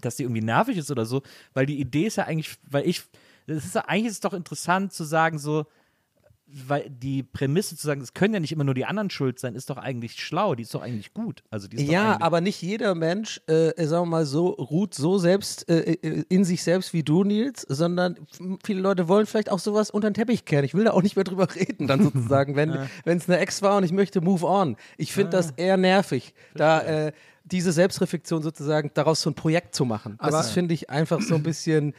dass 0.00 0.16
die 0.16 0.24
irgendwie 0.24 0.42
nervig 0.42 0.76
ist 0.76 0.90
oder 0.90 1.06
so, 1.06 1.22
weil 1.54 1.66
die 1.66 1.80
Idee 1.80 2.06
ist 2.06 2.16
ja 2.16 2.24
eigentlich, 2.24 2.56
weil 2.68 2.86
ich, 2.86 3.02
das 3.46 3.64
ist 3.64 3.74
ja, 3.74 3.82
eigentlich 3.86 4.06
ist 4.06 4.14
es 4.14 4.20
doch 4.20 4.34
interessant 4.34 4.92
zu 4.92 5.04
sagen, 5.04 5.38
so, 5.38 5.66
weil 6.48 6.88
die 6.88 7.24
Prämisse 7.24 7.76
zu 7.76 7.86
sagen, 7.86 8.00
es 8.00 8.14
können 8.14 8.34
ja 8.34 8.40
nicht 8.40 8.52
immer 8.52 8.62
nur 8.62 8.74
die 8.74 8.84
anderen 8.84 9.10
schuld 9.10 9.40
sein, 9.40 9.56
ist 9.56 9.68
doch 9.68 9.78
eigentlich 9.78 10.22
schlau, 10.22 10.54
die 10.54 10.62
ist 10.62 10.74
doch 10.74 10.82
eigentlich 10.82 11.12
gut. 11.12 11.42
Also 11.50 11.66
Ja, 11.72 12.20
aber 12.20 12.40
nicht 12.40 12.62
jeder 12.62 12.94
Mensch, 12.94 13.40
äh, 13.48 13.72
sagen 13.84 14.04
wir 14.04 14.10
mal 14.10 14.26
so, 14.26 14.48
ruht 14.50 14.94
so 14.94 15.18
selbst 15.18 15.68
äh, 15.68 15.92
äh, 15.92 16.24
in 16.28 16.44
sich 16.44 16.62
selbst 16.62 16.92
wie 16.92 17.02
du, 17.02 17.24
Nils, 17.24 17.62
sondern 17.68 18.16
viele 18.64 18.80
Leute 18.80 19.08
wollen 19.08 19.26
vielleicht 19.26 19.50
auch 19.50 19.58
sowas 19.58 19.90
unter 19.90 20.08
den 20.08 20.14
Teppich 20.14 20.44
kehren. 20.44 20.64
Ich 20.64 20.74
will 20.74 20.84
da 20.84 20.92
auch 20.92 21.02
nicht 21.02 21.16
mehr 21.16 21.24
drüber 21.24 21.52
reden, 21.54 21.88
dann 21.88 22.02
sozusagen, 22.04 22.54
wenn 22.54 22.76
wenn 23.04 23.18
es 23.18 23.28
eine 23.28 23.38
Ex 23.38 23.62
war 23.62 23.78
und 23.78 23.84
ich 23.84 23.92
möchte 23.92 24.20
move 24.20 24.46
on. 24.46 24.76
Ich 24.98 25.12
finde 25.12 25.30
das 25.30 25.50
eher 25.52 25.76
nervig, 25.76 26.34
da 26.54 26.80
äh, 26.80 27.12
diese 27.46 27.72
Selbstreflexion 27.72 28.42
sozusagen 28.42 28.90
daraus 28.94 29.22
so 29.22 29.30
ein 29.30 29.34
Projekt 29.34 29.74
zu 29.74 29.84
machen. 29.84 30.16
Das 30.18 30.28
Aber- 30.34 30.40
ist, 30.40 30.50
finde 30.50 30.74
ich, 30.74 30.90
einfach 30.90 31.20
so 31.20 31.34
ein 31.36 31.42
bisschen. 31.42 31.94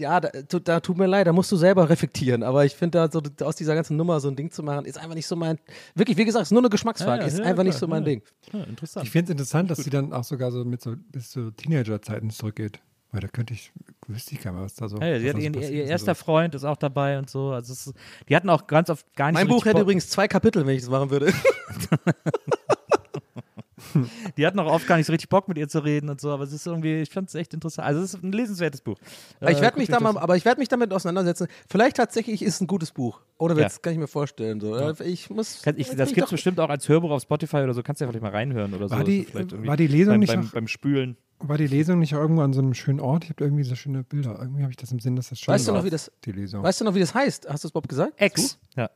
Ja, 0.00 0.18
da, 0.18 0.30
da 0.58 0.80
tut 0.80 0.96
mir 0.98 1.06
leid, 1.06 1.28
da 1.28 1.32
musst 1.32 1.52
du 1.52 1.56
selber 1.56 1.88
reflektieren. 1.88 2.42
Aber 2.42 2.64
ich 2.64 2.74
finde, 2.74 2.98
da 2.98 3.08
so 3.10 3.22
aus 3.46 3.54
dieser 3.54 3.76
ganzen 3.76 3.96
Nummer 3.96 4.18
so 4.18 4.26
ein 4.28 4.34
Ding 4.34 4.50
zu 4.50 4.64
machen, 4.64 4.84
ist 4.84 4.98
einfach 4.98 5.14
nicht 5.14 5.28
so 5.28 5.36
mein. 5.36 5.58
Wirklich, 5.94 6.16
wie 6.16 6.24
gesagt, 6.24 6.42
ist 6.42 6.50
nur 6.50 6.60
eine 6.60 6.70
Geschmacksfrage. 6.70 7.20
Ja, 7.22 7.28
ja, 7.28 7.32
ist 7.32 7.38
ja, 7.38 7.44
einfach 7.44 7.62
nicht 7.62 7.78
klar, 7.78 7.80
so 7.80 7.86
mein 7.86 8.02
ja. 8.02 8.08
Ding. 8.08 8.22
Ja, 8.52 8.64
interessant. 8.64 9.06
Ich 9.06 9.12
finde 9.12 9.26
es 9.26 9.30
interessant, 9.32 9.70
dass 9.70 9.78
sie 9.78 9.90
dann 9.90 10.12
auch 10.12 10.24
sogar 10.24 10.50
so 10.50 10.64
mit 10.64 10.82
so 10.82 10.96
bis 11.12 11.30
zu 11.30 11.52
Teenagerzeiten 11.52 12.30
zurückgeht. 12.30 12.80
Weil 13.12 13.20
da 13.20 13.28
könnte 13.28 13.54
ich, 13.54 13.70
wüsste 14.08 14.34
ich 14.34 14.40
gar 14.42 14.50
nicht, 14.52 14.62
was 14.64 14.74
da 14.74 14.88
so. 14.88 14.96
Sie 14.96 15.02
was 15.02 15.08
hat 15.08 15.14
da 15.14 15.20
so 15.20 15.38
ihren, 15.38 15.52
passiert 15.52 15.72
ihr 15.72 15.84
ist 15.84 15.90
erster 15.90 16.14
so. 16.16 16.24
Freund 16.24 16.54
ist 16.56 16.64
auch 16.64 16.76
dabei 16.76 17.18
und 17.18 17.30
so. 17.30 17.50
Also 17.52 17.72
es 17.72 17.86
ist, 17.86 17.94
die 18.28 18.34
hatten 18.34 18.50
auch 18.50 18.66
ganz 18.66 18.90
oft 18.90 19.06
gar 19.14 19.26
nicht 19.28 19.34
Mein 19.34 19.46
so 19.46 19.54
Buch 19.54 19.64
hätte 19.66 19.74
Bock- 19.74 19.82
übrigens 19.82 20.08
zwei 20.10 20.26
Kapitel, 20.26 20.66
wenn 20.66 20.74
ich 20.74 20.82
das 20.82 20.90
machen 20.90 21.10
würde. 21.10 21.32
Die 24.36 24.46
hatten 24.46 24.58
auch 24.58 24.70
oft 24.72 24.86
gar 24.86 24.96
nicht 24.96 25.06
so 25.06 25.12
richtig 25.12 25.28
Bock 25.28 25.48
mit 25.48 25.58
ihr 25.58 25.68
zu 25.68 25.80
reden 25.80 26.08
und 26.08 26.20
so, 26.20 26.30
aber 26.30 26.44
es 26.44 26.52
ist 26.52 26.66
irgendwie, 26.66 26.96
ich 27.02 27.10
fand 27.10 27.28
es 27.28 27.34
echt 27.34 27.52
interessant. 27.54 27.86
Also 27.86 28.00
es 28.00 28.14
ist 28.14 28.22
ein 28.24 28.32
lesenswertes 28.32 28.80
Buch. 28.80 28.96
ich 29.00 29.42
Äh, 29.42 29.46
werde 29.46 29.62
guckt 29.66 29.76
mich 29.78 29.88
da 29.88 30.00
mal, 30.00 30.16
aber 30.16 30.36
ich 30.36 30.44
werde 30.44 30.58
mich 30.60 30.68
damit 30.68 30.92
auseinandersetzen. 30.92 31.46
Vielleicht 31.68 31.96
tatsächlich 31.96 32.42
ist 32.42 32.54
es 32.54 32.60
ein 32.60 32.66
gutes 32.66 32.90
Buch. 32.92 33.20
Oder 33.38 33.58
Ja. 33.58 33.68
Kann 33.82 33.92
ich 33.92 33.98
mir 33.98 34.06
vorstellen. 34.08 34.60
So. 34.60 34.94
Ich 35.00 35.28
muss. 35.30 35.60
Kann 35.62 35.74
ich, 35.76 35.90
das 35.90 36.08
gibt 36.14 36.24
es 36.26 36.30
bestimmt 36.30 36.58
auch 36.60 36.70
als 36.70 36.88
Hörbuch 36.88 37.10
auf 37.10 37.22
Spotify 37.22 37.58
oder 37.58 37.74
so. 37.74 37.82
Kannst 37.82 38.00
du 38.00 38.04
ja 38.06 38.10
vielleicht 38.10 38.22
mal 38.22 38.30
reinhören 38.32 38.72
oder 38.72 38.88
so. 38.88 38.92
War 38.94 39.00
Das 39.04 39.06
die- 39.08 39.26
war 39.66 39.76
die 39.76 39.86
Lesung 39.86 40.14
beim, 40.14 40.20
nicht 40.20 40.32
beim, 40.32 40.46
auch- 40.46 40.52
beim 40.52 40.68
Spülen? 40.68 41.16
War 41.40 41.58
die 41.58 41.66
Lesung 41.66 41.98
nicht 41.98 42.12
irgendwo 42.12 42.40
an 42.40 42.54
so 42.54 42.60
einem 42.62 42.72
schönen 42.72 42.98
Ort? 42.98 43.24
Ich 43.24 43.30
habe 43.30 43.44
irgendwie 43.44 43.62
so 43.64 43.74
schöne 43.74 44.02
Bilder. 44.04 44.38
Irgendwie 44.40 44.62
habe 44.62 44.70
ich 44.70 44.78
das 44.78 44.90
im 44.90 45.00
Sinn, 45.00 45.16
dass 45.16 45.28
das 45.28 45.38
schön 45.38 45.52
Weißt 45.52 45.68
du 45.68 45.72
war, 45.72 45.80
noch, 45.80 45.84
wie 45.84 45.90
das, 45.90 46.10
die 46.24 46.32
Lesung. 46.32 46.62
weißt 46.62 46.80
du 46.80 46.86
noch, 46.86 46.94
wie 46.94 47.00
das 47.00 47.12
heißt? 47.14 47.46
Hast 47.50 47.62
du 47.64 47.68
es 47.68 47.72
Bob 47.72 47.86
gesagt? 47.88 48.14
Ex. 48.16 48.58
Ja. 48.74 48.88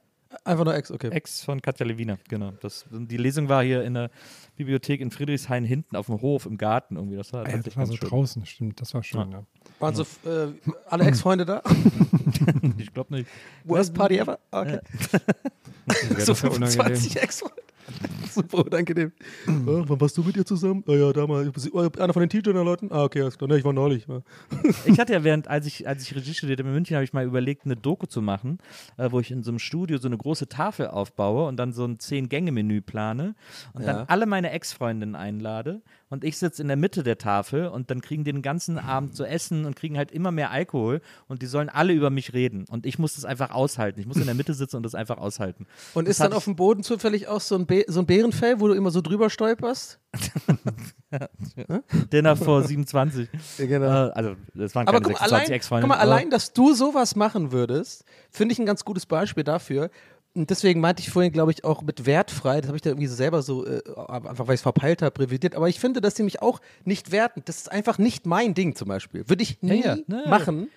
Einfach 0.44 0.64
nur 0.64 0.74
Ex, 0.74 0.90
okay. 0.92 1.08
Ex 1.10 1.42
von 1.42 1.60
Katja 1.60 1.84
Lewina, 1.84 2.18
genau. 2.28 2.52
Das, 2.60 2.84
die 2.90 3.16
Lesung 3.16 3.48
war 3.48 3.64
hier 3.64 3.82
in 3.82 3.94
der 3.94 4.10
Bibliothek 4.56 5.00
in 5.00 5.10
Friedrichshain 5.10 5.64
hinten 5.64 5.96
auf 5.96 6.06
dem 6.06 6.22
Hof 6.22 6.46
im 6.46 6.56
Garten 6.56 6.96
irgendwie. 6.96 7.16
Das 7.16 7.32
war, 7.32 7.46
Ah 7.46 7.50
ja, 7.50 7.56
das 7.58 7.76
war 7.76 7.86
so 7.86 7.96
schön. 7.96 8.08
draußen, 8.08 8.46
stimmt. 8.46 8.80
Das 8.80 8.94
war 8.94 9.02
schön, 9.02 9.32
ja. 9.32 9.42
Waren 9.80 9.94
so 9.94 10.02
äh, 10.28 10.52
alle 10.88 11.04
Ex-Freunde 11.04 11.44
da? 11.46 11.62
Ich 12.78 12.92
glaube 12.94 13.14
nicht. 13.14 13.28
Worst 13.64 13.94
Party 13.94 14.18
ever? 14.18 14.38
Okay. 14.50 14.80
Ja, 16.10 16.20
so 16.20 16.32
das 16.32 16.42
war 16.44 16.50
unangenehm. 16.52 16.84
25 16.84 17.20
Ex-Freunde. 17.20 17.59
Super 18.30 18.64
unangenehm. 18.66 19.12
Äh, 19.46 19.50
wann 19.64 20.00
warst 20.00 20.16
du 20.16 20.22
mit 20.22 20.36
ihr 20.36 20.44
zusammen? 20.46 20.84
Ah 20.86 20.92
ja, 20.92 21.12
damals. 21.12 21.50
Einer 21.74 22.12
von 22.12 22.20
den 22.20 22.28
Teacher-Leuten? 22.30 22.90
Ah, 22.92 23.04
okay. 23.04 23.28
Ne, 23.40 23.58
ich 23.58 23.64
war 23.64 23.72
neulich. 23.72 24.06
Ja. 24.06 24.22
Ich 24.86 24.98
hatte 24.98 25.12
ja 25.12 25.24
während, 25.24 25.48
als 25.48 25.66
ich, 25.66 25.86
als 25.86 26.02
ich 26.02 26.14
Regie 26.14 26.34
studierte 26.34 26.62
in 26.62 26.72
München, 26.72 26.94
habe 26.96 27.04
ich 27.04 27.12
mal 27.12 27.24
überlegt, 27.24 27.64
eine 27.64 27.76
Doku 27.76 28.06
zu 28.06 28.22
machen, 28.22 28.58
äh, 28.96 29.10
wo 29.10 29.20
ich 29.20 29.30
in 29.30 29.42
so 29.42 29.50
einem 29.50 29.58
Studio 29.58 29.98
so 29.98 30.08
eine 30.08 30.16
große 30.16 30.48
Tafel 30.48 30.88
aufbaue 30.88 31.46
und 31.48 31.56
dann 31.56 31.72
so 31.72 31.84
ein 31.84 31.98
Zehn-Gänge-Menü 31.98 32.80
plane 32.82 33.34
und 33.72 33.82
Ja. 33.82 33.92
dann 33.92 34.06
alle 34.08 34.26
meine 34.26 34.50
Ex-Freundinnen 34.50 35.14
einlade 35.14 35.82
und 36.10 36.24
ich 36.24 36.36
sitze 36.38 36.60
in 36.60 36.68
der 36.68 36.76
Mitte 36.76 37.02
der 37.02 37.16
Tafel 37.18 37.68
und 37.68 37.90
dann 37.90 38.00
kriegen 38.02 38.24
die 38.24 38.32
den 38.32 38.42
ganzen 38.42 38.78
Abend 38.78 39.16
zu 39.16 39.24
essen 39.24 39.64
und 39.64 39.76
kriegen 39.76 39.96
halt 39.96 40.10
immer 40.12 40.30
mehr 40.32 40.50
Alkohol 40.50 41.00
und 41.28 41.40
die 41.40 41.46
sollen 41.46 41.68
alle 41.68 41.92
über 41.92 42.10
mich 42.10 42.32
reden 42.34 42.66
und 42.68 42.84
ich 42.84 42.98
muss 42.98 43.14
das 43.14 43.24
einfach 43.24 43.50
aushalten. 43.50 44.00
Ich 44.00 44.06
muss 44.06 44.16
in 44.16 44.26
der 44.26 44.34
Mitte 44.34 44.52
sitzen 44.52 44.76
und 44.76 44.82
das 44.82 44.94
einfach 44.94 45.18
aushalten. 45.18 45.66
Und 45.94 46.06
Das 46.08 46.12
ist 46.12 46.20
dann 46.20 46.32
auf 46.32 46.44
dem 46.44 46.56
Boden 46.56 46.82
zufällig 46.82 47.28
auch 47.28 47.40
so 47.40 47.54
ein, 47.54 47.64
Be 47.66 47.84
so 47.88 48.00
ein 48.00 48.06
Bärenfell, 48.06 48.60
wo 48.60 48.68
du 48.68 48.74
immer 48.74 48.90
so 48.90 49.00
drüber 49.00 49.30
stolperst? 49.30 49.98
Dinner 52.12 52.36
vor 52.36 52.62
27. 52.64 53.28
Ja, 53.58 53.66
genau. 53.66 53.86
Äh, 53.86 54.10
also, 54.12 54.36
das 54.54 54.74
waren 54.74 54.88
Aber 54.88 55.00
keine 55.00 55.14
guck 55.14 55.20
mal, 55.20 55.28
26 55.28 55.70
allein, 55.72 55.82
guck 55.82 55.88
mal, 55.88 55.94
aber- 55.96 56.02
allein, 56.02 56.30
dass 56.30 56.52
du 56.52 56.74
sowas 56.74 57.16
machen 57.16 57.52
würdest, 57.52 58.04
finde 58.30 58.52
ich 58.52 58.58
ein 58.58 58.66
ganz 58.66 58.84
gutes 58.84 59.06
Beispiel 59.06 59.44
dafür. 59.44 59.90
Und 60.32 60.48
deswegen 60.48 60.80
meinte 60.80 61.02
ich 61.02 61.10
vorhin, 61.10 61.32
glaube 61.32 61.50
ich, 61.50 61.64
auch 61.64 61.82
mit 61.82 62.06
wertfrei, 62.06 62.60
das 62.60 62.68
habe 62.68 62.76
ich 62.76 62.82
da 62.82 62.90
irgendwie 62.90 63.08
so 63.08 63.16
selber 63.16 63.42
so, 63.42 63.66
äh, 63.66 63.82
einfach 64.08 64.46
weil 64.46 64.54
ich 64.54 64.60
es 64.60 64.62
verpeilt 64.62 65.02
habe, 65.02 65.18
revidiert. 65.20 65.56
Aber 65.56 65.68
ich 65.68 65.80
finde, 65.80 66.00
dass 66.00 66.14
sie 66.14 66.22
mich 66.22 66.40
auch 66.40 66.60
nicht 66.84 67.10
werten. 67.10 67.42
Das 67.46 67.56
ist 67.56 67.72
einfach 67.72 67.98
nicht 67.98 68.26
mein 68.26 68.54
Ding 68.54 68.76
zum 68.76 68.86
Beispiel. 68.88 69.28
Würde 69.28 69.42
ich 69.42 69.60
nie 69.60 69.82
Ja, 69.82 69.96
ja. 69.96 70.28
Machen. 70.28 70.68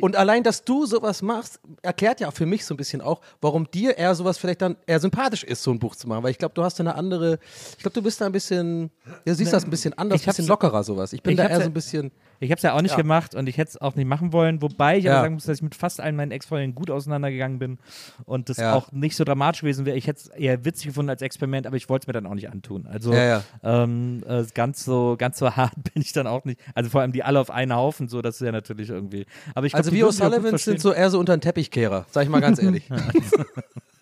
und 0.00 0.16
allein, 0.16 0.42
dass 0.42 0.64
du 0.64 0.84
sowas 0.84 1.22
machst, 1.22 1.58
erklärt 1.80 2.20
ja 2.20 2.30
für 2.32 2.44
mich 2.44 2.66
so 2.66 2.74
ein 2.74 2.76
bisschen 2.76 3.00
auch, 3.00 3.22
warum 3.40 3.70
dir 3.70 3.96
eher 3.96 4.14
sowas 4.14 4.36
vielleicht 4.36 4.60
dann 4.60 4.76
eher 4.86 5.00
sympathisch 5.00 5.42
ist, 5.42 5.62
so 5.62 5.70
ein 5.70 5.78
Buch 5.78 5.96
zu 5.96 6.06
machen. 6.06 6.22
Weil 6.22 6.32
ich 6.32 6.38
glaube, 6.38 6.54
du 6.54 6.62
hast 6.62 6.78
eine 6.78 6.94
andere, 6.94 7.38
ich 7.76 7.78
glaube, 7.78 7.94
du 7.94 8.02
bist 8.02 8.20
da 8.20 8.26
ein 8.26 8.32
bisschen, 8.32 8.90
ja, 9.24 9.34
siehst 9.34 9.54
das 9.54 9.64
ein 9.64 9.70
bisschen 9.70 9.94
anders, 9.94 10.20
ich 10.20 10.26
ein 10.26 10.32
bisschen 10.32 10.48
lockerer 10.48 10.84
sowas. 10.84 11.14
Ich 11.14 11.22
bin 11.22 11.32
ich 11.32 11.38
da 11.38 11.46
eher 11.48 11.60
so 11.60 11.66
ein 11.66 11.72
bisschen. 11.72 12.12
Ich 12.40 12.50
habe 12.50 12.58
es 12.58 12.62
ja 12.62 12.74
auch 12.74 12.82
nicht 12.82 12.92
Ja. 12.92 12.96
gemacht 12.96 13.34
und 13.34 13.48
ich 13.48 13.58
hätte 13.58 13.70
es 13.70 13.80
auch 13.80 13.94
nicht 13.96 14.06
machen 14.06 14.32
wollen, 14.32 14.62
wobei 14.62 14.98
ich 14.98 15.04
Ja. 15.04 15.14
aber 15.14 15.22
sagen 15.22 15.34
muss, 15.34 15.44
dass 15.44 15.56
ich 15.58 15.62
mit 15.62 15.74
fast 15.74 16.00
allen 16.00 16.14
meinen 16.16 16.30
Ex-Freunden 16.30 16.74
gut 16.74 16.90
auseinandergegangen 16.90 17.58
bin 17.58 17.78
und 18.24 18.48
das 18.48 18.58
Ja. 18.58 18.74
auch 18.74 18.92
nicht 18.92 19.16
so 19.16 19.24
dramatisch 19.24 19.62
gewesen 19.62 19.86
wäre. 19.86 19.96
Ich 19.96 20.06
hätte 20.06 20.20
es 20.20 20.26
eher 20.28 20.64
witzig 20.64 20.86
gefunden 20.88 21.10
als 21.10 21.22
Experiment, 21.22 21.66
aber 21.66 21.76
ich 21.76 21.88
wollte 21.88 22.04
es 22.04 22.06
mir 22.06 22.12
dann 22.12 22.26
auch 22.26 22.34
nicht 22.34 22.50
antun. 22.50 22.86
Also. 22.86 23.12
Ähm, 23.12 24.22
äh, 24.28 24.44
ganz 24.54 24.84
so 24.84 25.16
ganz 25.18 25.38
so 25.38 25.50
hart 25.56 25.74
bin 25.92 26.02
ich 26.02 26.12
dann 26.12 26.26
auch 26.26 26.44
nicht. 26.44 26.60
Also 26.74 26.90
vor 26.90 27.00
allem 27.00 27.12
die 27.12 27.22
alle 27.24 27.40
auf 27.40 27.50
einen 27.50 27.74
Haufen, 27.74 28.08
so 28.08 28.22
das 28.22 28.36
ist 28.40 28.46
ja 28.46 28.52
natürlich 28.52 28.88
irgendwie. 28.90 29.26
Aber 29.54 29.66
ich 29.66 29.72
glaub, 29.72 29.78
also 29.80 29.92
wir 29.92 30.06
O'Sullivans 30.06 30.58
sind 30.64 30.80
so 30.80 30.92
eher 30.92 31.10
so 31.10 31.18
unter 31.18 31.36
den 31.36 31.40
Teppichkehrer, 31.40 32.06
sag 32.10 32.22
ich 32.24 32.28
mal 32.28 32.40
ganz 32.40 32.62
ehrlich. 32.62 32.88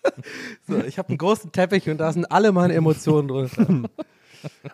so, 0.67 0.77
ich 0.87 0.97
habe 0.97 1.09
einen 1.09 1.17
großen 1.17 1.51
Teppich 1.51 1.89
und 1.89 1.97
da 1.97 2.11
sind 2.11 2.31
alle 2.31 2.51
meine 2.51 2.73
Emotionen 2.73 3.27
drin. 3.27 3.87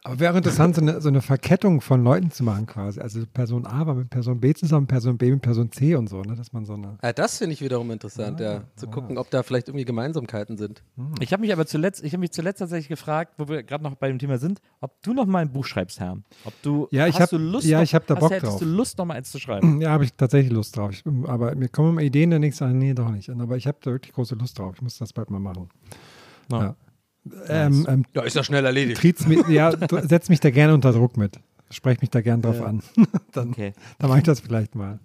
Aber 0.04 0.20
wäre 0.20 0.38
interessant, 0.38 0.76
so 0.76 0.82
eine, 0.82 1.02
so 1.02 1.10
eine 1.10 1.22
Verkettung 1.22 1.82
von 1.82 2.04
Leuten 2.04 2.32
zu 2.32 2.44
machen 2.44 2.66
quasi. 2.66 3.00
Also 3.00 3.22
Person 3.34 3.66
A 3.66 3.86
war 3.86 3.96
mit 3.96 4.10
Person 4.10 4.40
B 4.40 4.54
zusammen, 4.54 4.88
Person 4.88 5.18
B 5.18 5.32
mit 5.32 5.42
Person 5.42 5.72
C 5.72 5.96
und 5.96 6.08
so, 6.10 6.22
ne? 6.22 6.36
Dass 6.36 6.54
man 6.54 6.66
so 6.66 6.74
eine. 6.74 6.98
Ja, 7.02 7.14
das 7.14 7.38
finde 7.38 7.54
ich 7.54 7.62
wiederum 7.62 7.90
interessant, 7.92 8.40
ja. 8.40 8.64
Zu 8.76 8.88
gucken, 8.88 9.18
ob 9.18 9.30
da 9.30 9.44
vielleicht 9.44 9.68
irgendwie 9.70 9.86
Gemeinsamkeiten 9.86 10.58
sind. 10.58 10.84
Ich 11.20 11.32
habe 11.34 11.42
mich 11.42 11.54
aber 11.54 11.66
zuletzt, 11.66 12.04
ich 12.04 12.14
habe 12.14 12.20
mich 12.22 12.32
zuletzt 12.32 12.60
tatsächlich 12.60 12.90
gefragt, 12.90 13.34
wo 13.38 13.48
wir 13.48 13.64
gerade 13.64 13.84
noch 13.84 13.96
bei 13.96 14.08
dem 14.08 14.20
Thema 14.20 14.38
sind, 14.38 14.60
ob 14.82 15.02
du 15.04 15.14
noch 15.14 15.26
mal 15.26 15.40
ein 15.40 15.52
Buch 15.52 15.66
schreibst, 15.66 16.00
Herr. 16.00 16.18
Ob 16.46 16.54
du 16.62 16.88
Ja, 16.92 17.08
ich 17.08 17.16
hast 17.16 17.22
hab- 17.24 17.30
du 17.32 17.38
Lust 17.38 17.66
ja, 17.68 17.78
noch- 17.78 17.84
ich 17.84 17.96
hab 17.96 18.06
da 18.08 18.16
hast, 18.16 18.22
Bock 18.22 18.32
hättest 18.32 18.52
drauf. 18.54 18.60
du 18.60 18.66
Lust 18.66 18.98
noch 18.98 19.06
mal 19.06 19.16
eins 19.16 19.32
zu 19.32 19.40
schreiben? 19.40 19.80
Ja, 19.82 19.90
habe 19.92 20.04
ich 20.06 20.14
tatsächlich 20.14 20.52
Lust 20.52 20.78
drauf. 20.78 20.92
Ich, 20.92 21.04
aber 21.28 21.56
mir 21.56 21.68
kommen 21.70 21.90
immer 21.90 22.02
Ideen, 22.02 22.32
dann 22.32 22.42
denke 22.42 22.54
ich, 22.54 22.58
so, 22.58 22.66
nee, 22.68 22.94
doch 22.94 23.10
nicht. 23.10 23.30
Aber 23.30 23.58
ich 23.58 23.68
habe 23.68 23.78
da 23.82 23.92
wirklich 23.92 24.14
große 24.14 24.36
Lust 24.36 24.60
drauf. 24.60 24.74
Ich 24.76 24.82
muss 24.82 24.98
das 24.98 25.14
bald 25.14 25.30
mal 25.30 25.40
machen. 25.40 25.70
Ja. 26.52 26.60
Ja. 26.62 26.76
Ähm, 27.48 27.86
ähm, 27.90 28.06
Ja, 28.14 28.24
ist 28.24 28.36
ja 28.36 28.44
schnell 28.44 28.66
erledigt. 28.66 29.00
Triet's 29.00 29.26
mi- 29.28 29.50
ja, 29.52 29.72
setz 30.08 30.30
mich 30.30 30.40
da 30.40 30.50
gerne 30.52 30.74
unter 30.74 30.92
Druck 30.92 31.16
mit. 31.18 31.40
Sprech 31.72 32.02
mich 32.02 32.10
da 32.10 32.22
gerne 32.22 32.42
drauf 32.44 32.58
Ja. 32.60 32.66
an. 32.66 32.84
dann 33.32 33.50
Okay. 33.52 33.74
dann 34.00 34.10
mache 34.10 34.20
ich 34.20 34.26
das 34.26 34.40
vielleicht 34.42 34.76
mal. 34.76 35.00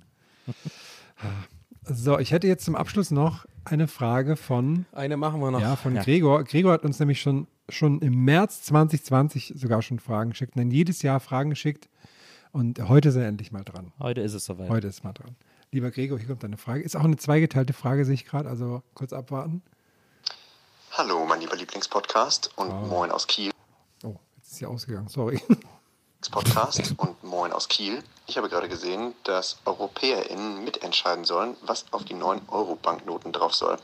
So, 1.84 2.18
ich 2.18 2.32
hätte 2.32 2.46
jetzt 2.46 2.64
zum 2.64 2.74
Abschluss 2.76 3.10
noch 3.10 3.46
eine 3.64 3.88
Frage 3.88 4.36
von, 4.36 4.84
Eine 4.92 5.16
machen 5.16 5.40
wir 5.40 5.50
noch. 5.50 5.60
ja, 5.60 5.76
von 5.76 5.94
Ja. 5.94 6.02
Gregor. 6.02 6.44
Gregor 6.44 6.72
hat 6.72 6.84
uns 6.84 6.98
nämlich 6.98 7.20
schon, 7.20 7.46
schon 7.68 8.00
im 8.00 8.24
März 8.24 8.62
2020 8.62 9.54
sogar 9.56 9.80
schon 9.82 9.98
Fragen 9.98 10.30
geschickt. 10.30 10.52
Dann 10.56 10.70
jedes 10.70 11.02
Jahr 11.02 11.20
Fragen 11.20 11.50
geschickt. 11.50 11.88
Und 12.52 12.80
heute 12.88 13.10
ist 13.10 13.16
er 13.16 13.26
endlich 13.26 13.52
mal 13.52 13.62
dran. 13.64 13.92
Heute 14.00 14.20
ist 14.22 14.34
es 14.34 14.44
soweit. 14.44 14.68
Heute 14.70 14.88
ist 14.88 15.04
mal 15.04 15.12
dran. 15.12 15.36
Lieber 15.70 15.90
Gregor, 15.90 16.18
hier 16.18 16.28
kommt 16.28 16.42
deine 16.42 16.56
Frage. 16.56 16.82
Ist 16.82 16.96
auch 16.96 17.04
eine 17.04 17.16
zweigeteilte 17.16 17.74
Frage, 17.74 18.04
sehe 18.06 18.14
ich 18.14 18.24
gerade. 18.24 18.48
Also 18.48 18.82
kurz 18.94 19.12
abwarten. 19.12 19.62
Hallo, 20.92 21.26
mein 21.28 21.40
lieber 21.40 21.56
Lieblingspodcast 21.78 22.50
und 22.56 22.88
moin 22.88 23.12
aus 23.12 23.28
Kiel. 23.28 23.52
Oh, 24.02 24.16
jetzt 24.36 24.48
ist 24.48 24.56
sie 24.56 24.66
ausgegangen. 24.66 25.06
Sorry. 25.06 25.40
Podcast 26.32 26.92
und 26.96 27.22
moin 27.22 27.52
aus 27.52 27.68
Kiel. 27.68 28.02
Ich 28.26 28.36
habe 28.36 28.48
gerade 28.48 28.68
gesehen, 28.68 29.14
dass 29.22 29.58
EuropäerInnen 29.64 30.64
mitentscheiden 30.64 31.24
sollen, 31.24 31.56
was 31.62 31.84
auf 31.92 32.04
die 32.04 32.16
9-Euro-Banknoten 32.16 33.32
drauf 33.32 33.54
soll. 33.54 33.76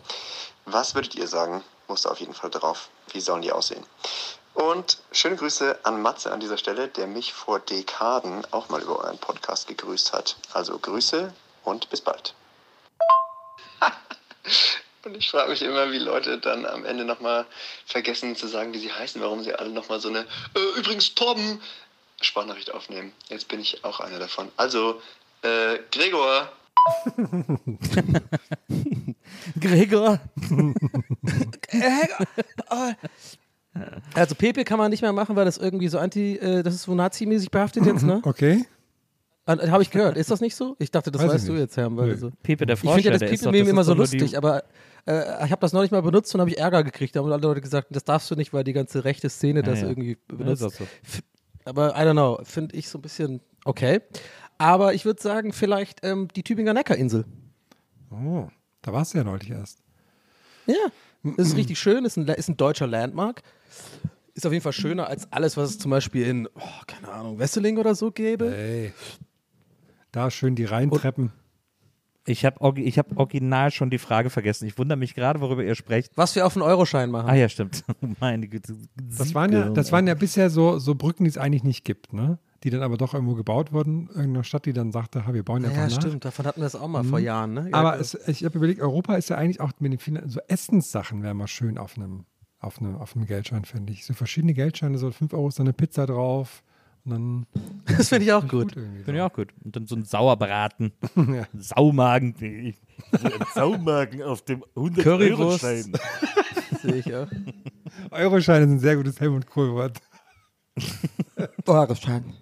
Was 0.64 0.96
würdet 0.96 1.14
ihr 1.14 1.28
sagen? 1.28 1.62
Muss 1.86 2.02
da 2.02 2.10
auf 2.10 2.18
jeden 2.18 2.34
Fall 2.34 2.50
drauf. 2.50 2.88
Wie 3.12 3.20
sollen 3.20 3.42
die 3.42 3.52
aussehen? 3.52 3.86
Und 4.54 4.98
schöne 5.12 5.36
Grüße 5.36 5.78
an 5.84 6.02
Matze 6.02 6.32
an 6.32 6.40
dieser 6.40 6.58
Stelle, 6.58 6.88
der 6.88 7.06
mich 7.06 7.32
vor 7.32 7.60
Dekaden 7.60 8.44
auch 8.50 8.70
mal 8.70 8.82
über 8.82 8.98
euren 8.98 9.18
Podcast 9.18 9.68
gegrüßt 9.68 10.12
hat. 10.12 10.36
Also 10.52 10.80
Grüße 10.80 11.32
und 11.62 11.88
bis 11.90 12.00
bald. 12.00 12.34
Und 15.04 15.16
ich 15.16 15.30
frage 15.30 15.50
mich 15.50 15.62
immer, 15.62 15.92
wie 15.92 15.98
Leute 15.98 16.38
dann 16.38 16.64
am 16.66 16.84
Ende 16.84 17.04
nochmal 17.04 17.46
vergessen 17.86 18.36
zu 18.36 18.46
sagen, 18.46 18.72
wie 18.72 18.78
sie 18.78 18.92
heißen, 18.92 19.20
warum 19.20 19.42
sie 19.42 19.54
alle 19.54 19.70
nochmal 19.70 20.00
so 20.00 20.08
eine, 20.08 20.20
äh, 20.20 20.78
übrigens 20.78 21.14
Torben, 21.14 21.60
Sprachnachricht 22.20 22.72
aufnehmen. 22.72 23.12
Jetzt 23.28 23.48
bin 23.48 23.60
ich 23.60 23.84
auch 23.84 24.00
einer 24.00 24.18
davon. 24.18 24.48
Also, 24.56 25.00
äh, 25.42 25.78
Gregor, 25.90 26.50
Gregor. 29.60 30.20
Also 34.14 34.34
Pepe 34.34 34.64
kann 34.64 34.78
man 34.78 34.90
nicht 34.90 35.02
mehr 35.02 35.12
machen, 35.12 35.36
weil 35.36 35.44
das 35.44 35.58
irgendwie 35.58 35.88
so 35.88 35.98
anti, 35.98 36.36
äh, 36.36 36.62
das 36.62 36.74
ist 36.74 36.82
so 36.84 36.94
nazimäßig 36.94 37.50
behaftet 37.50 37.86
jetzt, 37.86 38.02
ne? 38.02 38.20
Okay. 38.22 38.64
Habe 39.46 39.82
ich 39.82 39.90
gehört. 39.90 40.16
Ist 40.16 40.30
das 40.30 40.40
nicht 40.40 40.56
so? 40.56 40.74
Ich 40.78 40.90
dachte, 40.90 41.10
das 41.10 41.22
Weiß 41.22 41.34
weißt 41.34 41.48
du 41.48 41.52
nicht. 41.52 41.60
jetzt, 41.62 41.76
Herr. 41.76 41.94
Weil 41.94 42.08
Nö. 42.08 42.16
so. 42.16 42.30
Pepe, 42.42 42.64
der 42.64 42.76
Ich 42.76 42.80
finde 42.80 43.00
ja 43.00 43.10
das 43.10 43.20
Pepe-Meme 43.20 43.68
immer 43.68 43.84
so 43.84 43.92
lustig, 43.92 44.38
aber 44.38 44.64
äh, 45.06 45.44
ich 45.44 45.50
habe 45.52 45.60
das 45.60 45.72
neulich 45.72 45.90
mal 45.90 46.02
benutzt 46.02 46.34
und 46.34 46.40
habe 46.40 46.50
ich 46.50 46.58
Ärger 46.58 46.84
gekriegt. 46.84 47.14
Da 47.16 47.20
haben 47.20 47.30
alle 47.30 47.42
Leute 47.42 47.60
gesagt, 47.60 47.88
das 47.90 48.04
darfst 48.04 48.30
du 48.30 48.34
nicht, 48.36 48.52
weil 48.52 48.64
die 48.64 48.72
ganze 48.72 49.04
rechte 49.04 49.28
Szene 49.28 49.62
das 49.62 49.80
ja. 49.80 49.88
irgendwie 49.88 50.18
Ja, 50.30 50.36
benutzt. 50.36 50.62
auch 50.64 50.72
so. 50.72 50.84
Aber 51.64 51.90
I 51.96 52.00
don't 52.00 52.12
know, 52.12 52.38
finde 52.44 52.76
ich 52.76 52.88
so 52.88 52.98
ein 52.98 53.02
bisschen 53.02 53.40
okay. 53.64 54.00
Aber 54.58 54.94
ich 54.94 55.04
würde 55.04 55.20
sagen, 55.22 55.52
vielleicht 55.52 56.04
ähm, 56.04 56.28
die 56.34 56.42
Tübinger 56.42 56.74
Neckarinsel. 56.74 57.24
Oh, 58.10 58.48
da 58.82 58.92
warst 58.92 59.14
du 59.14 59.18
ja 59.18 59.24
neulich 59.24 59.50
erst. 59.50 59.78
Ja, 60.66 60.74
das 61.22 61.48
ist 61.48 61.56
richtig 61.56 61.78
schön, 61.78 62.04
ist 62.04 62.16
ein, 62.16 62.28
ist 62.28 62.48
ein 62.48 62.56
deutscher 62.56 62.86
Landmark. 62.86 63.42
Ist 64.34 64.46
auf 64.46 64.52
jeden 64.52 64.62
Fall 64.62 64.72
schöner 64.72 65.06
als 65.08 65.30
alles, 65.32 65.56
was 65.56 65.70
es 65.70 65.78
zum 65.78 65.90
Beispiel 65.90 66.26
in, 66.26 66.48
oh, 66.54 66.60
keine 66.86 67.08
Ahnung, 67.08 67.38
Wesseling 67.38 67.78
oder 67.78 67.94
so 67.94 68.10
gäbe. 68.10 68.54
Ey. 68.54 68.92
Da 70.12 70.30
schön 70.30 70.54
die 70.54 70.64
Rheintreppen. 70.64 71.32
Ich 72.26 72.44
habe 72.44 72.80
ich 72.80 72.98
hab 72.98 73.16
original 73.18 73.70
schon 73.70 73.90
die 73.90 73.98
Frage 73.98 74.30
vergessen. 74.30 74.66
Ich 74.66 74.78
wundere 74.78 74.96
mich 74.98 75.14
gerade, 75.14 75.40
worüber 75.40 75.62
ihr 75.62 75.74
sprecht. 75.74 76.12
Was 76.16 76.34
wir 76.34 76.46
auf 76.46 76.56
einen 76.56 76.62
Euroschein 76.62 77.10
machen. 77.10 77.28
Ah 77.28 77.34
ja, 77.34 77.48
stimmt. 77.48 77.84
Meine 78.20 78.48
Güte. 78.48 78.76
Das 78.96 79.34
waren 79.34 79.52
ja, 79.52 79.68
das 79.68 79.92
waren 79.92 80.06
ja 80.06 80.14
bisher 80.14 80.48
so, 80.48 80.78
so 80.78 80.94
Brücken, 80.94 81.24
die 81.24 81.30
es 81.30 81.36
eigentlich 81.38 81.64
nicht 81.64 81.84
gibt, 81.84 82.12
ne? 82.14 82.38
Die 82.62 82.70
dann 82.70 82.82
aber 82.82 82.96
doch 82.96 83.12
irgendwo 83.12 83.34
gebaut 83.34 83.72
wurden, 83.74 84.06
irgendeiner 84.08 84.42
Stadt, 84.42 84.64
die 84.64 84.72
dann 84.72 84.90
sagte, 84.90 85.26
ha, 85.26 85.34
wir 85.34 85.42
bauen 85.42 85.62
Ja, 85.64 85.68
einfach 85.68 85.82
ja, 85.82 85.88
nach. 85.88 86.00
stimmt. 86.02 86.24
Davon 86.24 86.46
hatten 86.46 86.60
wir 86.62 86.66
es 86.66 86.74
auch 86.74 86.88
mal 86.88 87.04
vor 87.04 87.18
Mhm. 87.18 87.24
Jahren. 87.26 87.52
Ne? 87.52 87.68
Ja, 87.70 87.76
Aber 87.76 87.90
klar. 87.90 88.00
es, 88.00 88.14
ich 88.26 88.42
habe 88.42 88.56
überlegt, 88.56 88.80
Europa 88.80 89.16
ist 89.16 89.28
ja 89.28 89.36
eigentlich 89.36 89.60
auch 89.60 89.72
mit 89.80 89.92
den 89.92 89.98
vielen, 89.98 90.26
so 90.30 90.40
Essenssachen 90.48 91.22
wäre 91.22 91.34
mal 91.34 91.46
schön 91.46 91.76
auf 91.76 91.98
einem, 91.98 92.24
auf 92.58 92.80
einem, 92.80 92.96
auf 92.96 93.14
einem 93.14 93.26
Geldschein, 93.26 93.66
finde 93.66 93.92
ich. 93.92 94.06
So 94.06 94.14
verschiedene 94.14 94.54
Geldscheine, 94.54 94.96
so 94.96 95.10
5 95.10 95.34
Euro 95.34 95.48
ist 95.48 95.58
da 95.58 95.62
eine 95.62 95.74
Pizza 95.74 96.06
drauf. 96.06 96.62
Und 97.04 97.10
dann 97.10 97.46
das 97.96 98.08
finde 98.08 98.24
ich 98.24 98.32
auch 98.32 98.46
gut. 98.48 98.72
Finde 98.72 99.14
ich 99.14 99.20
auch 99.20 99.32
gut. 99.32 99.48
Und 99.64 99.76
dann 99.76 99.86
so 99.86 99.94
ein 99.96 100.04
Sauerbraten. 100.04 100.92
Ja. 101.16 101.46
Saumagen. 101.58 102.34
Ein 102.40 102.74
Saumagen 103.54 104.22
auf 104.22 104.42
dem 104.42 104.64
100 104.76 105.04
Currywurst. 105.04 105.64
Euroschein. 105.64 105.92
Sehe 106.82 106.96
ich 106.96 107.14
auch. 107.14 107.28
Euroscheine 108.10 108.66
sind 108.66 108.76
ein 108.76 108.80
sehr 108.80 108.96
gutes 108.96 109.20
Helmut 109.20 109.46
Kohl-Wort. 109.46 109.98
Euroschein. 111.66 112.34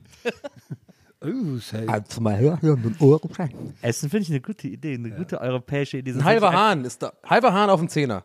Euroschein. 1.21 1.89
Also 1.89 2.21
mal 2.21 2.39
hören, 2.39 2.59
einen 2.63 2.97
Euroschein. 2.99 3.75
Essen 3.83 4.11
finde 4.11 4.23
ich 4.25 4.31
eine 4.31 4.41
gute 4.41 4.69
Idee, 4.69 4.95
eine 4.95 5.11
gute 5.11 5.41
europäische 5.41 5.99
Idee. 5.99 6.13
Ein 6.13 6.25
halber 6.25 6.53
Hahn 6.53 6.85
ist 6.85 7.03
da. 7.03 7.13
Halber 7.25 7.53
Hahn 7.53 7.71
auf 7.71 7.81
dem 7.81 7.89
Zehner. 7.89 8.25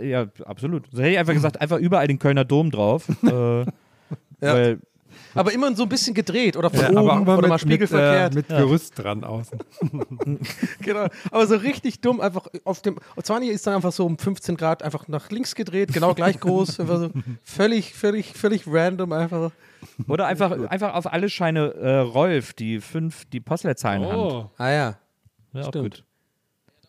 Ja, 0.00 0.26
absolut. 0.44 0.86
So 0.90 0.98
hätte 0.98 1.10
ich 1.12 1.18
einfach 1.18 1.32
gesagt, 1.32 1.60
einfach 1.60 1.78
überall 1.78 2.06
den 2.08 2.18
Kölner 2.18 2.44
Dom 2.44 2.70
drauf. 2.70 3.08
äh, 3.22 3.66
Weil 4.40 4.80
Aber 5.36 5.52
immer 5.52 5.74
so 5.74 5.84
ein 5.84 5.88
bisschen 5.88 6.14
gedreht 6.14 6.56
oder 6.56 6.70
von 6.70 6.80
Ja, 6.80 6.88
oben 6.88 6.98
aber 6.98 7.12
auch 7.12 7.24
mal 7.24 7.32
oder 7.38 7.42
mit, 7.42 7.48
mal 7.48 7.54
mit, 7.54 7.60
spiegelverkehrt. 7.60 8.32
äh, 8.32 8.36
mit 8.36 8.48
Gerüst 8.48 8.92
dran 8.96 9.24
außen. 9.24 9.58
genau. 10.80 11.06
Aber 11.30 11.46
so 11.46 11.56
richtig 11.56 12.00
dumm, 12.00 12.20
einfach 12.20 12.46
auf 12.64 12.82
dem. 12.82 12.96
Zwani 13.22 13.48
ist 13.48 13.66
dann 13.66 13.74
einfach 13.74 13.92
so 13.92 14.06
um 14.06 14.18
15 14.18 14.56
Grad 14.56 14.82
einfach 14.82 15.08
nach 15.08 15.30
links 15.30 15.54
gedreht, 15.54 15.92
genau 15.92 16.14
gleich 16.14 16.40
groß. 16.40 16.80
einfach 16.80 16.98
so 16.98 17.10
völlig, 17.42 17.94
völlig, 17.94 18.32
völlig 18.34 18.64
random 18.66 19.12
einfach. 19.12 19.50
Oder 20.08 20.26
einfach, 20.26 20.50
einfach 20.68 20.94
auf 20.94 21.12
alle 21.12 21.28
Scheine 21.28 21.74
äh, 21.74 21.98
Rolf, 21.98 22.52
die 22.54 22.80
fünf, 22.80 23.24
die 23.26 23.40
Postleitzahlen 23.40 24.04
haben. 24.04 24.48
Ah 24.58 24.70
ja. 24.70 24.96
Ja, 25.52 25.62
auch 25.62 25.68
Stimmt. 25.68 25.94
gut. 25.96 26.04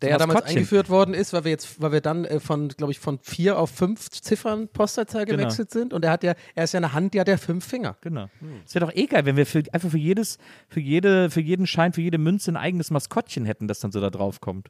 Der 0.01 0.11
ja 0.11 0.17
damals 0.17 0.35
Maskottchen. 0.35 0.57
eingeführt 0.59 0.89
worden 0.89 1.13
ist, 1.13 1.33
weil 1.33 1.43
wir 1.43 1.51
jetzt, 1.51 1.81
weil 1.81 1.91
wir 1.91 2.01
dann 2.01 2.25
äh, 2.25 2.39
von, 2.39 2.67
glaube 2.69 2.91
ich, 2.91 2.99
von 2.99 3.17
vier 3.21 3.57
auf 3.57 3.71
fünf 3.71 4.09
Ziffern 4.11 4.67
Postleitzahl 4.67 5.25
Genau. 5.25 5.37
gewechselt 5.39 5.71
sind. 5.71 5.93
Und 5.93 6.05
er 6.05 6.11
hat 6.11 6.23
ja, 6.23 6.33
er 6.55 6.63
ist 6.65 6.73
ja 6.73 6.77
eine 6.77 6.93
Hand, 6.93 7.15
ja 7.15 7.23
der 7.23 7.37
fünf 7.37 7.65
Finger. 7.65 7.97
Genau. 8.01 8.29
Es 8.65 8.75
wäre 8.75 8.85
doch 8.85 8.95
eh 8.95 9.05
geil, 9.07 9.25
wenn 9.25 9.37
wir 9.37 9.45
für, 9.45 9.63
einfach 9.71 9.89
für 9.89 9.97
jedes, 9.97 10.37
für 10.69 10.79
jede, 10.79 11.29
für 11.29 11.41
jeden 11.41 11.65
Schein, 11.67 11.93
für 11.93 12.01
jede 12.01 12.17
Münze 12.17 12.51
ein 12.51 12.57
eigenes 12.57 12.91
Maskottchen 12.91 13.45
hätten, 13.45 13.67
das 13.67 13.79
dann 13.79 13.91
so 13.91 13.99
da 13.99 14.09
drauf 14.09 14.39
kommt. 14.41 14.69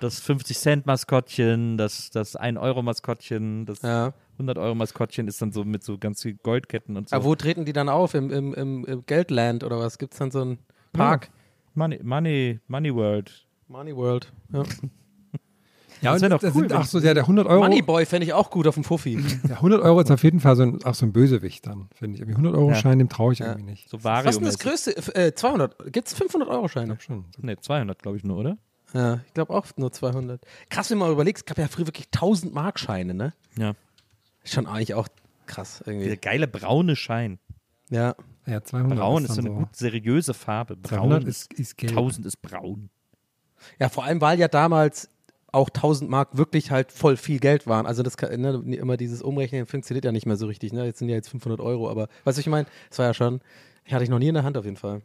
Das 0.00 0.22
50-Cent-Maskottchen, 0.22 1.76
das, 1.76 2.10
das 2.10 2.38
1-Euro-Maskottchen, 2.38 3.66
das 3.66 3.82
Ja. 3.82 4.12
100-Euro-Maskottchen 4.40 5.26
ist 5.26 5.42
dann 5.42 5.50
so 5.50 5.64
mit 5.64 5.82
so 5.82 5.98
ganz 5.98 6.22
viel 6.22 6.34
Goldketten 6.34 6.96
und 6.96 7.08
so. 7.08 7.16
Aber 7.16 7.24
wo 7.24 7.34
treten 7.34 7.64
die 7.64 7.72
dann 7.72 7.88
auf? 7.88 8.14
Im, 8.14 8.30
im, 8.30 8.54
im, 8.54 8.84
im 8.84 9.06
Geldland 9.06 9.64
oder 9.64 9.78
was? 9.80 9.98
Gibt 9.98 10.12
es 10.12 10.18
dann 10.20 10.30
so 10.30 10.40
einen 10.42 10.58
Park? 10.92 11.30
Money, 11.74 11.98
Money, 12.02 12.60
Money 12.68 12.94
World. 12.94 13.44
Money 13.68 13.94
World. 13.96 14.32
Ja. 14.52 14.62
Ja, 16.00 16.12
Das 16.12 16.22
und 16.22 16.30
das 16.30 16.54
cool, 16.54 16.68
sind, 16.68 16.72
ach 16.74 16.86
so, 16.86 17.00
ja, 17.00 17.12
der 17.12 17.24
100 17.24 17.48
Euro. 17.48 17.60
Moneyboy 17.64 18.06
fände 18.06 18.24
ich 18.24 18.32
auch 18.32 18.50
gut 18.50 18.68
auf 18.68 18.74
dem 18.76 18.84
Fuffi. 18.84 19.16
Der 19.48 19.56
100 19.56 19.82
Euro 19.82 20.00
ist 20.00 20.12
auf 20.12 20.22
jeden 20.22 20.38
Fall 20.38 20.54
so 20.54 20.62
ein, 20.62 20.80
auch 20.84 20.94
so 20.94 21.04
ein 21.04 21.12
Bösewicht 21.12 21.66
dann, 21.66 21.88
finde 21.92 22.14
ich. 22.14 22.20
Irgendwie 22.20 22.36
100 22.36 22.54
Euro 22.54 22.72
Schein, 22.74 23.00
dem 23.00 23.08
traue 23.08 23.32
ich 23.32 23.40
irgendwie 23.40 23.64
nicht. 23.64 23.88
So 23.88 24.04
Was 24.04 24.24
ist 24.26 24.36
denn 24.36 24.44
das 24.44 24.60
größte? 24.60 24.96
Äh, 25.16 25.34
200. 25.34 25.92
Gibt 25.92 26.06
es 26.06 26.16
500-Euro-Scheine? 26.16 26.98
Schon. 27.00 27.24
Ne, 27.38 27.58
200, 27.58 28.00
glaube 28.00 28.16
ich 28.16 28.22
nur, 28.22 28.36
oder? 28.36 28.58
Ja, 28.94 29.22
ich 29.26 29.34
glaube 29.34 29.52
auch 29.52 29.66
nur 29.76 29.90
200. 29.90 30.40
Krass, 30.70 30.88
wenn 30.92 30.98
man 30.98 31.08
mal 31.08 31.14
überlegt, 31.14 31.38
es 31.38 31.44
gab 31.46 31.58
ja 31.58 31.66
früher 31.66 31.86
wirklich 31.88 32.06
1000 32.14 32.54
Markscheine, 32.54 33.12
ne? 33.12 33.32
Ja. 33.58 33.72
Schon 34.44 34.68
eigentlich 34.68 34.94
auch 34.94 35.08
krass 35.46 35.82
Der 35.84 35.94
irgendwie. 35.94 36.16
geile 36.16 36.46
braune 36.46 36.94
Schein. 36.94 37.40
Ja. 37.90 38.14
Ja, 38.46 38.62
200 38.62 38.96
Braun 38.96 39.24
ist 39.24 39.30
ist 39.30 39.34
so 39.34 39.40
eine 39.42 39.50
so- 39.50 39.56
gut 39.56 39.74
seriöse 39.74 40.32
Farbe. 40.32 40.76
Braun 40.76 41.00
200 41.10 41.24
ist- 41.24 41.52
ist 41.54 41.76
gelb. 41.76 41.90
1000 41.90 42.24
ist 42.24 42.40
braun. 42.40 42.88
Ja, 43.78 43.88
vor 43.88 44.04
allem, 44.04 44.20
weil 44.20 44.38
ja 44.38 44.48
damals 44.48 45.10
auch 45.50 45.68
1000 45.70 46.10
Mark 46.10 46.36
wirklich 46.36 46.70
halt 46.70 46.92
voll 46.92 47.16
viel 47.16 47.38
Geld 47.40 47.66
waren. 47.66 47.86
Also 47.86 48.02
das 48.02 48.16
kann, 48.16 48.38
ne, 48.40 48.50
immer 48.76 48.96
dieses 48.96 49.22
Umrechnen 49.22 49.66
funktioniert 49.66 50.04
ja 50.04 50.12
nicht 50.12 50.26
mehr 50.26 50.36
so 50.36 50.46
richtig. 50.46 50.72
Ne? 50.72 50.84
Jetzt 50.84 50.98
sind 50.98 51.08
ja 51.08 51.14
jetzt 51.14 51.30
500 51.30 51.60
Euro, 51.60 51.88
aber 51.90 52.02
weißt 52.02 52.10
du, 52.24 52.26
was 52.26 52.38
ich 52.38 52.46
meine? 52.48 52.66
Das 52.90 52.98
war 52.98 53.06
ja 53.06 53.14
schon, 53.14 53.40
hatte 53.90 54.04
ich 54.04 54.10
noch 54.10 54.18
nie 54.18 54.28
in 54.28 54.34
der 54.34 54.44
Hand 54.44 54.56
auf 54.58 54.64
jeden 54.66 54.76
Fall. 54.76 55.00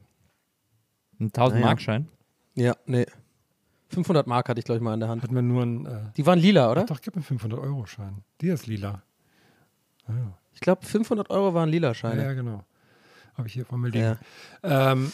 Ein 1.20 1.28
1000 1.28 1.54
Naja. 1.56 1.66
Markschein? 1.68 2.10
Ja, 2.56 2.76
nee. 2.86 3.06
500 3.90 4.28
Mark 4.28 4.50
hatte 4.50 4.60
ich, 4.60 4.66
glaube 4.66 4.78
ich, 4.78 4.84
mal 4.84 4.94
in 4.96 5.00
der 5.00 5.10
Hand. 5.10 5.24
Hat 5.24 5.32
man 5.32 5.48
nur 5.48 5.64
ein. 5.64 5.86
Äh, 5.86 6.00
Die 6.18 6.26
waren 6.26 6.40
lila, 6.40 6.72
oder? 6.72 6.86
Doch, 6.86 7.00
gib 7.00 7.16
mir 7.16 7.22
500-Euro-Schein. 7.22 8.24
Die 8.42 8.48
ist 8.50 8.66
lila. 8.68 9.04
Ah, 10.08 10.12
ja. 10.14 10.38
Ich 10.52 10.60
glaube, 10.60 10.86
500 10.86 11.30
Euro 11.30 11.54
waren 11.54 11.70
lila 11.70 11.90
Ja, 11.90 11.94
Scheine. 11.94 12.24
ja, 12.24 12.34
genau. 12.34 12.64
Habe 13.38 13.48
ich 13.48 13.54
hier 13.54 13.66
vor 13.66 13.78
mir 13.78 13.90
liegen. 13.90 14.18
Ähm, 14.64 15.12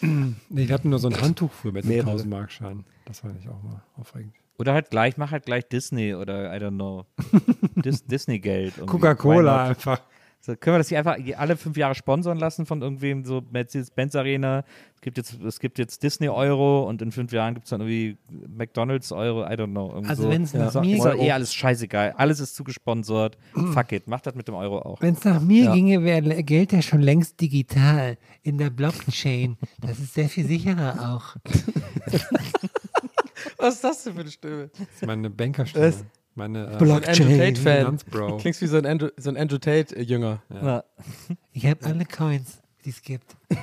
nee, 0.48 0.62
ich 0.62 0.72
hatte 0.72 0.88
nur 0.88 0.98
so 0.98 1.08
ein 1.08 1.20
Handtuch 1.20 1.52
früher 1.52 1.72
mit 1.72 1.84
einem 1.84 1.92
Mehrere. 1.92 2.10
1000 2.10 2.30
Markschein. 2.30 2.84
Das 3.04 3.20
fand 3.20 3.38
ich 3.38 3.48
auch 3.48 3.62
mal 3.62 3.82
aufregend. 3.96 4.34
Oder 4.58 4.72
halt 4.74 4.90
gleich, 4.90 5.16
mach 5.16 5.30
halt 5.30 5.46
gleich 5.46 5.68
Disney 5.68 6.14
oder 6.14 6.54
I 6.54 6.58
don't 6.58 6.74
know. 6.74 7.06
Dis 7.76 8.04
Disney-Geld. 8.04 8.86
Coca-Cola 8.86 9.68
einfach. 9.68 10.00
So, 10.48 10.56
können 10.56 10.76
wir 10.76 10.78
das 10.78 10.88
hier 10.88 10.96
einfach 10.98 11.18
alle 11.36 11.58
fünf 11.58 11.76
Jahre 11.76 11.94
sponsern 11.94 12.38
lassen 12.38 12.64
von 12.64 12.80
irgendwem, 12.80 13.22
so 13.26 13.42
Mercedes-Benz 13.50 14.14
Arena. 14.16 14.64
Es 14.94 15.02
gibt 15.02 15.18
jetzt, 15.18 15.38
es 15.42 15.60
gibt 15.60 15.78
jetzt 15.78 16.02
Disney-Euro 16.02 16.88
und 16.88 17.02
in 17.02 17.12
fünf 17.12 17.32
Jahren 17.32 17.52
gibt 17.52 17.66
es 17.66 17.70
dann 17.70 17.82
irgendwie 17.82 18.16
McDonalds-Euro, 18.48 19.42
I 19.44 19.50
don't 19.56 19.72
know. 19.72 19.90
Also 20.08 20.22
so. 20.22 20.30
wenn's 20.30 20.54
nach 20.54 20.68
ist, 20.68 20.76
doch- 20.76 20.80
mir 20.80 20.96
ist 20.96 21.04
doch 21.04 21.12
geht- 21.12 21.20
eh 21.20 21.32
alles 21.32 21.52
scheißegal. 21.52 22.14
Alles 22.16 22.40
ist 22.40 22.54
zugesponsert. 22.56 23.36
Fuck 23.74 23.92
it, 23.92 24.08
macht 24.08 24.26
das 24.26 24.34
mit 24.36 24.48
dem 24.48 24.54
Euro 24.54 24.78
auch. 24.78 25.02
Wenn 25.02 25.12
es 25.12 25.22
nach 25.24 25.42
mir 25.42 25.64
Ja. 25.64 25.74
ginge, 25.74 26.02
wäre 26.02 26.42
Geld 26.42 26.72
ja 26.72 26.80
schon 26.80 27.02
längst 27.02 27.38
digital 27.42 28.16
in 28.42 28.56
der 28.56 28.70
Blockchain. 28.70 29.58
Das 29.82 29.98
ist 29.98 30.14
sehr 30.14 30.30
viel 30.30 30.46
sicherer 30.46 31.14
auch. 31.14 31.36
Was 33.58 33.74
ist 33.74 33.84
das 33.84 34.02
denn 34.04 34.14
für 34.14 34.20
eine 34.20 34.30
Stimme? 34.30 34.70
Das 34.78 34.88
ist 34.94 35.06
meine 35.06 35.28
Bankerstimme. 35.28 35.84
Das- 35.84 36.04
Meine 36.38 36.66
äh, 36.66 36.76
ein 36.76 37.04
Andrew 37.04 37.36
Tate-Fan. 37.36 37.98
Klingst 38.38 38.62
wie 38.62 38.68
so 38.68 38.76
ein 38.76 38.86
Andrew, 38.86 39.08
so 39.16 39.28
ein 39.28 39.36
Andrew 39.36 39.58
Tate-Jünger. 39.58 40.40
Ja. 40.54 40.84
Ich 41.52 41.66
habe 41.66 41.84
alle 41.84 42.04
Coins, 42.04 42.58
die 42.84 42.90
es 42.90 43.02
gibt. 43.02 43.36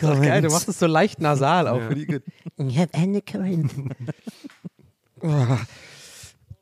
Doch 0.00 0.20
geil, 0.20 0.42
du 0.42 0.48
machst 0.48 0.68
es 0.68 0.80
so 0.80 0.86
leicht 0.86 1.20
nasal 1.20 1.68
auch. 1.68 1.78
Ja. 1.78 1.86
Für 1.88 1.94
die 1.94 2.20
Ich 2.66 2.78
habe 2.78 2.90
alle 2.94 3.22
Coins. 3.22 3.72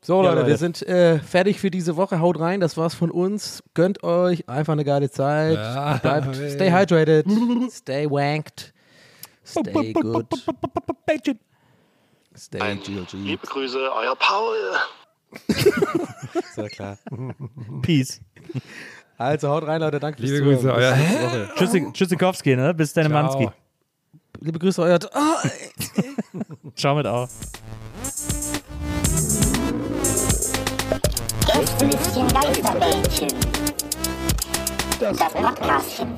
So, 0.03 0.23
Ja, 0.23 0.29
Leute, 0.29 0.41
wir 0.41 0.43
Leute. 0.43 0.57
sind 0.57 0.83
äh, 0.83 1.17
fertig 1.17 1.59
für 1.59 1.71
diese 1.71 1.95
Woche. 1.95 2.19
Haut 2.19 2.39
rein, 2.39 2.59
das 2.59 2.77
war's 2.77 2.93
von 2.93 3.09
uns. 3.09 3.63
Gönnt 3.73 4.03
euch 4.03 4.47
einfach 4.47 4.73
eine 4.73 4.83
geile 4.85 5.09
Zeit. 5.09 5.55
Ja, 5.55 5.97
Bleibt, 5.97 6.35
stay 6.35 6.71
hydrated, 6.71 7.25
stay 7.71 8.07
wanked, 8.07 8.71
stay 9.43 9.93
good, 9.93 10.27
stay 12.35 12.59
GLG. 12.59 13.13
Liebe 13.13 13.47
Grüße, 13.47 13.77
euer 13.93 14.15
Paul. 14.15 14.57
Ja 16.57 16.67
klar. 16.69 16.97
Peace. 17.81 18.21
Also 19.17 19.49
haut 19.49 19.65
rein, 19.67 19.81
Leute. 19.81 19.99
Danke 19.99 20.19
fürs 20.19 20.31
Liebe 20.31 20.59
Zuhören. 20.59 20.75
Grüße, 20.75 21.43
euer-. 21.43 21.55
Tschüssi, 21.55 21.91
Tschüssikowski, 21.93 22.55
ne? 22.55 22.73
Bis 22.73 22.93
deine 22.93 23.09
Ciao. 23.09 23.23
Manski. 23.23 23.49
Liebe 24.39 24.59
Grüße, 24.59 24.81
euer. 24.81 24.99
Ah, 25.13 25.41
Ciao 26.75 26.95
mit 26.95 27.05
auch. 27.05 27.29
Gästelistchen 31.45 32.27
Geisterbällchen. 32.29 33.29
Das 34.99 35.17
Podcastchen. 35.17 36.17